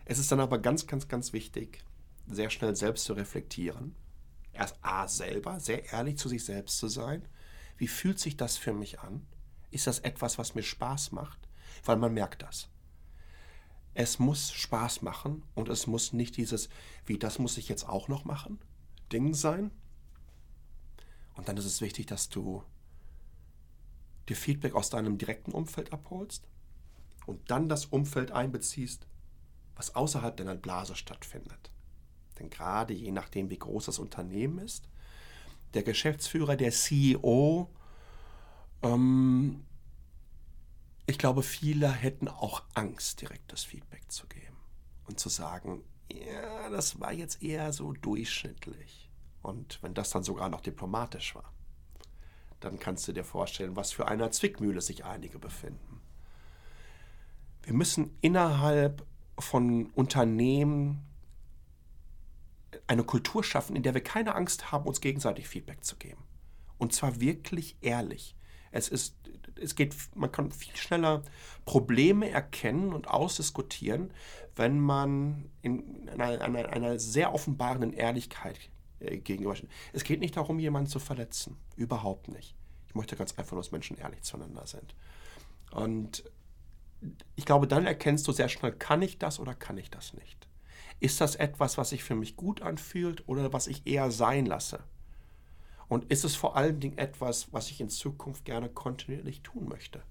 Es 0.06 0.18
ist 0.18 0.32
dann 0.32 0.40
aber 0.40 0.58
ganz, 0.58 0.86
ganz, 0.86 1.08
ganz 1.08 1.34
wichtig, 1.34 1.84
sehr 2.26 2.48
schnell 2.48 2.74
selbst 2.74 3.04
zu 3.04 3.12
reflektieren 3.12 3.94
erst 4.52 4.76
A 4.82 5.08
selber, 5.08 5.60
sehr 5.60 5.92
ehrlich 5.92 6.18
zu 6.18 6.28
sich 6.28 6.44
selbst 6.44 6.78
zu 6.78 6.88
sein. 6.88 7.26
Wie 7.76 7.88
fühlt 7.88 8.18
sich 8.18 8.36
das 8.36 8.56
für 8.56 8.72
mich 8.72 9.00
an? 9.00 9.26
Ist 9.70 9.86
das 9.86 10.00
etwas, 10.00 10.38
was 10.38 10.54
mir 10.54 10.62
Spaß 10.62 11.12
macht? 11.12 11.48
Weil 11.84 11.96
man 11.96 12.14
merkt 12.14 12.42
das. 12.42 12.68
es 13.94 14.18
muss 14.18 14.52
Spaß 14.52 15.02
machen 15.02 15.42
und 15.54 15.68
es 15.68 15.86
muss 15.86 16.12
nicht 16.12 16.36
dieses, 16.36 16.68
wie 17.06 17.18
das 17.18 17.38
muss 17.38 17.58
ich 17.58 17.68
jetzt 17.68 17.88
auch 17.88 18.08
noch 18.08 18.24
machen, 18.24 18.58
Ding 19.12 19.34
sein. 19.34 19.70
Und 21.34 21.48
dann 21.48 21.56
ist 21.56 21.64
es 21.66 21.80
wichtig, 21.80 22.06
dass 22.06 22.28
du 22.28 22.62
dir 24.28 24.36
Feedback 24.36 24.74
aus 24.74 24.90
deinem 24.90 25.18
direkten 25.18 25.52
Umfeld 25.52 25.92
abholst 25.92 26.46
und 27.26 27.50
dann 27.50 27.68
das 27.68 27.86
Umfeld 27.86 28.30
einbeziehst, 28.30 29.06
was 29.74 29.94
außerhalb 29.94 30.36
deiner 30.36 30.54
Blase 30.54 30.94
stattfindet. 30.94 31.70
Denn 32.42 32.50
gerade 32.50 32.92
je 32.92 33.12
nachdem, 33.12 33.50
wie 33.50 33.58
groß 33.58 33.86
das 33.86 34.00
Unternehmen 34.00 34.58
ist, 34.58 34.88
der 35.74 35.84
Geschäftsführer, 35.84 36.56
der 36.56 36.72
CEO, 36.72 37.70
ähm, 38.82 39.64
ich 41.06 41.18
glaube, 41.18 41.44
viele 41.44 41.90
hätten 41.90 42.26
auch 42.26 42.62
Angst, 42.74 43.20
direktes 43.20 43.62
Feedback 43.62 44.10
zu 44.10 44.26
geben 44.26 44.56
und 45.06 45.20
zu 45.20 45.28
sagen, 45.28 45.84
ja, 46.10 46.68
das 46.68 46.98
war 46.98 47.12
jetzt 47.12 47.42
eher 47.42 47.72
so 47.72 47.92
durchschnittlich. 47.92 49.08
Und 49.40 49.80
wenn 49.82 49.94
das 49.94 50.10
dann 50.10 50.24
sogar 50.24 50.48
noch 50.48 50.60
diplomatisch 50.60 51.36
war, 51.36 51.52
dann 52.58 52.80
kannst 52.80 53.06
du 53.06 53.12
dir 53.12 53.24
vorstellen, 53.24 53.76
was 53.76 53.92
für 53.92 54.08
einer 54.08 54.32
Zwickmühle 54.32 54.80
sich 54.80 55.04
einige 55.04 55.38
befinden. 55.38 56.00
Wir 57.62 57.72
müssen 57.72 58.16
innerhalb 58.20 59.06
von 59.38 59.86
Unternehmen 59.90 61.06
eine 62.86 63.04
Kultur 63.04 63.44
schaffen, 63.44 63.76
in 63.76 63.82
der 63.82 63.94
wir 63.94 64.02
keine 64.02 64.34
Angst 64.34 64.72
haben, 64.72 64.86
uns 64.86 65.00
gegenseitig 65.00 65.48
Feedback 65.48 65.84
zu 65.84 65.96
geben. 65.96 66.22
Und 66.78 66.92
zwar 66.92 67.20
wirklich 67.20 67.76
ehrlich. 67.80 68.34
Es 68.70 68.88
ist, 68.88 69.16
es 69.60 69.74
geht, 69.76 69.94
man 70.14 70.32
kann 70.32 70.50
viel 70.50 70.76
schneller 70.76 71.22
Probleme 71.64 72.30
erkennen 72.30 72.92
und 72.92 73.08
ausdiskutieren, 73.08 74.12
wenn 74.56 74.80
man 74.80 75.50
in 75.60 76.08
einer, 76.08 76.40
einer, 76.40 76.68
einer 76.70 76.98
sehr 76.98 77.34
offenbaren 77.34 77.92
Ehrlichkeit 77.92 78.58
äh, 79.00 79.18
gegenübersteht. 79.18 79.70
Es 79.92 80.04
geht 80.04 80.20
nicht 80.20 80.36
darum, 80.36 80.58
jemanden 80.58 80.90
zu 80.90 80.98
verletzen. 80.98 81.56
Überhaupt 81.76 82.28
nicht. 82.28 82.56
Ich 82.88 82.94
möchte 82.94 83.16
ganz 83.16 83.38
einfach 83.38 83.52
nur, 83.52 83.62
dass 83.62 83.72
Menschen 83.72 83.96
ehrlich 83.96 84.22
zueinander 84.22 84.66
sind. 84.66 84.94
Und 85.70 86.24
ich 87.36 87.44
glaube, 87.44 87.66
dann 87.66 87.86
erkennst 87.86 88.26
du 88.28 88.32
sehr 88.32 88.48
schnell, 88.48 88.72
kann 88.72 89.02
ich 89.02 89.18
das 89.18 89.40
oder 89.40 89.54
kann 89.54 89.78
ich 89.78 89.90
das 89.90 90.14
nicht? 90.14 90.48
Ist 91.02 91.20
das 91.20 91.34
etwas, 91.34 91.78
was 91.78 91.88
sich 91.88 92.04
für 92.04 92.14
mich 92.14 92.36
gut 92.36 92.62
anfühlt 92.62 93.28
oder 93.28 93.52
was 93.52 93.66
ich 93.66 93.88
eher 93.88 94.12
sein 94.12 94.46
lasse? 94.46 94.84
Und 95.88 96.04
ist 96.12 96.24
es 96.24 96.36
vor 96.36 96.56
allen 96.56 96.78
Dingen 96.78 96.96
etwas, 96.96 97.52
was 97.52 97.70
ich 97.72 97.80
in 97.80 97.88
Zukunft 97.88 98.44
gerne 98.44 98.68
kontinuierlich 98.68 99.42
tun 99.42 99.68
möchte? 99.68 100.04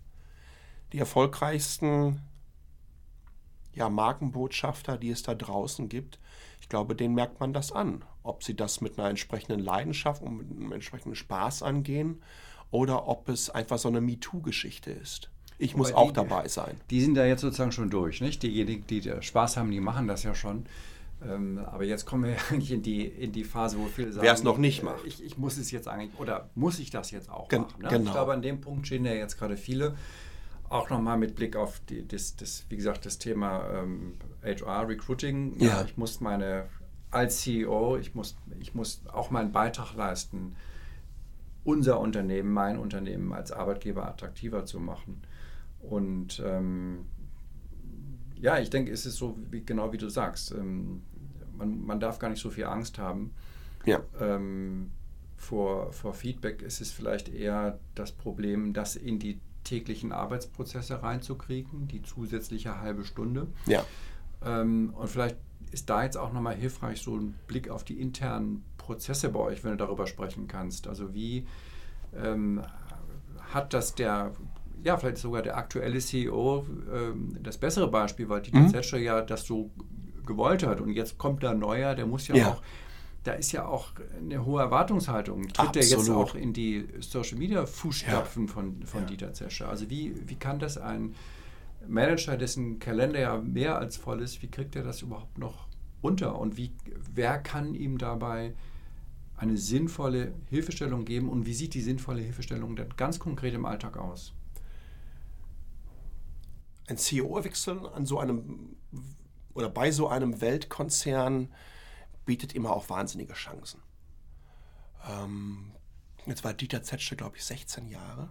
Die 0.92 1.00
erfolgreichsten 1.00 2.22
ja, 3.74 3.88
Markenbotschafter, 3.88 4.98
die 4.98 5.12
es 5.12 5.24
da 5.24 5.34
draußen 5.34 5.88
gibt, 5.88 6.20
ich 6.60 6.68
glaube, 6.68 6.94
denen 6.94 7.16
merkt 7.16 7.40
man 7.40 7.54
das 7.54 7.72
an. 7.72 8.04
Ob 8.22 8.44
sie 8.44 8.58
das 8.58 8.82
mit 8.82 9.00
einer 9.00 9.08
entsprechenden 9.08 9.62
Leidenschaft 9.62 10.22
und 10.22 10.36
mit 10.36 10.52
einem 10.52 10.74
entsprechenden 10.74 11.16
Spaß 11.16 11.64
angehen 11.64 12.22
oder 12.70 13.08
ob 13.08 13.30
es 13.30 13.50
einfach 13.50 13.80
so 13.80 13.88
eine 13.88 14.02
MeToo-Geschichte 14.02 14.92
ist. 14.92 15.32
Ich 15.62 15.76
muss 15.76 15.94
auch 15.94 16.12
dabei 16.12 16.48
sein. 16.48 16.76
Die 16.90 17.02
sind 17.02 17.16
da 17.16 17.26
jetzt 17.26 17.42
sozusagen 17.42 17.72
schon 17.72 17.90
durch, 17.90 18.20
nicht? 18.22 18.42
Diejenigen, 18.44 18.86
die 18.88 19.12
Spaß 19.22 19.58
haben, 19.58 19.72
die 19.72 19.80
machen 19.80 20.08
das 20.08 20.24
ja 20.24 20.34
schon. 20.34 20.66
Ähm, 21.24 21.60
aber 21.60 21.84
jetzt 21.84 22.06
kommen 22.06 22.24
wir 22.24 22.36
eigentlich 22.50 22.72
in 22.72 22.82
die, 22.82 23.06
in 23.06 23.32
die 23.32 23.44
Phase, 23.44 23.78
wo 23.78 23.86
viele 23.86 24.12
sagen, 24.12 24.26
wer 24.26 24.34
es 24.34 24.44
noch 24.44 24.58
nicht 24.58 24.84
macht. 24.84 25.06
Ich, 25.06 25.24
ich, 25.24 25.38
muss 25.38 25.58
es 25.58 25.72
jetzt 25.72 25.88
eigentlich, 25.88 26.20
oder 26.20 26.50
muss 26.56 26.80
ich 26.80 26.90
das 26.90 27.12
jetzt 27.12 27.30
auch 27.30 27.48
Gen 27.48 27.62
machen? 27.62 27.82
Ne? 27.82 27.90
Genau. 27.90 28.06
Ich 28.06 28.12
glaube, 28.12 28.34
an 28.34 28.42
dem 28.42 28.60
Punkt 28.60 28.88
stehen 28.88 29.06
ja 29.06 29.14
jetzt 29.14 29.38
gerade 29.38 29.58
viele. 29.58 29.96
Auch 30.70 30.90
nochmal 30.90 31.18
mit 31.18 31.36
Blick 31.36 31.56
auf 31.56 31.82
die, 31.90 32.08
das, 32.08 32.38
das, 32.38 32.66
wie 32.70 32.78
gesagt, 32.78 33.06
das 33.06 33.18
Thema 33.18 33.68
ähm, 33.74 34.14
HR, 34.44 34.88
Recruiting. 34.88 35.60
Ja. 35.60 35.68
ja. 35.68 35.86
Ich 35.86 35.98
muss 35.98 36.22
meine, 36.22 36.70
als 37.12 37.42
CEO, 37.42 37.98
ich 37.98 38.16
muss, 38.16 38.36
ich 38.60 38.74
muss 38.74 39.02
auch 39.12 39.30
meinen 39.32 39.52
Beitrag 39.52 39.94
leisten, 39.96 40.56
unser 41.64 42.00
Unternehmen, 42.00 42.52
mein 42.52 42.80
Unternehmen 42.80 43.34
als 43.34 43.52
Arbeitgeber 43.52 44.08
attraktiver 44.08 44.66
zu 44.66 44.80
machen. 44.80 45.22
Und 45.82 46.42
ähm, 46.46 47.06
ja, 48.36 48.60
ich 48.60 48.70
denke, 48.70 48.92
es 48.92 49.06
ist 49.06 49.18
so, 49.18 49.38
wie, 49.50 49.64
genau 49.64 49.92
wie 49.94 49.98
du 49.98 50.10
sagst. 50.10 50.52
Ähm, 50.52 51.04
man, 51.56 51.84
man 51.86 52.00
darf 52.00 52.20
gar 52.20 52.30
nicht 52.30 52.42
so 52.42 52.50
viel 52.50 52.66
Angst 52.66 52.98
haben. 52.98 53.34
Ja. 53.86 54.02
Ähm, 54.20 54.92
vor, 55.36 55.92
vor 55.92 56.14
Feedback 56.14 56.62
ist 56.62 56.82
es 56.82 56.92
vielleicht 56.92 57.30
eher 57.30 57.80
das 57.96 58.12
Problem, 58.12 58.74
das 58.74 58.96
in 58.96 59.20
die 59.20 59.40
täglichen 59.64 60.12
Arbeitsprozesse 60.12 61.02
reinzukriegen, 61.04 61.88
die 61.88 62.02
zusätzliche 62.02 62.80
halbe 62.80 63.04
Stunde. 63.04 63.48
Ja. 63.66 63.86
Ähm, 64.44 64.94
und 64.96 65.08
vielleicht 65.08 65.38
ist 65.72 65.90
da 65.90 66.04
jetzt 66.04 66.18
auch 66.18 66.34
nochmal 66.34 66.56
hilfreich, 66.56 67.02
so 67.02 67.16
ein 67.16 67.34
Blick 67.48 67.70
auf 67.70 67.84
die 67.84 68.00
internen 68.00 68.64
Prozesse 68.78 69.30
bei 69.30 69.40
euch, 69.40 69.64
wenn 69.64 69.72
du 69.72 69.78
darüber 69.78 70.08
sprechen 70.08 70.48
kannst. 70.48 70.88
Also 70.88 71.14
wie 71.14 71.48
ähm, 72.16 72.62
hat 73.40 73.74
das 73.74 73.96
der, 73.96 74.34
ja, 74.84 74.98
vielleicht 74.98 75.18
sogar 75.18 75.42
der 75.42 75.58
aktuelle 75.58 76.00
CEO 76.00 76.66
ähm, 76.94 77.38
das 77.42 77.58
bessere 77.58 77.90
Beispiel, 77.90 78.30
weil 78.30 78.42
Dieter 78.42 78.60
Mhm. 78.60 78.70
Zetscher 78.70 78.98
ja 78.98 79.22
das 79.22 79.46
so 79.46 79.72
gewollt 80.26 80.64
hat 80.64 80.82
und 80.82 80.90
jetzt 80.92 81.18
kommt 81.18 81.44
da 81.44 81.54
neuer, 81.54 81.96
der 81.96 82.06
muss 82.06 82.28
ja, 82.28 82.36
Ja. 82.36 82.48
auch, 82.50 82.62
da 83.24 83.34
ist 83.34 83.52
ja 83.52 83.66
auch 83.66 83.90
eine 84.18 84.46
hohe 84.46 84.62
Erwartungshaltung. 84.62 85.48
Tritt 85.50 85.76
der 85.76 85.84
jetzt 85.86 86.10
auch 86.10 86.36
in 86.36 86.54
die 86.54 86.88
Social 87.00 87.38
Media 87.38 87.66
Fußstapfen 87.66 88.48
von, 88.48 88.84
von 88.84 89.02
Ja. 89.02 89.08
Dieter 89.08 89.34
Zetscher? 89.34 89.70
Also 89.70 89.90
wie, 89.90 90.16
wie 90.28 90.36
kann 90.36 90.60
das 90.60 90.78
ein 90.78 91.14
Manager, 91.88 92.38
dessen 92.38 92.80
Kalender 92.80 93.20
ja 93.20 93.38
mehr 93.42 93.78
als 93.78 93.98
voll 93.98 94.22
ist, 94.22 94.42
wie 94.42 94.48
kriegt 94.50 94.76
er 94.76 94.84
das 94.84 95.02
überhaupt 95.02 95.38
noch 95.38 95.68
unter? 96.02 96.40
Und 96.40 96.58
wie, 96.58 96.72
wer 97.14 97.38
kann 97.40 97.74
ihm 97.76 97.98
dabei 97.98 98.54
eine 99.36 99.58
sinnvolle 99.58 100.34
Hilfestellung 100.50 101.06
geben 101.06 101.28
und 101.30 101.46
wie 101.48 101.54
sieht 101.54 101.74
die 101.74 101.82
sinnvolle 101.82 102.22
Hilfestellung 102.22 102.76
denn 102.76 102.90
ganz 102.98 103.18
konkret 103.20 103.54
im 103.56 103.66
Alltag 103.66 103.98
aus? 103.98 104.34
Ein 106.92 106.98
CEO-Wechsel 106.98 107.88
an 107.88 108.06
so 108.06 108.20
einem 108.20 108.76
oder 109.54 109.70
bei 109.70 109.92
so 109.92 110.10
einem 110.10 110.42
Weltkonzern 110.42 111.54
bietet 112.26 112.54
immer 112.54 112.72
auch 112.72 112.90
wahnsinnige 112.90 113.32
Chancen. 113.32 113.82
Ähm, 115.10 115.72
jetzt 116.26 116.44
war 116.44 116.54
Dieter 116.54 116.84
Zetsche, 116.84 117.16
glaube 117.16 117.38
ich, 117.38 117.46
16 117.46 117.88
Jahre 117.88 118.30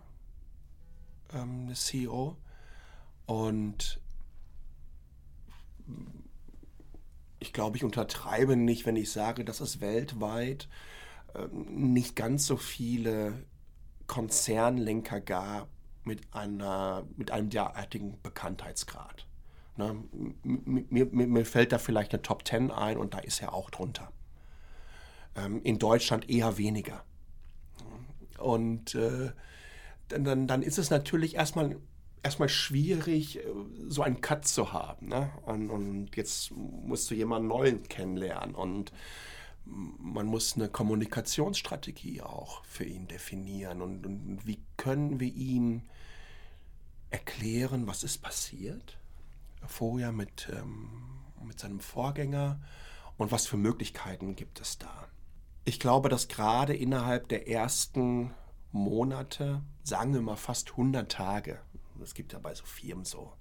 ähm, 1.32 1.74
CEO. 1.74 2.36
Und 3.24 3.98
ich 7.38 7.54
glaube, 7.54 7.78
ich 7.78 7.84
untertreibe 7.84 8.56
nicht, 8.56 8.84
wenn 8.84 8.96
ich 8.96 9.11
sage, 9.11 9.46
dass 9.46 9.61
es 9.61 9.80
weltweit 9.80 10.68
ähm, 11.34 11.94
nicht 11.94 12.14
ganz 12.14 12.46
so 12.46 12.58
viele 12.58 13.42
Konzernlenker 14.06 15.22
gab 15.22 15.70
mit, 16.05 16.22
einer, 16.32 17.05
mit 17.16 17.30
einem 17.30 17.51
derartigen 17.51 18.20
Bekanntheitsgrad. 18.22 19.26
Ne? 19.76 20.03
Mir, 20.42 21.07
mir, 21.07 21.26
mir 21.26 21.44
fällt 21.46 21.72
da 21.72 21.78
vielleicht 21.78 22.12
eine 22.12 22.22
Top 22.22 22.46
10 22.46 22.70
ein 22.70 22.96
und 22.96 23.14
da 23.14 23.18
ist 23.18 23.40
er 23.40 23.55
auch 23.55 23.70
drunter. 23.70 24.11
Ähm, 25.36 25.61
in 25.62 25.78
Deutschland 25.78 26.28
eher 26.28 26.59
weniger. 26.59 27.05
Und 28.38 28.94
äh, 28.94 29.32
dann, 30.09 30.24
dann, 30.24 30.46
dann 30.46 30.62
ist 30.62 30.78
es 30.78 30.90
natürlich 30.90 31.36
erstmal, 31.36 31.76
erstmal 32.22 32.48
schwierig, 32.48 33.38
äh, 33.38 33.42
so 33.88 34.03
einen 34.03 34.20
Cut 34.20 34.46
zu 34.46 34.72
haben. 34.72 35.09
Ne? 35.09 35.30
Und, 35.44 35.70
und 35.70 36.16
jetzt 36.16 36.51
musst 36.53 37.11
du 37.11 37.14
jemanden 37.14 37.48
neuen 37.48 37.82
kennenlernen 37.84 38.55
und 38.55 38.92
man 39.70 40.26
muss 40.26 40.56
eine 40.56 40.68
Kommunikationsstrategie 40.68 42.22
auch 42.22 42.64
für 42.64 42.84
ihn 42.84 43.06
definieren. 43.06 43.82
Und, 43.82 44.06
und 44.06 44.46
wie 44.46 44.60
können 44.76 45.20
wir 45.20 45.32
ihm 45.32 45.82
erklären, 47.10 47.86
was 47.86 48.02
ist 48.02 48.18
passiert 48.18 48.98
vorher 49.66 50.12
mit, 50.12 50.50
ähm, 50.52 50.88
mit 51.42 51.60
seinem 51.60 51.80
Vorgänger 51.80 52.60
und 53.16 53.32
was 53.32 53.46
für 53.46 53.56
Möglichkeiten 53.56 54.36
gibt 54.36 54.60
es 54.60 54.78
da. 54.78 55.08
Ich 55.64 55.78
glaube, 55.78 56.08
dass 56.08 56.28
gerade 56.28 56.74
innerhalb 56.74 57.28
der 57.28 57.48
ersten 57.48 58.32
Monate, 58.72 59.62
sagen 59.82 60.14
wir 60.14 60.22
mal 60.22 60.36
fast 60.36 60.70
100 60.70 61.10
Tage, 61.10 61.60
es 62.02 62.14
gibt 62.14 62.32
ja 62.32 62.38
bei 62.38 62.54
so 62.54 62.64
Firmen 62.64 63.04
so, 63.04 63.32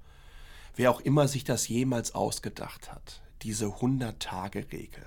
wer 0.75 0.91
auch 0.91 0.99
immer 0.99 1.27
sich 1.27 1.43
das 1.43 1.67
jemals 1.67 2.13
ausgedacht 2.13 2.91
hat, 2.91 3.21
diese 3.41 3.67
100-Tage-Regel, 3.67 5.05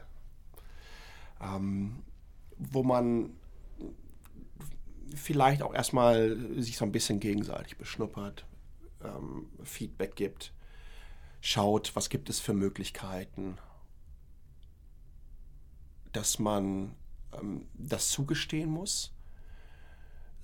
ähm, 1.43 2.03
wo 2.59 2.82
man 2.82 3.30
vielleicht 5.14 5.62
auch 5.62 5.74
erstmal 5.74 6.36
sich 6.61 6.76
so 6.76 6.84
ein 6.84 6.93
bisschen 6.93 7.20
gegenseitig 7.20 7.76
beschnuppert, 7.76 8.47
ähm, 9.05 9.47
Feedback 9.62 10.16
gibt, 10.16 10.53
schaut, 11.40 11.95
was 11.97 12.09
gibt 12.09 12.30
es 12.30 12.40
für 12.40 12.55
Möglichkeiten, 12.55 13.59
dass 16.12 16.38
man 16.38 16.95
ähm, 17.32 17.66
das 17.74 18.11
zugestehen 18.11 18.70
muss, 18.70 19.12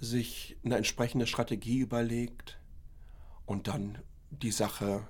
sich 0.00 0.56
eine 0.64 0.76
entsprechende 0.76 1.26
Strategie 1.26 1.78
überlegt 1.78 2.58
und 3.46 3.68
dann 3.68 3.98
die 4.30 4.52
Sache 4.52 5.06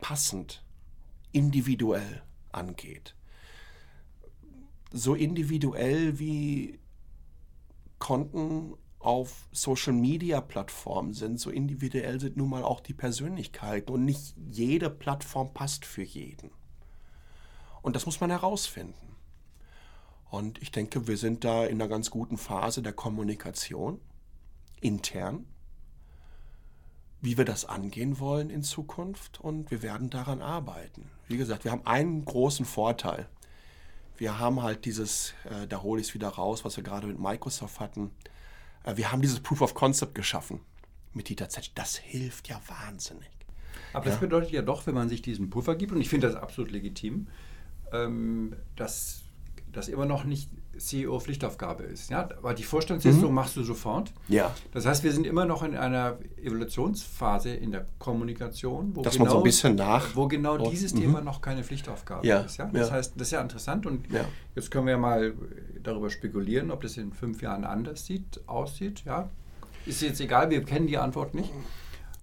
passend, 0.00 0.64
individuell 1.32 2.22
angeht. 2.50 3.14
So 4.92 5.14
individuell 5.14 6.18
wie 6.18 6.78
Konten 7.98 8.74
auf 8.98 9.48
Social-Media-Plattformen 9.52 11.12
sind, 11.12 11.40
so 11.40 11.50
individuell 11.50 12.20
sind 12.20 12.36
nun 12.36 12.50
mal 12.50 12.62
auch 12.62 12.80
die 12.80 12.94
Persönlichkeiten 12.94 13.92
und 13.92 14.04
nicht 14.04 14.34
jede 14.50 14.90
Plattform 14.90 15.52
passt 15.52 15.84
für 15.84 16.02
jeden. 16.02 16.50
Und 17.82 17.96
das 17.96 18.06
muss 18.06 18.20
man 18.20 18.30
herausfinden. 18.30 19.16
Und 20.30 20.62
ich 20.62 20.70
denke, 20.70 21.08
wir 21.08 21.16
sind 21.16 21.44
da 21.44 21.64
in 21.64 21.80
einer 21.80 21.88
ganz 21.88 22.10
guten 22.10 22.38
Phase 22.38 22.80
der 22.80 22.92
Kommunikation, 22.92 24.00
intern, 24.80 25.46
wie 27.20 27.36
wir 27.36 27.44
das 27.44 27.64
angehen 27.64 28.18
wollen 28.18 28.50
in 28.50 28.62
Zukunft 28.62 29.40
und 29.40 29.70
wir 29.70 29.82
werden 29.82 30.10
daran 30.10 30.42
arbeiten. 30.42 31.10
Wie 31.28 31.36
gesagt, 31.36 31.64
wir 31.64 31.70
haben 31.70 31.86
einen 31.86 32.24
großen 32.24 32.64
Vorteil. 32.64 33.28
Wir 34.22 34.38
haben 34.38 34.62
halt 34.62 34.84
dieses, 34.84 35.34
äh, 35.50 35.66
da 35.66 35.82
hole 35.82 36.00
ich 36.00 36.06
es 36.06 36.14
wieder 36.14 36.28
raus, 36.28 36.64
was 36.64 36.76
wir 36.76 36.84
gerade 36.84 37.08
mit 37.08 37.18
Microsoft 37.18 37.80
hatten, 37.80 38.12
äh, 38.84 38.96
wir 38.96 39.10
haben 39.10 39.20
dieses 39.20 39.40
Proof 39.40 39.62
of 39.62 39.74
Concept 39.74 40.14
geschaffen 40.14 40.60
mit 41.12 41.28
Dieter 41.28 41.48
Zetsch. 41.48 41.72
Das 41.74 41.96
hilft 41.96 42.48
ja 42.48 42.60
wahnsinnig. 42.68 43.28
Aber 43.92 44.04
das 44.04 44.20
bedeutet 44.20 44.52
ja 44.52 44.62
doch, 44.62 44.86
wenn 44.86 44.94
man 44.94 45.08
sich 45.08 45.22
diesen 45.22 45.50
Puffer 45.50 45.74
gibt, 45.74 45.90
und 45.90 46.00
ich 46.00 46.08
finde 46.08 46.28
das 46.28 46.36
absolut 46.36 46.70
legitim, 46.70 47.26
ähm, 47.92 48.54
dass 48.76 49.22
das 49.72 49.88
immer 49.88 50.06
noch 50.06 50.24
nicht 50.24 50.50
CEO-Pflichtaufgabe 50.76 51.84
ist. 51.84 52.10
Ja? 52.10 52.28
Aber 52.36 52.54
die 52.54 52.62
Vorstandssitzung 52.62 53.30
mhm. 53.30 53.34
machst 53.34 53.56
du 53.56 53.62
sofort. 53.62 54.12
Ja. 54.28 54.54
Das 54.72 54.86
heißt, 54.86 55.04
wir 55.04 55.12
sind 55.12 55.26
immer 55.26 55.44
noch 55.44 55.62
in 55.62 55.76
einer 55.76 56.18
Evolutionsphase 56.42 57.50
in 57.50 57.72
der 57.72 57.86
Kommunikation, 57.98 58.94
wo 58.94 59.02
Dass 59.02 59.14
genau, 59.14 59.24
man 59.24 59.32
so 59.32 59.38
ein 59.38 59.44
bisschen 59.44 59.74
nach 59.76 60.14
wo 60.16 60.28
genau 60.28 60.58
dieses 60.58 60.94
mhm. 60.94 61.00
Thema 61.00 61.20
noch 61.20 61.40
keine 61.40 61.62
Pflichtaufgabe 61.62 62.26
ja. 62.26 62.40
ist. 62.40 62.56
Ja? 62.56 62.70
Das 62.72 62.88
ja. 62.88 62.94
heißt, 62.94 63.14
das 63.16 63.28
ist 63.28 63.32
ja 63.32 63.40
interessant 63.40 63.86
und 63.86 64.06
jetzt 64.54 64.70
können 64.70 64.86
wir 64.86 64.98
mal 64.98 65.34
darüber 65.82 66.10
spekulieren, 66.10 66.70
ob 66.70 66.82
das 66.82 66.96
in 66.96 67.12
fünf 67.12 67.42
Jahren 67.42 67.64
anders 67.64 68.06
sieht, 68.06 68.40
aussieht. 68.46 69.04
Ja? 69.04 69.28
Ist 69.86 70.02
jetzt 70.02 70.20
egal, 70.20 70.50
wir 70.50 70.64
kennen 70.64 70.86
die 70.86 70.98
Antwort 70.98 71.34
nicht. 71.34 71.50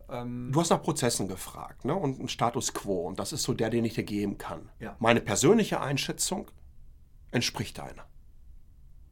Ähm 0.09 0.49
du 0.51 0.59
hast 0.59 0.69
nach 0.69 0.81
Prozessen 0.81 1.27
gefragt 1.27 1.85
ne? 1.85 1.95
und 1.95 2.19
einen 2.19 2.29
Status 2.29 2.73
quo 2.73 3.07
und 3.07 3.19
das 3.19 3.33
ist 3.33 3.43
so 3.43 3.53
der, 3.53 3.69
den 3.69 3.85
ich 3.85 3.93
dir 3.93 4.03
geben 4.03 4.37
kann. 4.37 4.69
Ja. 4.79 4.95
Meine 4.99 5.21
persönliche 5.21 5.81
Einschätzung 5.81 6.47
entspricht 7.31 7.77
deiner. 7.77 8.05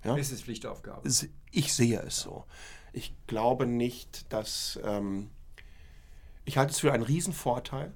Ja? 0.03 0.15
Ist 0.15 0.31
es 0.31 0.41
Pflichtaufgabe? 0.41 1.09
Ich 1.51 1.73
sehe 1.73 1.99
es 2.01 2.19
so. 2.19 2.45
Ich 2.93 3.15
glaube 3.27 3.65
nicht, 3.65 4.31
dass. 4.31 4.79
Ähm, 4.83 5.29
ich 6.45 6.57
halte 6.57 6.71
es 6.71 6.79
für 6.79 6.93
einen 6.93 7.03
Riesenvorteil, 7.03 7.91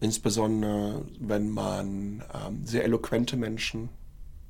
insbesondere 0.00 1.04
wenn 1.18 1.50
man 1.50 2.24
ähm, 2.32 2.64
sehr 2.64 2.84
eloquente 2.84 3.36
Menschen 3.36 3.90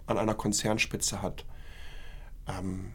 an 0.07 0.19
einer 0.19 0.35
Konzernspitze 0.35 1.21
hat, 1.21 1.45
ähm, 2.47 2.93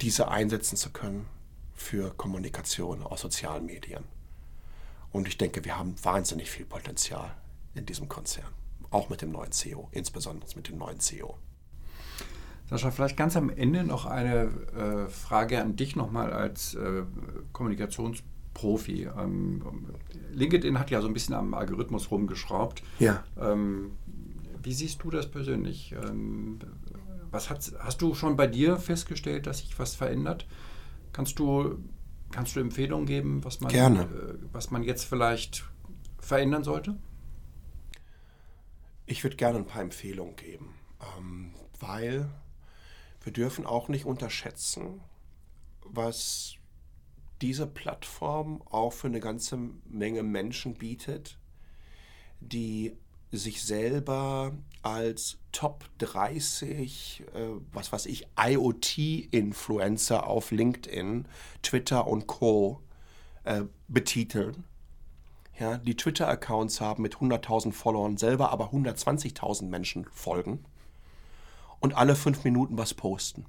diese 0.00 0.28
einsetzen 0.28 0.76
zu 0.76 0.90
können 0.90 1.28
für 1.72 2.12
Kommunikation 2.14 3.02
aus 3.02 3.20
sozialen 3.20 3.66
Medien. 3.66 4.04
Und 5.12 5.28
ich 5.28 5.38
denke, 5.38 5.64
wir 5.64 5.78
haben 5.78 5.94
wahnsinnig 6.02 6.50
viel 6.50 6.64
Potenzial 6.66 7.36
in 7.74 7.86
diesem 7.86 8.08
Konzern, 8.08 8.52
auch 8.90 9.08
mit 9.08 9.22
dem 9.22 9.30
neuen 9.30 9.52
CEO, 9.52 9.88
insbesondere 9.92 10.50
mit 10.56 10.68
dem 10.68 10.78
neuen 10.78 10.98
CEO. 11.00 11.38
Sascha, 12.72 12.90
vielleicht 12.90 13.18
ganz 13.18 13.36
am 13.36 13.50
Ende 13.50 13.84
noch 13.84 14.06
eine 14.06 14.44
äh, 14.74 15.08
Frage 15.10 15.60
an 15.60 15.76
dich 15.76 15.94
nochmal 15.94 16.32
als 16.32 16.74
äh, 16.74 17.02
Kommunikationsprofi. 17.52 19.10
Ähm, 19.18 19.62
LinkedIn 20.32 20.78
hat 20.78 20.90
ja 20.90 21.02
so 21.02 21.06
ein 21.06 21.12
bisschen 21.12 21.34
am 21.34 21.52
Algorithmus 21.52 22.10
rumgeschraubt. 22.10 22.82
Ja. 22.98 23.24
Ähm, 23.38 23.92
wie 24.62 24.72
siehst 24.72 25.02
du 25.02 25.10
das 25.10 25.30
persönlich? 25.30 25.94
Ähm, 26.02 26.60
was 27.30 27.50
hast, 27.50 27.74
hast 27.78 28.00
du 28.00 28.14
schon 28.14 28.36
bei 28.36 28.46
dir 28.46 28.78
festgestellt, 28.78 29.46
dass 29.46 29.58
sich 29.58 29.78
was 29.78 29.94
verändert? 29.94 30.46
Kannst 31.12 31.38
du, 31.38 31.78
kannst 32.30 32.56
du 32.56 32.60
Empfehlungen 32.60 33.04
geben, 33.04 33.44
was 33.44 33.60
man, 33.60 33.70
Gerne. 33.70 34.04
Äh, 34.04 34.34
was 34.50 34.70
man 34.70 34.82
jetzt 34.82 35.04
vielleicht 35.04 35.64
verändern 36.20 36.64
sollte? 36.64 36.96
Ich 39.04 39.22
würde 39.24 39.36
gerne 39.36 39.58
ein 39.58 39.66
paar 39.66 39.82
Empfehlungen 39.82 40.36
geben, 40.36 40.70
ähm, 41.18 41.52
weil 41.78 42.30
wir 43.24 43.32
dürfen 43.32 43.66
auch 43.66 43.88
nicht 43.88 44.04
unterschätzen, 44.04 45.00
was 45.84 46.54
diese 47.40 47.66
Plattform 47.66 48.62
auch 48.70 48.92
für 48.92 49.08
eine 49.08 49.20
ganze 49.20 49.58
Menge 49.84 50.22
Menschen 50.22 50.74
bietet, 50.74 51.38
die 52.40 52.96
sich 53.30 53.62
selber 53.62 54.52
als 54.82 55.38
Top 55.52 55.84
30, 55.98 57.24
äh, 57.34 57.48
was 57.72 57.92
weiß 57.92 58.06
ich, 58.06 58.26
IoT-Influencer 58.38 60.26
auf 60.26 60.50
LinkedIn, 60.50 61.26
Twitter 61.62 62.06
und 62.06 62.26
Co. 62.26 62.80
Äh, 63.44 63.64
betiteln. 63.88 64.64
Ja, 65.58 65.78
die 65.78 65.96
Twitter-Accounts 65.96 66.80
haben 66.80 67.02
mit 67.02 67.16
100.000 67.16 67.72
Followern 67.72 68.16
selber 68.16 68.50
aber 68.50 68.72
120.000 68.72 69.64
Menschen 69.64 70.06
folgen 70.12 70.64
und 71.82 71.94
alle 71.94 72.14
fünf 72.16 72.44
Minuten 72.44 72.78
was 72.78 72.94
posten. 72.94 73.44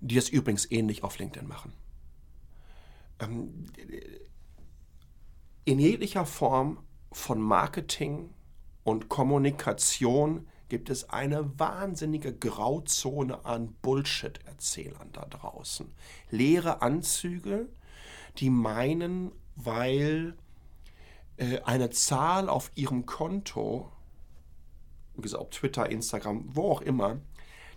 Die 0.00 0.16
das 0.16 0.28
übrigens 0.28 0.70
ähnlich 0.70 1.04
auf 1.04 1.18
LinkedIn 1.18 1.46
machen. 1.46 1.72
Ähm, 3.20 3.66
in 5.64 5.78
jeglicher 5.78 6.26
Form 6.26 6.78
von 7.12 7.40
Marketing 7.40 8.30
und 8.84 9.08
Kommunikation 9.08 10.46
gibt 10.68 10.90
es 10.90 11.10
eine 11.10 11.58
wahnsinnige 11.58 12.34
Grauzone 12.34 13.44
an 13.44 13.74
Bullshit-Erzählern 13.82 15.10
da 15.12 15.26
draußen. 15.26 15.92
Leere 16.30 16.82
Anzüge, 16.82 17.68
die 18.38 18.50
meinen, 18.50 19.32
weil 19.54 20.36
äh, 21.36 21.60
eine 21.60 21.90
Zahl 21.90 22.48
auf 22.48 22.70
ihrem 22.74 23.06
Konto 23.06 23.92
ob 25.34 25.50
Twitter, 25.50 25.90
Instagram, 25.90 26.44
wo 26.46 26.70
auch 26.70 26.80
immer, 26.80 27.20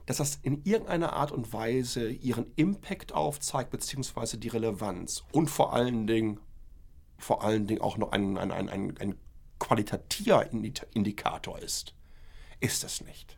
dass 0.06 0.18
das 0.18 0.40
in 0.42 0.64
irgendeiner 0.64 1.14
Art 1.14 1.32
und 1.32 1.54
Weise 1.54 2.10
ihren 2.10 2.52
Impact 2.56 3.14
aufzeigt, 3.14 3.70
beziehungsweise 3.70 4.38
die 4.38 4.48
Relevanz 4.48 5.24
und 5.32 5.50
vor 5.50 5.74
allen 5.74 6.08
Dingen, 6.08 6.40
vor 7.18 7.44
allen 7.44 7.68
Dingen 7.68 7.82
auch 7.82 7.98
noch 7.98 8.12
ein, 8.12 8.38
ein, 8.38 8.52
ein, 8.52 8.70
ein, 8.70 8.98
ein 8.98 9.16
qualitativer 9.60 10.50
Indikator 10.94 11.60
ist. 11.60 11.94
Ist 12.60 12.84
es 12.84 13.02
nicht. 13.02 13.38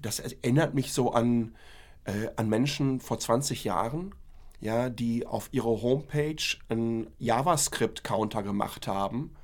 Das 0.00 0.20
erinnert 0.20 0.74
mich 0.74 0.92
so 0.92 1.12
an, 1.12 1.56
äh, 2.04 2.28
an 2.36 2.48
Menschen 2.48 3.00
vor 3.00 3.18
20 3.18 3.64
Jahren, 3.64 4.14
ja, 4.60 4.90
die 4.90 5.26
auf 5.26 5.48
ihrer 5.52 5.82
Homepage 5.82 6.36
einen 6.68 7.08
JavaScript-Counter 7.18 8.42
gemacht 8.42 8.86
haben 8.86 9.34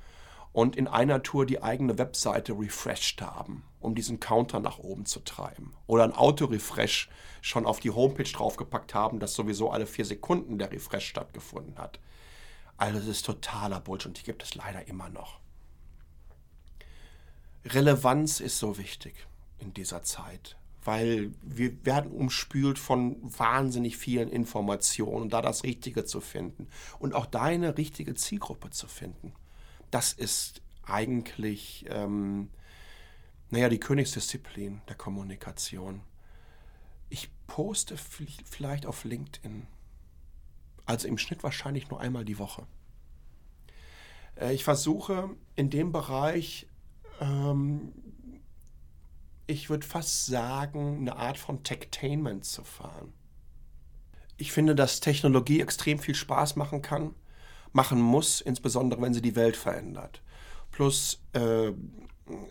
und 0.57 0.75
in 0.75 0.87
einer 0.87 1.21
Tour 1.21 1.45
die 1.45 1.61
eigene 1.61 1.99
Webseite 1.99 2.53
refreshed 2.53 3.21
haben, 3.21 3.61
um 3.79 3.93
diesen 3.93 4.19
Counter 4.19 4.59
nach 4.59 4.79
oben 4.79 5.05
zu 5.05 5.19
treiben. 5.19 5.75
Oder 5.85 6.03
ein 6.03 6.13
Auto-Refresh 6.13 7.09
schon 7.43 7.67
auf 7.67 7.79
die 7.79 7.91
Homepage 7.91 8.23
draufgepackt 8.23 8.95
haben, 8.95 9.19
dass 9.19 9.35
sowieso 9.35 9.69
alle 9.69 9.85
vier 9.85 10.03
Sekunden 10.03 10.57
der 10.57 10.71
Refresh 10.71 11.09
stattgefunden 11.09 11.77
hat. 11.77 11.99
Also 12.75 12.97
das 12.97 13.07
ist 13.07 13.27
totaler 13.27 13.79
Bullshit 13.81 14.07
und 14.07 14.19
die 14.19 14.23
gibt 14.23 14.41
es 14.41 14.55
leider 14.55 14.87
immer 14.87 15.09
noch. 15.09 15.39
Relevanz 17.63 18.39
ist 18.39 18.57
so 18.57 18.79
wichtig 18.79 19.27
in 19.59 19.75
dieser 19.75 20.01
Zeit, 20.01 20.57
weil 20.83 21.33
wir 21.43 21.85
werden 21.85 22.09
umspült 22.09 22.79
von 22.79 23.17
wahnsinnig 23.21 23.95
vielen 23.95 24.31
Informationen 24.31 25.21
und 25.21 25.33
da 25.33 25.43
das 25.43 25.63
Richtige 25.63 26.05
zu 26.05 26.19
finden 26.19 26.67
und 26.97 27.13
auch 27.13 27.27
deine 27.27 27.77
richtige 27.77 28.15
Zielgruppe 28.15 28.71
zu 28.71 28.87
finden 28.87 29.33
das 29.91 30.13
ist 30.13 30.61
eigentlich, 30.83 31.85
ähm, 31.89 32.49
naja, 33.49 33.69
die 33.69 33.79
Königsdisziplin 33.79 34.81
der 34.87 34.95
Kommunikation. 34.95 36.01
Ich 37.09 37.29
poste 37.47 37.95
vielleicht 37.97 38.85
auf 38.85 39.03
LinkedIn, 39.03 39.67
also 40.85 41.07
im 41.07 41.17
Schnitt 41.17 41.43
wahrscheinlich 41.43 41.89
nur 41.89 41.99
einmal 41.99 42.25
die 42.25 42.39
Woche. 42.39 42.67
Äh, 44.35 44.53
ich 44.53 44.63
versuche 44.63 45.29
in 45.55 45.69
dem 45.69 45.91
Bereich, 45.91 46.67
ähm, 47.19 47.93
ich 49.45 49.69
würde 49.69 49.87
fast 49.87 50.25
sagen, 50.25 50.97
eine 50.97 51.15
Art 51.15 51.37
von 51.37 51.63
Techtainment 51.63 52.43
zu 52.43 52.63
fahren. 52.63 53.13
Ich 54.35 54.51
finde, 54.51 54.75
dass 54.75 54.99
Technologie 54.99 55.61
extrem 55.61 55.99
viel 55.99 56.15
Spaß 56.15 56.57
machen 56.57 56.81
kann 56.81 57.15
machen 57.77 58.01
muss, 58.01 58.41
insbesondere 58.41 59.01
wenn 59.01 59.13
sie 59.13 59.21
die 59.21 59.35
Welt 59.35 59.55
verändert. 59.55 60.21
Plus, 60.71 61.21
äh, 61.33 61.71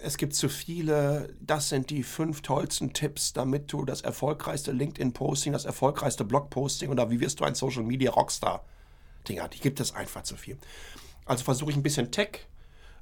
es 0.01 0.17
gibt 0.17 0.35
zu 0.35 0.49
viele, 0.49 1.35
das 1.41 1.69
sind 1.69 1.91
die 1.91 2.03
fünf 2.03 2.41
tollsten 2.41 2.93
Tipps, 2.93 3.33
damit 3.33 3.71
du 3.73 3.85
das 3.85 4.01
erfolgreichste 4.01 4.73
LinkedIn-Posting, 4.73 5.53
das 5.53 5.67
erfolgreichste 5.67 6.25
Blog-Posting 6.25 6.91
oder 6.91 7.11
wie 7.11 7.21
wirst 7.21 7.41
du 7.41 7.45
ein 7.45 7.55
Social-Media-Rockstar? 7.55 8.65
Dinger, 9.29 9.49
die 9.49 9.61
gibt 9.61 9.81
es 9.81 9.93
einfach 9.95 10.23
zu 10.23 10.37
viel. 10.37 10.57
Also 11.27 11.45
versuche 11.45 11.71
ich 11.73 11.77
ein 11.77 11.83
bisschen 11.83 12.11
Tech 12.11 12.47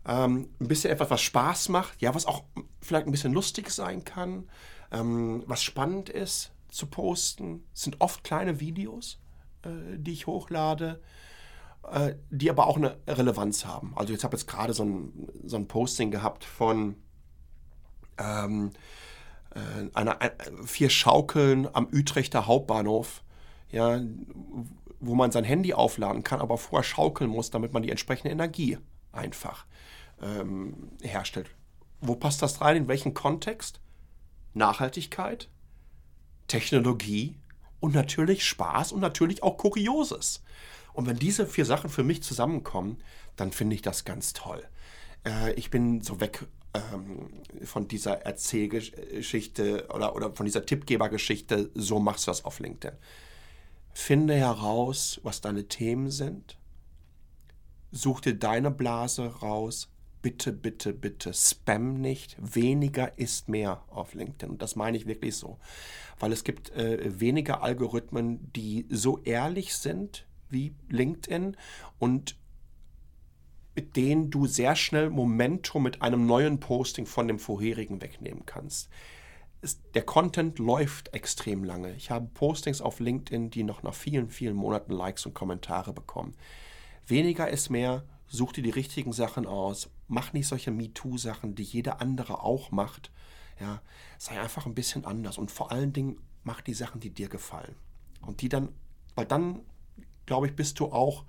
Ähm, 0.06 0.48
ein 0.60 0.68
bisschen 0.68 0.90
etwas, 0.90 1.10
was 1.10 1.22
Spaß 1.22 1.68
macht, 1.70 2.02
ja, 2.02 2.14
was 2.14 2.26
auch 2.26 2.42
vielleicht 2.80 3.06
ein 3.06 3.12
bisschen 3.12 3.32
lustig 3.32 3.70
sein 3.70 4.04
kann, 4.04 4.48
ähm, 4.92 5.42
was 5.46 5.62
spannend 5.62 6.10
ist 6.10 6.52
zu 6.68 6.86
posten. 6.86 7.64
Es 7.74 7.82
sind 7.82 8.00
oft 8.00 8.22
kleine 8.22 8.60
Videos, 8.60 9.18
äh, 9.62 9.96
die 9.96 10.12
ich 10.12 10.26
hochlade, 10.26 11.00
äh, 11.92 12.14
die 12.30 12.50
aber 12.50 12.66
auch 12.66 12.76
eine 12.76 12.96
Relevanz 13.06 13.64
haben. 13.64 13.92
Also 13.96 14.12
jetzt 14.12 14.24
habe 14.24 14.36
ich 14.36 14.42
jetzt 14.42 14.50
gerade 14.50 14.72
so 14.72 14.84
ein, 14.84 15.28
so 15.44 15.56
ein 15.56 15.68
Posting 15.68 16.10
gehabt 16.10 16.44
von 16.44 16.96
ähm, 18.18 18.70
äh, 19.54 19.90
einer, 19.94 20.20
äh, 20.22 20.30
vier 20.64 20.90
Schaukeln 20.90 21.68
am 21.72 21.88
Utrechter 21.92 22.46
Hauptbahnhof, 22.46 23.22
ja, 23.70 24.00
wo 25.00 25.14
man 25.14 25.32
sein 25.32 25.44
Handy 25.44 25.74
aufladen 25.74 26.24
kann, 26.24 26.40
aber 26.40 26.58
vorher 26.58 26.84
schaukeln 26.84 27.30
muss, 27.30 27.50
damit 27.50 27.72
man 27.72 27.82
die 27.82 27.90
entsprechende 27.90 28.32
Energie 28.32 28.78
einfach 29.12 29.66
ähm, 30.22 30.90
herstellt. 31.02 31.50
Wo 32.00 32.16
passt 32.16 32.42
das 32.42 32.60
rein? 32.60 32.76
In 32.76 32.88
welchen 32.88 33.14
Kontext? 33.14 33.80
Nachhaltigkeit, 34.54 35.48
Technologie 36.46 37.36
und 37.80 37.94
natürlich 37.94 38.44
Spaß 38.44 38.92
und 38.92 39.00
natürlich 39.00 39.42
auch 39.42 39.56
Kurioses. 39.56 40.42
Und 40.94 41.06
wenn 41.06 41.16
diese 41.16 41.46
vier 41.46 41.66
Sachen 41.66 41.90
für 41.90 42.04
mich 42.04 42.22
zusammenkommen, 42.22 42.98
dann 43.36 43.52
finde 43.52 43.74
ich 43.74 43.82
das 43.82 44.04
ganz 44.04 44.32
toll. 44.32 44.62
Äh, 45.26 45.52
ich 45.54 45.68
bin 45.70 46.00
so 46.00 46.20
weg 46.20 46.46
ähm, 46.72 47.28
von 47.64 47.88
dieser 47.88 48.22
Erzählgeschichte 48.22 49.88
oder, 49.92 50.14
oder 50.14 50.32
von 50.32 50.46
dieser 50.46 50.64
Tippgebergeschichte, 50.64 51.70
so 51.74 51.98
machst 51.98 52.26
du 52.26 52.30
das 52.30 52.44
auf 52.44 52.60
LinkedIn. 52.60 52.96
Finde 53.92 54.34
heraus, 54.34 55.20
was 55.24 55.40
deine 55.40 55.66
Themen 55.68 56.10
sind. 56.10 56.58
Such 57.90 58.20
dir 58.20 58.34
deine 58.34 58.70
Blase 58.70 59.26
raus. 59.26 59.88
Bitte, 60.22 60.52
bitte, 60.52 60.92
bitte 60.92 61.34
spam 61.34 62.00
nicht. 62.00 62.36
Weniger 62.40 63.18
ist 63.18 63.48
mehr 63.48 63.84
auf 63.88 64.14
LinkedIn. 64.14 64.50
Und 64.50 64.62
das 64.62 64.74
meine 64.74 64.96
ich 64.96 65.06
wirklich 65.06 65.36
so. 65.36 65.58
Weil 66.18 66.32
es 66.32 66.44
gibt 66.44 66.70
äh, 66.70 67.20
weniger 67.20 67.62
Algorithmen, 67.62 68.52
die 68.52 68.86
so 68.90 69.18
ehrlich 69.24 69.76
sind 69.76 70.24
wie 70.50 70.74
LinkedIn 70.88 71.56
und 71.98 72.36
mit 73.74 73.96
denen 73.96 74.30
du 74.30 74.46
sehr 74.46 74.76
schnell 74.76 75.10
Momentum 75.10 75.82
mit 75.82 76.00
einem 76.00 76.26
neuen 76.26 76.60
Posting 76.60 77.06
von 77.06 77.26
dem 77.26 77.38
vorherigen 77.38 78.00
wegnehmen 78.00 78.46
kannst. 78.46 78.88
der 79.94 80.02
Content 80.02 80.58
läuft 80.58 81.14
extrem 81.14 81.64
lange. 81.64 81.94
Ich 81.94 82.10
habe 82.10 82.28
Postings 82.34 82.82
auf 82.82 83.00
LinkedIn, 83.00 83.50
die 83.50 83.64
noch 83.64 83.82
nach 83.82 83.94
vielen, 83.94 84.28
vielen 84.28 84.54
Monaten 84.54 84.92
Likes 84.92 85.24
und 85.24 85.34
Kommentare 85.34 85.94
bekommen. 85.94 86.34
Weniger 87.06 87.48
ist 87.48 87.70
mehr, 87.70 88.04
such 88.28 88.52
dir 88.52 88.62
die 88.62 88.70
richtigen 88.70 89.12
Sachen 89.12 89.46
aus, 89.46 89.90
mach 90.06 90.32
nicht 90.32 90.48
solche 90.48 90.70
MeToo-Sachen, 90.70 91.54
die 91.54 91.62
jeder 91.62 92.00
andere 92.00 92.42
auch 92.42 92.70
macht. 92.70 93.10
Ja, 93.60 93.80
sei 94.18 94.38
einfach 94.40 94.66
ein 94.66 94.74
bisschen 94.74 95.04
anders 95.04 95.38
und 95.38 95.50
vor 95.50 95.70
allen 95.72 95.92
Dingen 95.92 96.18
mach 96.42 96.60
die 96.60 96.74
Sachen, 96.74 97.00
die 97.00 97.10
dir 97.10 97.28
gefallen. 97.28 97.74
Und 98.20 98.42
die 98.42 98.48
dann, 98.48 98.68
weil 99.14 99.26
dann, 99.26 99.60
glaube 100.26 100.46
ich, 100.46 100.56
bist 100.56 100.80
du 100.80 100.86
auch 100.86 101.24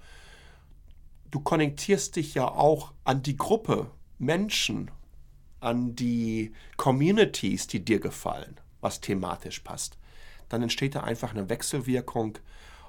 du 1.35 1.41
konnektierst 1.41 2.15
dich 2.15 2.33
ja 2.33 2.47
auch 2.47 2.93
an 3.03 3.21
die 3.21 3.35
Gruppe 3.35 3.91
Menschen, 4.19 4.89
an 5.59 5.93
die 5.93 6.53
Communities, 6.77 7.67
die 7.67 7.83
dir 7.83 7.99
gefallen, 7.99 8.55
was 8.79 9.01
thematisch 9.01 9.59
passt. 9.59 9.97
Dann 10.47 10.61
entsteht 10.63 10.95
da 10.95 11.01
einfach 11.01 11.31
eine 11.31 11.49
Wechselwirkung 11.49 12.37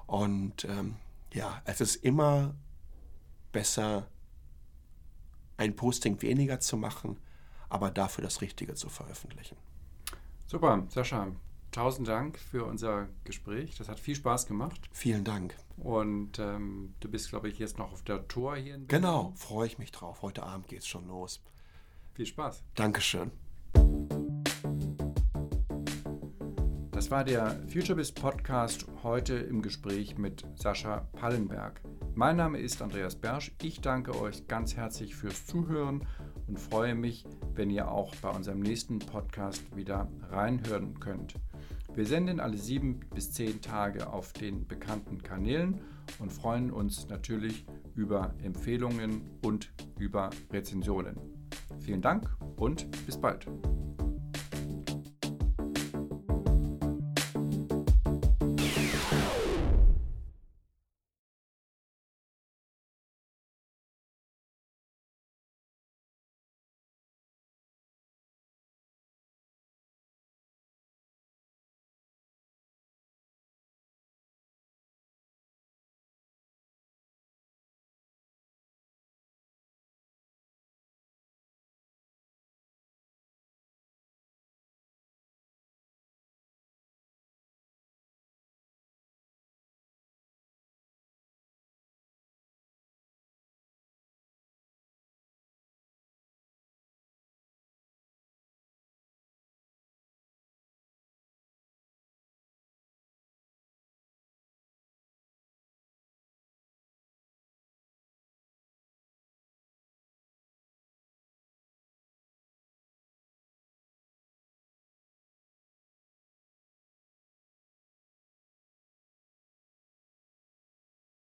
und 0.07 0.65
ähm, 0.65 0.95
ja, 1.33 1.61
es 1.65 1.81
ist 1.81 1.97
immer 1.97 2.55
besser, 3.51 4.07
ein 5.57 5.75
Posting 5.75 6.23
weniger 6.23 6.61
zu 6.61 6.77
machen, 6.77 7.19
aber 7.69 7.91
dafür 7.91 8.23
das 8.23 8.43
Richtige 8.43 8.75
zu 8.75 8.89
veröffentlichen. 8.89 9.57
Super, 10.47 10.87
Sascha. 10.89 11.33
Tausend 11.77 12.09
Dank 12.09 12.39
für 12.39 12.65
unser 12.65 13.07
Gespräch. 13.25 13.77
Das 13.77 13.91
hat 13.91 14.01
viel 14.01 14.15
Spaß 14.15 14.47
gemacht. 14.47 14.81
Vielen 14.93 15.25
Dank. 15.25 15.55
Und 15.77 16.39
ähm, 16.39 16.95
du 17.01 17.11
bist, 17.11 17.29
glaube 17.29 17.51
ich, 17.51 17.59
jetzt 17.59 17.77
noch 17.77 17.93
auf 17.93 18.03
der 18.03 18.27
Tour 18.29 18.57
hier 18.57 18.77
in. 18.77 18.89
Genau, 18.89 19.35
freue 19.37 19.67
ich 19.67 19.77
mich 19.77 19.93
drauf. 19.93 20.23
Heute 20.23 20.43
Abend 20.43 20.69
geht 20.69 20.79
es 20.79 20.87
schon 20.87 21.07
los. 21.07 21.43
Viel 22.15 22.25
Spaß. 22.25 22.65
Dankeschön. 22.77 23.31
Das 26.93 27.11
war 27.11 27.25
der 27.25 27.61
FutureBiz 27.69 28.13
Podcast 28.13 28.87
heute 29.03 29.35
im 29.35 29.61
Gespräch 29.61 30.17
mit 30.17 30.47
Sascha 30.55 31.07
Pallenberg. 31.13 31.83
Mein 32.15 32.37
Name 32.37 32.59
ist 32.59 32.81
Andreas 32.81 33.17
Bersch. 33.17 33.53
Ich 33.61 33.83
danke 33.83 34.19
euch 34.19 34.49
ganz 34.49 34.77
herzlich 34.77 35.15
fürs 35.15 35.45
Zuhören 35.45 36.07
und 36.47 36.59
freue 36.59 36.95
mich, 36.95 37.27
wenn 37.53 37.69
ihr 37.69 37.91
auch 37.91 38.15
bei 38.17 38.31
unserem 38.31 38.61
nächsten 38.61 38.99
Podcast 38.99 39.77
wieder 39.77 40.11
reinhören 40.31 40.99
könnt. 41.01 41.35
Wir 41.97 42.05
senden 42.05 42.41
alle 42.41 42.59
sieben 42.59 43.01
bis 43.15 43.33
zehn 43.33 43.63
Tage 43.63 44.13
auf 44.13 44.35
den 44.35 44.69
bekannten 44.69 45.23
Kanälen 45.23 45.81
und 46.19 46.31
freuen 46.31 46.71
uns 46.71 47.09
natürlich 47.09 47.65
über 47.95 48.35
Empfehlungen 48.43 49.23
und 49.43 49.73
über 49.99 50.29
Rezensionen. 50.53 51.17
Vielen 51.81 52.03
Dank 52.03 52.29
und 52.57 52.87
bis 53.07 53.19
bald. 53.19 53.47